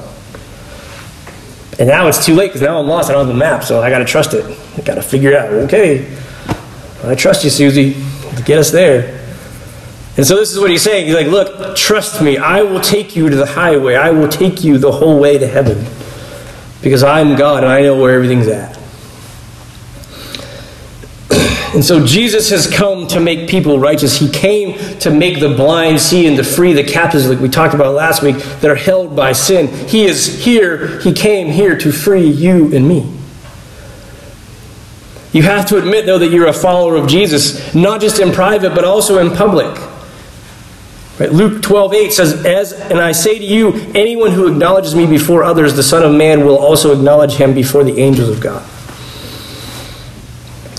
And 1.78 1.88
now 1.88 2.06
it's 2.06 2.24
too 2.24 2.34
late 2.34 2.48
because 2.48 2.62
now 2.62 2.78
I'm 2.78 2.86
lost. 2.86 3.10
I 3.10 3.14
don't 3.14 3.26
have 3.26 3.34
the 3.34 3.38
map, 3.38 3.64
so 3.64 3.82
I 3.82 3.90
got 3.90 3.98
to 3.98 4.04
trust 4.04 4.32
it. 4.32 4.44
I 4.78 4.82
got 4.82 4.94
to 4.94 5.02
figure 5.02 5.36
out. 5.36 5.50
Okay, 5.50 6.04
I 7.06 7.14
trust 7.14 7.44
you, 7.44 7.50
Susie, 7.50 7.94
to 8.36 8.42
get 8.42 8.58
us 8.58 8.70
there. 8.70 9.20
And 10.16 10.24
so 10.24 10.36
this 10.36 10.52
is 10.52 10.60
what 10.60 10.70
he's 10.70 10.82
saying. 10.82 11.06
He's 11.06 11.14
like, 11.14 11.26
look, 11.26 11.76
trust 11.76 12.22
me. 12.22 12.38
I 12.38 12.62
will 12.62 12.80
take 12.80 13.16
you 13.16 13.28
to 13.28 13.36
the 13.36 13.46
highway. 13.46 13.96
I 13.96 14.10
will 14.10 14.28
take 14.28 14.62
you 14.62 14.78
the 14.78 14.92
whole 14.92 15.18
way 15.18 15.38
to 15.38 15.46
heaven 15.46 15.84
because 16.82 17.02
I'm 17.02 17.36
God 17.36 17.64
and 17.64 17.72
I 17.72 17.82
know 17.82 18.00
where 18.00 18.14
everything's 18.14 18.48
at. 18.48 18.78
And 21.74 21.84
so 21.84 22.06
Jesus 22.06 22.50
has 22.50 22.70
come 22.70 23.08
to 23.08 23.18
make 23.18 23.50
people 23.50 23.80
righteous. 23.80 24.16
He 24.16 24.30
came 24.30 24.78
to 25.00 25.10
make 25.10 25.40
the 25.40 25.48
blind 25.48 26.00
see 26.00 26.28
and 26.28 26.36
to 26.36 26.44
free 26.44 26.72
the 26.72 26.84
captives, 26.84 27.28
like 27.28 27.40
we 27.40 27.48
talked 27.48 27.74
about 27.74 27.94
last 27.94 28.22
week, 28.22 28.36
that 28.36 28.70
are 28.70 28.76
held 28.76 29.16
by 29.16 29.32
sin. 29.32 29.66
He 29.88 30.04
is 30.04 30.44
here. 30.44 31.00
He 31.00 31.12
came 31.12 31.48
here 31.48 31.76
to 31.76 31.90
free 31.90 32.28
you 32.28 32.72
and 32.72 32.86
me. 32.86 33.13
You 35.34 35.42
have 35.42 35.66
to 35.66 35.76
admit, 35.78 36.06
though, 36.06 36.18
that 36.20 36.30
you're 36.30 36.46
a 36.46 36.52
follower 36.52 36.94
of 36.94 37.08
Jesus, 37.08 37.74
not 37.74 38.00
just 38.00 38.20
in 38.20 38.30
private, 38.32 38.72
but 38.72 38.84
also 38.84 39.18
in 39.18 39.36
public. 39.36 39.76
Right? 41.18 41.32
Luke 41.32 41.60
12, 41.60 41.92
8 41.92 42.12
says, 42.12 42.46
As 42.46 42.72
and 42.72 43.00
I 43.00 43.10
say 43.10 43.40
to 43.40 43.44
you, 43.44 43.74
anyone 43.96 44.30
who 44.30 44.46
acknowledges 44.46 44.94
me 44.94 45.06
before 45.06 45.42
others, 45.42 45.74
the 45.74 45.82
Son 45.82 46.04
of 46.04 46.14
Man 46.14 46.44
will 46.44 46.56
also 46.56 46.96
acknowledge 46.96 47.34
him 47.34 47.52
before 47.52 47.82
the 47.82 47.98
angels 47.98 48.28
of 48.28 48.40
God. 48.40 48.62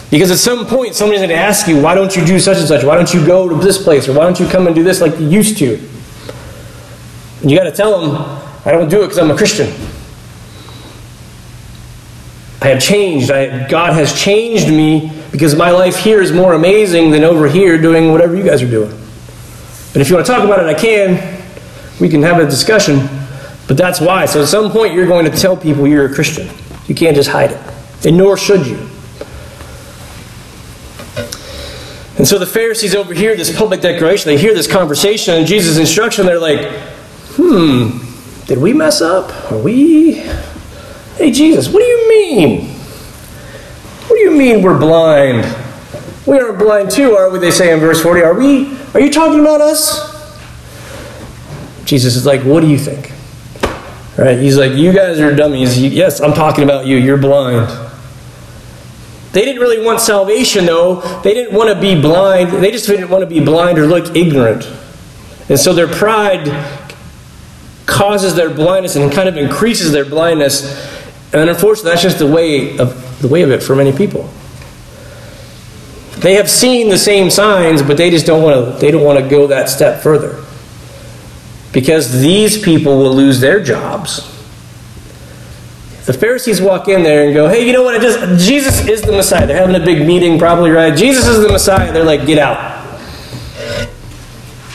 Because 0.09 0.31
at 0.31 0.37
some 0.37 0.65
point, 0.65 0.95
somebody's 0.95 1.19
going 1.19 1.29
to 1.29 1.35
ask 1.35 1.67
you, 1.67 1.81
why 1.81 1.93
don't 1.93 2.15
you 2.15 2.25
do 2.25 2.39
such 2.39 2.57
and 2.57 2.67
such? 2.67 2.85
Why 2.85 2.95
don't 2.95 3.13
you 3.13 3.25
go 3.25 3.49
to 3.49 3.55
this 3.55 3.81
place? 3.83 4.07
Or 4.07 4.13
why 4.13 4.23
don't 4.23 4.39
you 4.39 4.47
come 4.47 4.67
and 4.67 4.75
do 4.75 4.83
this 4.83 5.01
like 5.01 5.19
you 5.19 5.27
used 5.27 5.57
to? 5.57 5.75
And 7.41 7.51
you 7.51 7.57
got 7.57 7.65
to 7.65 7.73
tell 7.73 7.99
them, 7.99 8.39
I 8.63 8.71
don't 8.71 8.87
do 8.87 9.01
it 9.01 9.07
because 9.07 9.17
I'm 9.17 9.31
a 9.31 9.35
Christian. 9.35 9.67
I 12.65 12.69
have 12.69 12.81
changed. 12.81 13.29
I, 13.29 13.67
God 13.67 13.93
has 13.93 14.19
changed 14.19 14.69
me 14.69 15.11
because 15.31 15.55
my 15.55 15.69
life 15.69 15.97
here 15.97 16.19
is 16.19 16.33
more 16.33 16.53
amazing 16.53 17.11
than 17.11 17.23
over 17.23 17.47
here 17.47 17.79
doing 17.79 18.11
whatever 18.11 18.35
you 18.35 18.41
guys 18.41 18.63
are 18.63 18.69
doing. 18.69 18.89
And 18.89 19.97
if 19.97 20.09
you 20.09 20.15
want 20.15 20.25
to 20.25 20.33
talk 20.33 20.43
about 20.43 20.57
it, 20.57 20.65
I 20.65 20.73
can. 20.73 21.45
We 21.99 22.09
can 22.09 22.23
have 22.23 22.39
a 22.39 22.45
discussion. 22.45 23.07
But 23.67 23.77
that's 23.77 24.01
why. 24.01 24.25
So 24.25 24.41
at 24.41 24.47
some 24.47 24.71
point, 24.71 24.95
you're 24.95 25.05
going 25.05 25.29
to 25.29 25.37
tell 25.37 25.55
people 25.55 25.87
you're 25.87 26.07
a 26.07 26.13
Christian. 26.15 26.49
You 26.87 26.95
can't 26.95 27.15
just 27.15 27.29
hide 27.29 27.51
it. 27.51 27.59
And 28.03 28.17
nor 28.17 28.35
should 28.35 28.65
you. 28.65 28.77
And 32.17 32.27
so 32.27 32.39
the 32.39 32.47
Pharisees 32.47 32.95
overhear 32.95 33.35
this 33.35 33.55
public 33.55 33.81
declaration, 33.81 34.29
they 34.29 34.39
hear 34.39 34.55
this 34.55 34.67
conversation 34.67 35.35
and 35.35 35.45
Jesus' 35.45 35.77
instruction, 35.77 36.25
they're 36.25 36.39
like, 36.39 36.67
hmm, 37.35 37.99
did 38.47 38.57
we 38.57 38.73
mess 38.73 39.01
up? 39.01 39.51
Are 39.51 39.59
we. 39.59 40.23
Hey, 41.17 41.31
Jesus, 41.31 41.69
what 41.69 41.79
do 41.79 41.85
you 41.85 42.09
mean? 42.09 42.67
What 44.07 44.15
do 44.15 44.19
you 44.19 44.31
mean 44.31 44.61
we're 44.61 44.77
blind? 44.77 45.43
We 46.27 46.39
aren't 46.39 46.59
blind 46.59 46.91
too, 46.91 47.15
are 47.15 47.29
we? 47.29 47.39
They 47.39 47.51
say 47.51 47.73
in 47.73 47.79
verse 47.79 48.01
40. 48.01 48.21
Are 48.21 48.33
we? 48.33 48.77
Are 48.93 48.99
you 48.99 49.11
talking 49.11 49.39
about 49.39 49.61
us? 49.61 50.13
Jesus 51.85 52.15
is 52.15 52.25
like, 52.25 52.41
what 52.41 52.61
do 52.61 52.67
you 52.67 52.77
think? 52.77 53.11
Right? 54.17 54.39
He's 54.39 54.57
like, 54.57 54.73
you 54.73 54.91
guys 54.91 55.19
are 55.19 55.35
dummies. 55.35 55.79
Yes, 55.79 56.19
I'm 56.19 56.33
talking 56.33 56.63
about 56.63 56.85
you. 56.85 56.97
You're 56.97 57.17
blind. 57.17 57.69
They 59.33 59.43
didn't 59.45 59.61
really 59.61 59.85
want 59.85 59.99
salvation, 59.99 60.65
though. 60.65 61.01
They 61.21 61.33
didn't 61.33 61.53
want 61.53 61.73
to 61.73 61.79
be 61.79 61.99
blind. 61.99 62.51
They 62.63 62.71
just 62.71 62.87
didn't 62.87 63.09
want 63.09 63.21
to 63.21 63.27
be 63.27 63.39
blind 63.43 63.77
or 63.77 63.85
look 63.85 64.15
ignorant. 64.15 64.65
And 65.49 65.59
so 65.59 65.73
their 65.73 65.87
pride 65.87 66.47
causes 67.85 68.33
their 68.35 68.49
blindness 68.49 68.95
and 68.95 69.11
kind 69.11 69.29
of 69.29 69.37
increases 69.37 69.91
their 69.91 70.05
blindness. 70.05 70.94
And 71.39 71.49
unfortunately, 71.49 71.91
that's 71.91 72.01
just 72.01 72.19
the 72.19 72.27
way 72.27 72.77
of 72.77 73.21
the 73.21 73.27
way 73.27 73.41
of 73.41 73.51
it 73.51 73.61
for 73.63 73.75
many 73.75 73.91
people. 73.91 74.29
They 76.17 76.35
have 76.35 76.49
seen 76.49 76.89
the 76.89 76.97
same 76.97 77.29
signs, 77.29 77.83
but 77.83 77.97
they 77.97 78.09
just 78.09 78.25
don't 78.25 78.41
want 78.41 78.73
to 78.73 78.79
they 78.79 78.91
don't 78.91 79.03
want 79.03 79.19
to 79.19 79.29
go 79.29 79.47
that 79.47 79.69
step 79.69 80.01
further. 80.01 80.43
Because 81.73 82.21
these 82.21 82.61
people 82.61 82.97
will 82.97 83.13
lose 83.13 83.41
their 83.41 83.61
jobs 83.61 84.31
the 86.05 86.13
Pharisees 86.13 86.61
walk 86.61 86.87
in 86.87 87.01
there 87.01 87.25
and 87.25 87.33
go, 87.33 87.49
hey, 87.49 87.65
you 87.65 87.73
know 87.73 87.81
what? 87.81 87.95
I 87.95 87.99
just 87.99 88.47
Jesus 88.47 88.87
is 88.87 89.01
the 89.01 89.11
Messiah. 89.11 89.47
They're 89.47 89.57
having 89.57 89.75
a 89.75 89.83
big 89.83 90.05
meeting, 90.05 90.37
probably, 90.37 90.69
right? 90.69 90.95
Jesus 90.95 91.27
is 91.27 91.41
the 91.41 91.51
Messiah. 91.51 91.91
They're 91.91 92.03
like, 92.03 92.27
get 92.27 92.37
out. 92.37 92.83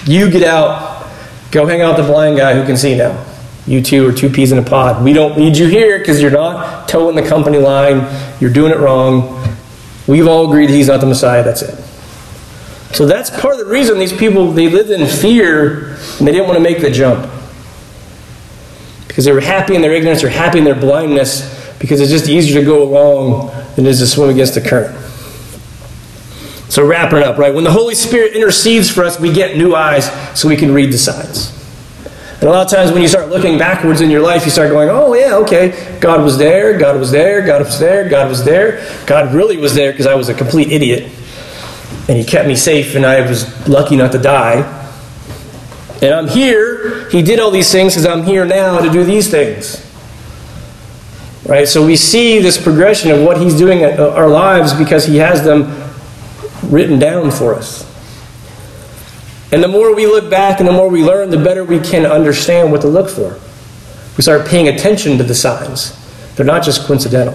You 0.06 0.28
get 0.28 0.42
out. 0.42 1.08
Go 1.52 1.66
hang 1.66 1.82
out 1.82 1.96
with 1.96 2.06
the 2.06 2.12
blind 2.12 2.36
guy 2.36 2.54
who 2.54 2.66
can 2.66 2.76
see 2.76 2.96
now. 2.96 3.24
You 3.70 3.80
two 3.80 4.08
are 4.08 4.12
two 4.12 4.28
peas 4.28 4.50
in 4.50 4.58
a 4.58 4.64
pod. 4.64 5.04
We 5.04 5.12
don't 5.12 5.38
need 5.38 5.56
you 5.56 5.68
here 5.68 6.00
because 6.00 6.20
you're 6.20 6.32
not 6.32 6.88
toeing 6.88 7.14
the 7.14 7.22
company 7.22 7.58
line. 7.58 8.04
You're 8.40 8.52
doing 8.52 8.72
it 8.72 8.78
wrong. 8.78 9.56
We've 10.08 10.26
all 10.26 10.48
agreed 10.48 10.70
he's 10.70 10.88
not 10.88 11.00
the 11.00 11.06
Messiah. 11.06 11.44
That's 11.44 11.62
it. 11.62 11.76
So 12.92 13.06
that's 13.06 13.30
part 13.30 13.54
of 13.54 13.60
the 13.60 13.66
reason 13.66 14.00
these 14.00 14.12
people 14.12 14.50
they 14.50 14.68
lived 14.68 14.90
in 14.90 15.06
fear 15.06 15.90
and 16.18 16.26
they 16.26 16.32
didn't 16.32 16.48
want 16.48 16.56
to 16.56 16.62
make 16.64 16.80
the 16.80 16.90
jump 16.90 17.30
because 19.06 19.24
they 19.24 19.30
were 19.30 19.40
happy 19.40 19.76
in 19.76 19.82
their 19.82 19.92
ignorance 19.92 20.24
or 20.24 20.30
happy 20.30 20.58
in 20.58 20.64
their 20.64 20.74
blindness 20.74 21.72
because 21.78 22.00
it's 22.00 22.10
just 22.10 22.28
easier 22.28 22.58
to 22.58 22.66
go 22.66 22.82
along 22.82 23.52
than 23.76 23.86
it 23.86 23.90
is 23.90 24.00
to 24.00 24.06
swim 24.08 24.30
against 24.30 24.54
the 24.54 24.60
current. 24.60 24.96
So, 26.68 26.84
wrapping 26.84 27.20
it 27.20 27.24
up, 27.24 27.38
right? 27.38 27.54
When 27.54 27.62
the 27.62 27.70
Holy 27.70 27.94
Spirit 27.94 28.34
intercedes 28.34 28.90
for 28.90 29.04
us, 29.04 29.20
we 29.20 29.32
get 29.32 29.56
new 29.56 29.76
eyes 29.76 30.10
so 30.38 30.48
we 30.48 30.56
can 30.56 30.74
read 30.74 30.92
the 30.92 30.98
signs. 30.98 31.59
And 32.40 32.48
a 32.48 32.52
lot 32.52 32.64
of 32.64 32.70
times 32.72 32.90
when 32.90 33.02
you 33.02 33.08
start 33.08 33.28
looking 33.28 33.58
backwards 33.58 34.00
in 34.00 34.08
your 34.08 34.22
life, 34.22 34.46
you 34.46 34.50
start 34.50 34.70
going, 34.70 34.88
oh, 34.88 35.12
yeah, 35.12 35.34
okay, 35.36 35.98
God 36.00 36.24
was 36.24 36.38
there, 36.38 36.78
God 36.78 36.98
was 36.98 37.10
there, 37.10 37.44
God 37.44 37.60
was 37.60 37.78
there, 37.78 38.08
God 38.08 38.30
was 38.30 38.42
there. 38.46 39.04
God 39.06 39.34
really 39.34 39.58
was 39.58 39.74
there 39.74 39.92
because 39.92 40.06
I 40.06 40.14
was 40.14 40.30
a 40.30 40.34
complete 40.34 40.72
idiot. 40.72 41.12
And 42.08 42.16
He 42.16 42.24
kept 42.24 42.48
me 42.48 42.56
safe, 42.56 42.94
and 42.94 43.04
I 43.04 43.20
was 43.28 43.68
lucky 43.68 43.94
not 43.94 44.12
to 44.12 44.18
die. 44.18 44.78
And 46.00 46.14
I'm 46.14 46.28
here. 46.28 47.10
He 47.10 47.20
did 47.20 47.40
all 47.40 47.50
these 47.50 47.70
things 47.70 47.92
because 47.92 48.06
I'm 48.06 48.22
here 48.22 48.46
now 48.46 48.80
to 48.80 48.90
do 48.90 49.04
these 49.04 49.30
things. 49.30 49.86
Right? 51.46 51.68
So 51.68 51.84
we 51.84 51.96
see 51.96 52.38
this 52.38 52.62
progression 52.62 53.10
of 53.10 53.20
what 53.20 53.38
he's 53.38 53.56
doing 53.58 53.80
in 53.80 54.00
uh, 54.00 54.10
our 54.10 54.28
lives 54.28 54.72
because 54.72 55.04
he 55.04 55.16
has 55.16 55.44
them 55.44 55.90
written 56.70 56.98
down 56.98 57.30
for 57.32 57.54
us. 57.54 57.89
And 59.52 59.62
the 59.62 59.68
more 59.68 59.94
we 59.94 60.06
look 60.06 60.30
back 60.30 60.60
and 60.60 60.68
the 60.68 60.72
more 60.72 60.88
we 60.88 61.02
learn, 61.04 61.30
the 61.30 61.42
better 61.42 61.64
we 61.64 61.80
can 61.80 62.06
understand 62.06 62.70
what 62.70 62.82
to 62.82 62.88
look 62.88 63.08
for. 63.08 63.38
We 64.16 64.22
start 64.22 64.46
paying 64.46 64.68
attention 64.68 65.18
to 65.18 65.24
the 65.24 65.34
signs. 65.34 65.96
They're 66.36 66.46
not 66.46 66.62
just 66.62 66.86
coincidental. 66.86 67.34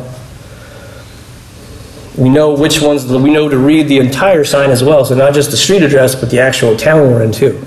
We 2.18 2.30
know 2.30 2.56
which 2.56 2.82
ones, 2.82 3.06
we 3.06 3.32
know 3.32 3.50
to 3.50 3.58
read 3.58 3.90
the 3.90 3.98
entire 4.00 4.46
sign 4.46 4.70
as 4.70 4.84
well. 4.84 5.04
So 5.04 5.16
not 5.16 5.34
just 5.34 5.52
the 5.52 5.58
street 5.58 5.84
address, 5.84 6.16
but 6.16 6.30
the 6.30 6.40
actual 6.40 6.78
town 6.78 7.02
we're 7.12 7.24
in 7.24 7.34
too. 7.34 7.62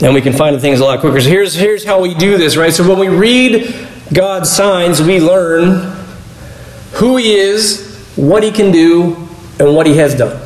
And 0.00 0.14
we 0.14 0.20
can 0.20 0.32
find 0.32 0.54
the 0.54 0.60
things 0.60 0.80
a 0.80 0.84
lot 0.84 1.00
quicker. 1.00 1.20
So 1.20 1.28
here's, 1.28 1.54
here's 1.54 1.84
how 1.84 2.00
we 2.00 2.14
do 2.14 2.36
this, 2.36 2.56
right? 2.56 2.72
So 2.72 2.88
when 2.88 2.98
we 2.98 3.08
read 3.08 3.88
God's 4.12 4.50
signs, 4.50 5.02
we 5.02 5.18
learn 5.18 5.96
who 6.94 7.16
He 7.16 7.34
is, 7.34 8.12
what 8.14 8.42
He 8.42 8.52
can 8.52 8.70
do, 8.70 9.16
and 9.58 9.74
what 9.74 9.86
He 9.86 9.96
has 9.96 10.14
done. 10.14 10.43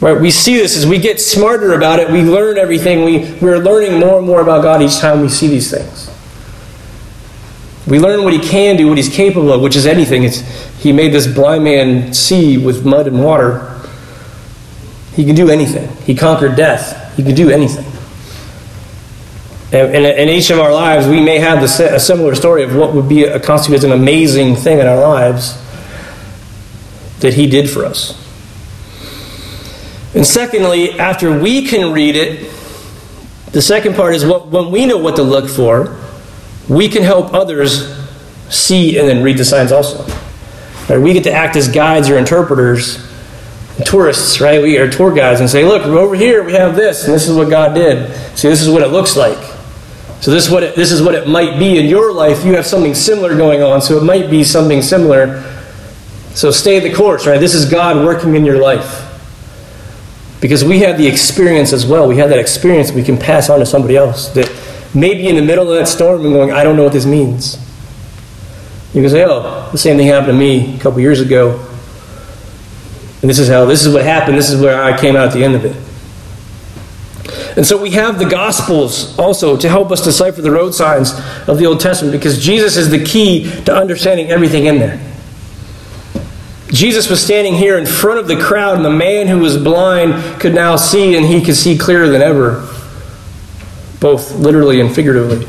Right? 0.00 0.20
We 0.20 0.30
see 0.30 0.56
this 0.56 0.76
as 0.76 0.86
we 0.86 0.98
get 0.98 1.20
smarter 1.20 1.72
about 1.72 1.98
it, 1.98 2.10
we 2.10 2.22
learn 2.22 2.58
everything. 2.58 3.04
We, 3.04 3.32
we're 3.40 3.58
learning 3.58 3.98
more 3.98 4.18
and 4.18 4.26
more 4.26 4.42
about 4.42 4.62
God 4.62 4.82
each 4.82 4.98
time 4.98 5.22
we 5.22 5.28
see 5.28 5.48
these 5.48 5.70
things. 5.70 6.12
We 7.86 7.98
learn 7.98 8.24
what 8.24 8.32
he 8.32 8.40
can 8.40 8.76
do, 8.76 8.88
what 8.88 8.98
he's 8.98 9.08
capable 9.08 9.52
of, 9.52 9.62
which 9.62 9.76
is 9.76 9.86
anything. 9.86 10.24
It's, 10.24 10.40
he 10.82 10.92
made 10.92 11.12
this 11.12 11.26
blind 11.26 11.64
man 11.64 12.12
see 12.12 12.58
with 12.58 12.84
mud 12.84 13.06
and 13.06 13.22
water. 13.22 13.80
He 15.14 15.24
can 15.24 15.34
do 15.34 15.48
anything. 15.48 15.88
He 16.04 16.14
conquered 16.14 16.56
death. 16.56 17.16
He 17.16 17.22
can 17.22 17.34
do 17.34 17.48
anything. 17.48 17.86
And 19.72 20.04
in 20.04 20.28
each 20.28 20.50
of 20.50 20.58
our 20.58 20.72
lives, 20.72 21.06
we 21.06 21.22
may 21.22 21.38
have 21.38 21.62
a 21.62 21.98
similar 22.00 22.34
story 22.34 22.64
of 22.64 22.74
what 22.74 22.92
would 22.92 23.08
be 23.08 23.24
a, 23.24 23.40
constitute 23.40 23.78
as 23.78 23.84
an 23.84 23.92
amazing 23.92 24.56
thing 24.56 24.78
in 24.78 24.86
our 24.86 25.00
lives 25.00 25.60
that 27.20 27.34
he 27.34 27.46
did 27.46 27.70
for 27.70 27.84
us. 27.84 28.25
And 30.16 30.26
secondly, 30.26 30.98
after 30.98 31.38
we 31.38 31.66
can 31.66 31.92
read 31.92 32.16
it, 32.16 32.50
the 33.52 33.60
second 33.60 33.94
part 33.94 34.14
is 34.14 34.24
what, 34.24 34.48
when 34.48 34.70
we 34.70 34.86
know 34.86 34.96
what 34.96 35.16
to 35.16 35.22
look 35.22 35.46
for, 35.46 35.94
we 36.70 36.88
can 36.88 37.02
help 37.02 37.34
others 37.34 37.94
see 38.48 38.98
and 38.98 39.06
then 39.06 39.22
read 39.22 39.36
the 39.36 39.44
signs 39.44 39.72
also. 39.72 40.04
Right? 40.88 40.98
We 40.98 41.12
get 41.12 41.24
to 41.24 41.32
act 41.32 41.54
as 41.54 41.68
guides 41.68 42.08
or 42.08 42.16
interpreters, 42.16 43.06
tourists, 43.84 44.40
right? 44.40 44.62
We 44.62 44.78
are 44.78 44.90
tour 44.90 45.14
guides 45.14 45.40
and 45.40 45.50
say, 45.50 45.66
look, 45.66 45.82
over 45.84 46.14
here 46.14 46.42
we 46.42 46.54
have 46.54 46.76
this, 46.76 47.04
and 47.04 47.12
this 47.12 47.28
is 47.28 47.36
what 47.36 47.50
God 47.50 47.74
did. 47.74 48.10
See, 48.38 48.48
this 48.48 48.62
is 48.62 48.70
what 48.70 48.80
it 48.80 48.88
looks 48.88 49.16
like. 49.16 49.36
So 50.22 50.30
this 50.30 50.46
is 50.46 50.50
what 50.50 50.62
it, 50.62 50.74
this 50.74 50.92
is 50.92 51.02
what 51.02 51.14
it 51.14 51.28
might 51.28 51.58
be 51.58 51.78
in 51.78 51.90
your 51.90 52.10
life. 52.10 52.42
You 52.42 52.54
have 52.54 52.66
something 52.66 52.94
similar 52.94 53.36
going 53.36 53.62
on, 53.62 53.82
so 53.82 53.98
it 53.98 54.02
might 54.02 54.30
be 54.30 54.44
something 54.44 54.80
similar. 54.80 55.42
So 56.30 56.50
stay 56.50 56.80
the 56.80 56.94
course, 56.94 57.26
right? 57.26 57.38
This 57.38 57.54
is 57.54 57.70
God 57.70 58.02
working 58.02 58.34
in 58.34 58.46
your 58.46 58.62
life. 58.62 59.05
Because 60.40 60.64
we 60.64 60.80
have 60.80 60.98
the 60.98 61.06
experience 61.06 61.72
as 61.72 61.86
well. 61.86 62.06
We 62.06 62.18
have 62.18 62.28
that 62.28 62.38
experience 62.38 62.92
we 62.92 63.02
can 63.02 63.16
pass 63.16 63.48
on 63.48 63.58
to 63.58 63.66
somebody 63.66 63.96
else 63.96 64.28
that 64.30 64.50
maybe 64.94 65.28
in 65.28 65.36
the 65.36 65.42
middle 65.42 65.70
of 65.70 65.78
that 65.78 65.88
storm 65.88 66.24
and 66.24 66.32
going, 66.32 66.52
I 66.52 66.62
don't 66.62 66.76
know 66.76 66.84
what 66.84 66.92
this 66.92 67.06
means. 67.06 67.56
You 68.94 69.02
can 69.02 69.10
say, 69.10 69.24
oh, 69.24 69.68
the 69.72 69.78
same 69.78 69.96
thing 69.96 70.06
happened 70.06 70.32
to 70.32 70.38
me 70.38 70.76
a 70.76 70.78
couple 70.78 71.00
years 71.00 71.20
ago. 71.20 71.58
And 73.20 73.30
this 73.30 73.38
is 73.38 73.48
how, 73.48 73.64
this 73.64 73.84
is 73.84 73.92
what 73.92 74.04
happened. 74.04 74.36
This 74.38 74.50
is 74.50 74.60
where 74.60 74.82
I 74.82 74.98
came 74.98 75.16
out 75.16 75.28
at 75.28 75.34
the 75.34 75.44
end 75.44 75.54
of 75.54 75.64
it. 75.64 75.76
And 77.56 77.66
so 77.66 77.80
we 77.80 77.90
have 77.92 78.18
the 78.18 78.26
Gospels 78.26 79.18
also 79.18 79.56
to 79.56 79.68
help 79.68 79.90
us 79.90 80.04
decipher 80.04 80.42
the 80.42 80.50
road 80.50 80.74
signs 80.74 81.12
of 81.48 81.58
the 81.58 81.66
Old 81.66 81.80
Testament 81.80 82.12
because 82.12 82.42
Jesus 82.42 82.76
is 82.76 82.90
the 82.90 83.02
key 83.02 83.50
to 83.64 83.74
understanding 83.74 84.30
everything 84.30 84.66
in 84.66 84.78
there. 84.78 85.00
Jesus 86.68 87.08
was 87.08 87.22
standing 87.22 87.54
here 87.54 87.78
in 87.78 87.86
front 87.86 88.18
of 88.18 88.28
the 88.28 88.36
crowd, 88.36 88.76
and 88.76 88.84
the 88.84 88.90
man 88.90 89.28
who 89.28 89.38
was 89.38 89.56
blind 89.56 90.40
could 90.40 90.54
now 90.54 90.76
see, 90.76 91.16
and 91.16 91.24
he 91.24 91.40
could 91.40 91.56
see 91.56 91.78
clearer 91.78 92.08
than 92.08 92.22
ever 92.22 92.68
both 94.00 94.32
literally 94.32 94.80
and 94.80 94.94
figuratively. 94.94 95.46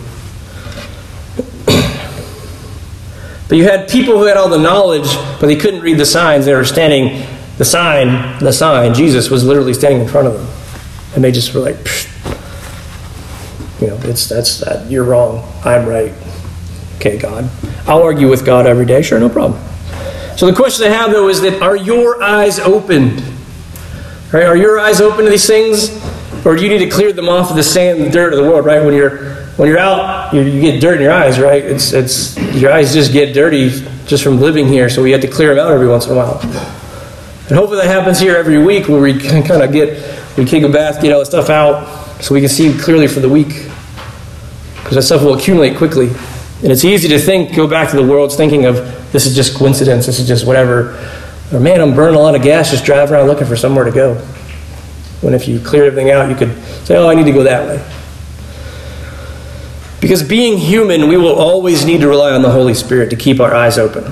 but 3.47 3.57
you 3.57 3.63
had 3.63 3.89
people 3.89 4.17
who 4.17 4.25
had 4.25 4.37
all 4.37 4.49
the 4.49 4.57
knowledge, 4.57 5.15
but 5.39 5.47
they 5.47 5.55
couldn't 5.55 5.81
read 5.81 5.97
the 5.97 6.05
signs. 6.05 6.45
They 6.45 6.53
were 6.53 6.65
standing, 6.65 7.25
the 7.57 7.65
sign, 7.65 8.39
the 8.39 8.51
sign, 8.51 8.93
Jesus 8.93 9.29
was 9.29 9.43
literally 9.43 9.73
standing 9.73 10.01
in 10.01 10.07
front 10.07 10.27
of 10.27 10.33
them. 10.33 10.47
And 11.15 11.23
they 11.23 11.31
just 11.31 11.53
were 11.53 11.61
like, 11.61 11.75
Psh. 11.75 12.07
you 13.81 13.87
know, 13.87 13.99
it's 14.03 14.27
that's 14.27 14.59
that. 14.59 14.89
You're 14.89 15.03
wrong. 15.03 15.47
I'm 15.63 15.87
right. 15.87 16.13
Okay, 16.97 17.17
God. 17.17 17.49
I'll 17.87 18.03
argue 18.03 18.29
with 18.29 18.45
God 18.45 18.65
every 18.67 18.85
day. 18.85 19.01
Sure, 19.01 19.19
no 19.19 19.29
problem. 19.29 19.61
So 20.37 20.45
the 20.45 20.53
question 20.53 20.85
I 20.85 20.89
have 20.89 21.11
though 21.11 21.27
is 21.27 21.41
that 21.41 21.61
are 21.61 21.75
your 21.75 22.23
eyes 22.23 22.59
opened? 22.59 23.21
Right? 24.31 24.45
Are 24.45 24.57
your 24.57 24.79
eyes 24.79 25.01
open 25.01 25.25
to 25.25 25.31
these 25.31 25.47
things? 25.47 25.89
or 26.47 26.55
do 26.55 26.63
you 26.63 26.69
need 26.69 26.79
to 26.79 26.89
clear 26.89 27.11
them 27.11 27.27
off 27.27 27.49
of 27.49 27.57
the 27.57 27.63
sand 27.63 28.01
and 28.01 28.11
dirt 28.11 28.33
of 28.33 28.39
the 28.39 28.49
world, 28.49 28.65
right? 28.65 28.81
When 28.81 28.93
you're 28.93 29.35
when 29.57 29.67
you're 29.67 29.79
out, 29.79 30.33
you, 30.33 30.41
you, 30.41 30.61
get 30.61 30.79
dirt 30.79 30.97
in 30.97 31.01
your 31.01 31.11
eyes, 31.11 31.39
right? 31.39 31.63
It's 31.63 31.91
it's 31.91 32.37
your 32.53 32.71
eyes 32.71 32.93
just 32.93 33.11
get 33.11 33.33
dirty 33.33 33.69
just 34.05 34.23
from 34.23 34.39
living 34.39 34.67
here, 34.67 34.89
so 34.89 35.03
we 35.03 35.11
have 35.11 35.21
to 35.21 35.27
clear 35.27 35.53
them 35.53 35.65
out 35.65 35.73
every 35.73 35.89
once 35.89 36.05
in 36.05 36.13
a 36.13 36.15
while. 36.15 36.39
And 36.41 37.57
hopefully 37.57 37.81
that 37.81 37.87
happens 37.87 38.19
here 38.19 38.37
every 38.37 38.63
week, 38.63 38.87
where 38.87 39.01
we 39.01 39.19
can 39.19 39.43
kind 39.43 39.61
of 39.61 39.73
get 39.73 40.37
we 40.37 40.45
take 40.45 40.63
a 40.63 40.69
bath, 40.69 41.01
get 41.01 41.11
all 41.11 41.19
the 41.19 41.25
stuff 41.25 41.49
out, 41.49 42.21
so 42.21 42.33
we 42.33 42.39
can 42.39 42.49
see 42.49 42.77
clearly 42.77 43.07
for 43.07 43.19
the 43.19 43.29
week, 43.29 43.67
because 44.77 44.95
that 44.95 45.03
stuff 45.03 45.23
will 45.23 45.33
accumulate 45.33 45.75
quickly. 45.75 46.07
And 46.07 46.71
it's 46.71 46.85
easy 46.85 47.09
to 47.09 47.19
think, 47.19 47.55
go 47.55 47.67
back 47.67 47.91
to 47.91 47.97
the 47.97 48.07
world's 48.07 48.35
thinking 48.35 48.65
of 48.65 48.77
this 49.11 49.25
is 49.25 49.35
just 49.35 49.55
coincidence, 49.55 50.05
this 50.05 50.19
is 50.19 50.27
just 50.27 50.45
whatever. 50.45 50.97
Or 51.53 51.59
man, 51.59 51.79
I'm 51.81 51.95
burning 51.95 52.15
a 52.15 52.19
lot 52.19 52.35
of 52.35 52.41
gas 52.41 52.71
just 52.71 52.85
driving 52.85 53.15
around 53.15 53.27
looking 53.27 53.47
for 53.47 53.55
somewhere 53.55 53.85
to 53.85 53.91
go. 53.91 54.15
When 55.21 55.33
if 55.33 55.47
you 55.47 55.59
cleared 55.59 55.87
everything 55.87 56.11
out, 56.11 56.29
you 56.29 56.35
could 56.35 56.55
say, 56.85 56.97
oh, 56.97 57.07
I 57.07 57.15
need 57.15 57.25
to 57.25 57.31
go 57.31 57.43
that 57.43 57.67
way. 57.67 57.93
Because 59.99 60.21
being 60.21 60.57
human, 60.57 61.07
we 61.07 61.17
will 61.17 61.35
always 61.35 61.85
need 61.85 62.01
to 62.01 62.07
rely 62.07 62.33
on 62.33 62.41
the 62.41 62.51
Holy 62.51 62.73
Spirit 62.73 63.09
to 63.09 63.15
keep 63.15 63.39
our 63.39 63.55
eyes 63.55 63.77
open. 63.77 64.03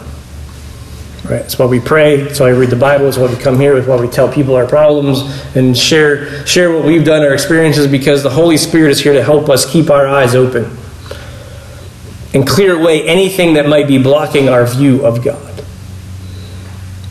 Right? 1.24 1.42
That's 1.42 1.60
why 1.60 1.66
we 1.66 1.80
pray. 1.80 2.18
That's 2.18 2.40
why 2.40 2.52
we 2.52 2.60
read 2.60 2.70
the 2.70 2.76
Bible. 2.76 3.06
That's 3.06 3.18
why 3.18 3.28
we 3.28 3.36
come 3.36 3.60
here. 3.60 3.76
That's 3.76 3.88
why 3.88 4.00
we 4.00 4.08
tell 4.08 4.32
people 4.32 4.56
our 4.56 4.66
problems 4.66 5.22
and 5.56 5.78
share, 5.78 6.46
share 6.48 6.72
what 6.72 6.86
we've 6.86 7.06
done, 7.06 7.22
our 7.22 7.34
experiences, 7.34 7.88
because 7.88 8.24
the 8.24 8.30
Holy 8.30 8.58
Spirit 8.58 8.92
is 8.92 9.00
here 9.00 9.14
to 9.14 9.24
help 9.24 9.50
us 9.50 9.72
keep 9.72 9.90
our 9.90 10.08
eyes 10.08 10.36
open 10.36 10.76
and 12.36 12.46
clear 12.46 12.78
away 12.78 13.08
anything 13.08 13.54
that 13.54 13.66
might 13.66 13.88
be 13.88 13.98
blocking 13.98 14.50
our 14.50 14.68
view 14.68 15.06
of 15.06 15.24
God. 15.24 15.64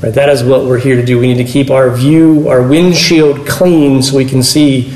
Right, 0.03 0.13
that 0.13 0.29
is 0.29 0.45
what 0.45 0.67
we're 0.67 0.79
here 0.79 0.97
to 0.97 1.05
do. 1.05 1.19
We 1.19 1.33
need 1.33 1.45
to 1.45 1.51
keep 1.51 1.71
our 1.71 1.91
view, 1.97 2.47
our 2.51 2.63
windshield 2.63 3.49
clean 3.49 4.03
so 4.03 4.19
we 4.19 4.27
can 4.27 4.43
see 4.43 4.95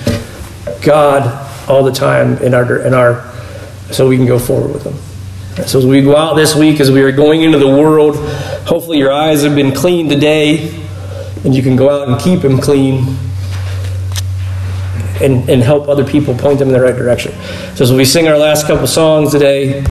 God 0.82 1.46
all 1.66 1.82
the 1.82 1.92
time 1.92 2.36
in 2.42 2.52
our, 2.52 2.86
in 2.86 2.92
our 2.92 3.32
so 3.90 4.06
we 4.06 4.18
can 4.18 4.26
go 4.26 4.38
forward 4.38 4.74
with 4.74 4.84
Him. 4.84 5.66
So 5.66 5.78
as 5.78 5.86
we 5.86 6.02
go 6.02 6.14
out 6.14 6.34
this 6.34 6.54
week, 6.54 6.78
as 6.78 6.90
we 6.90 7.00
are 7.02 7.10
going 7.10 7.40
into 7.42 7.58
the 7.58 7.66
world, 7.66 8.16
hopefully 8.66 8.98
your 8.98 9.10
eyes 9.10 9.42
have 9.44 9.56
been 9.56 9.74
clean 9.74 10.10
today, 10.10 10.68
and 11.42 11.54
you 11.54 11.62
can 11.62 11.74
go 11.74 11.88
out 11.88 12.06
and 12.06 12.20
keep 12.20 12.42
them 12.42 12.58
clean 12.58 13.16
and, 15.20 15.48
and 15.48 15.62
help 15.62 15.88
other 15.88 16.04
people 16.04 16.34
point 16.34 16.58
them 16.58 16.68
in 16.68 16.74
the 16.74 16.80
right 16.80 16.94
direction. 16.94 17.32
So 17.74 17.84
as 17.84 17.92
we 17.92 18.04
sing 18.04 18.28
our 18.28 18.38
last 18.38 18.66
couple 18.66 18.86
songs 18.86 19.32
today, 19.32 19.84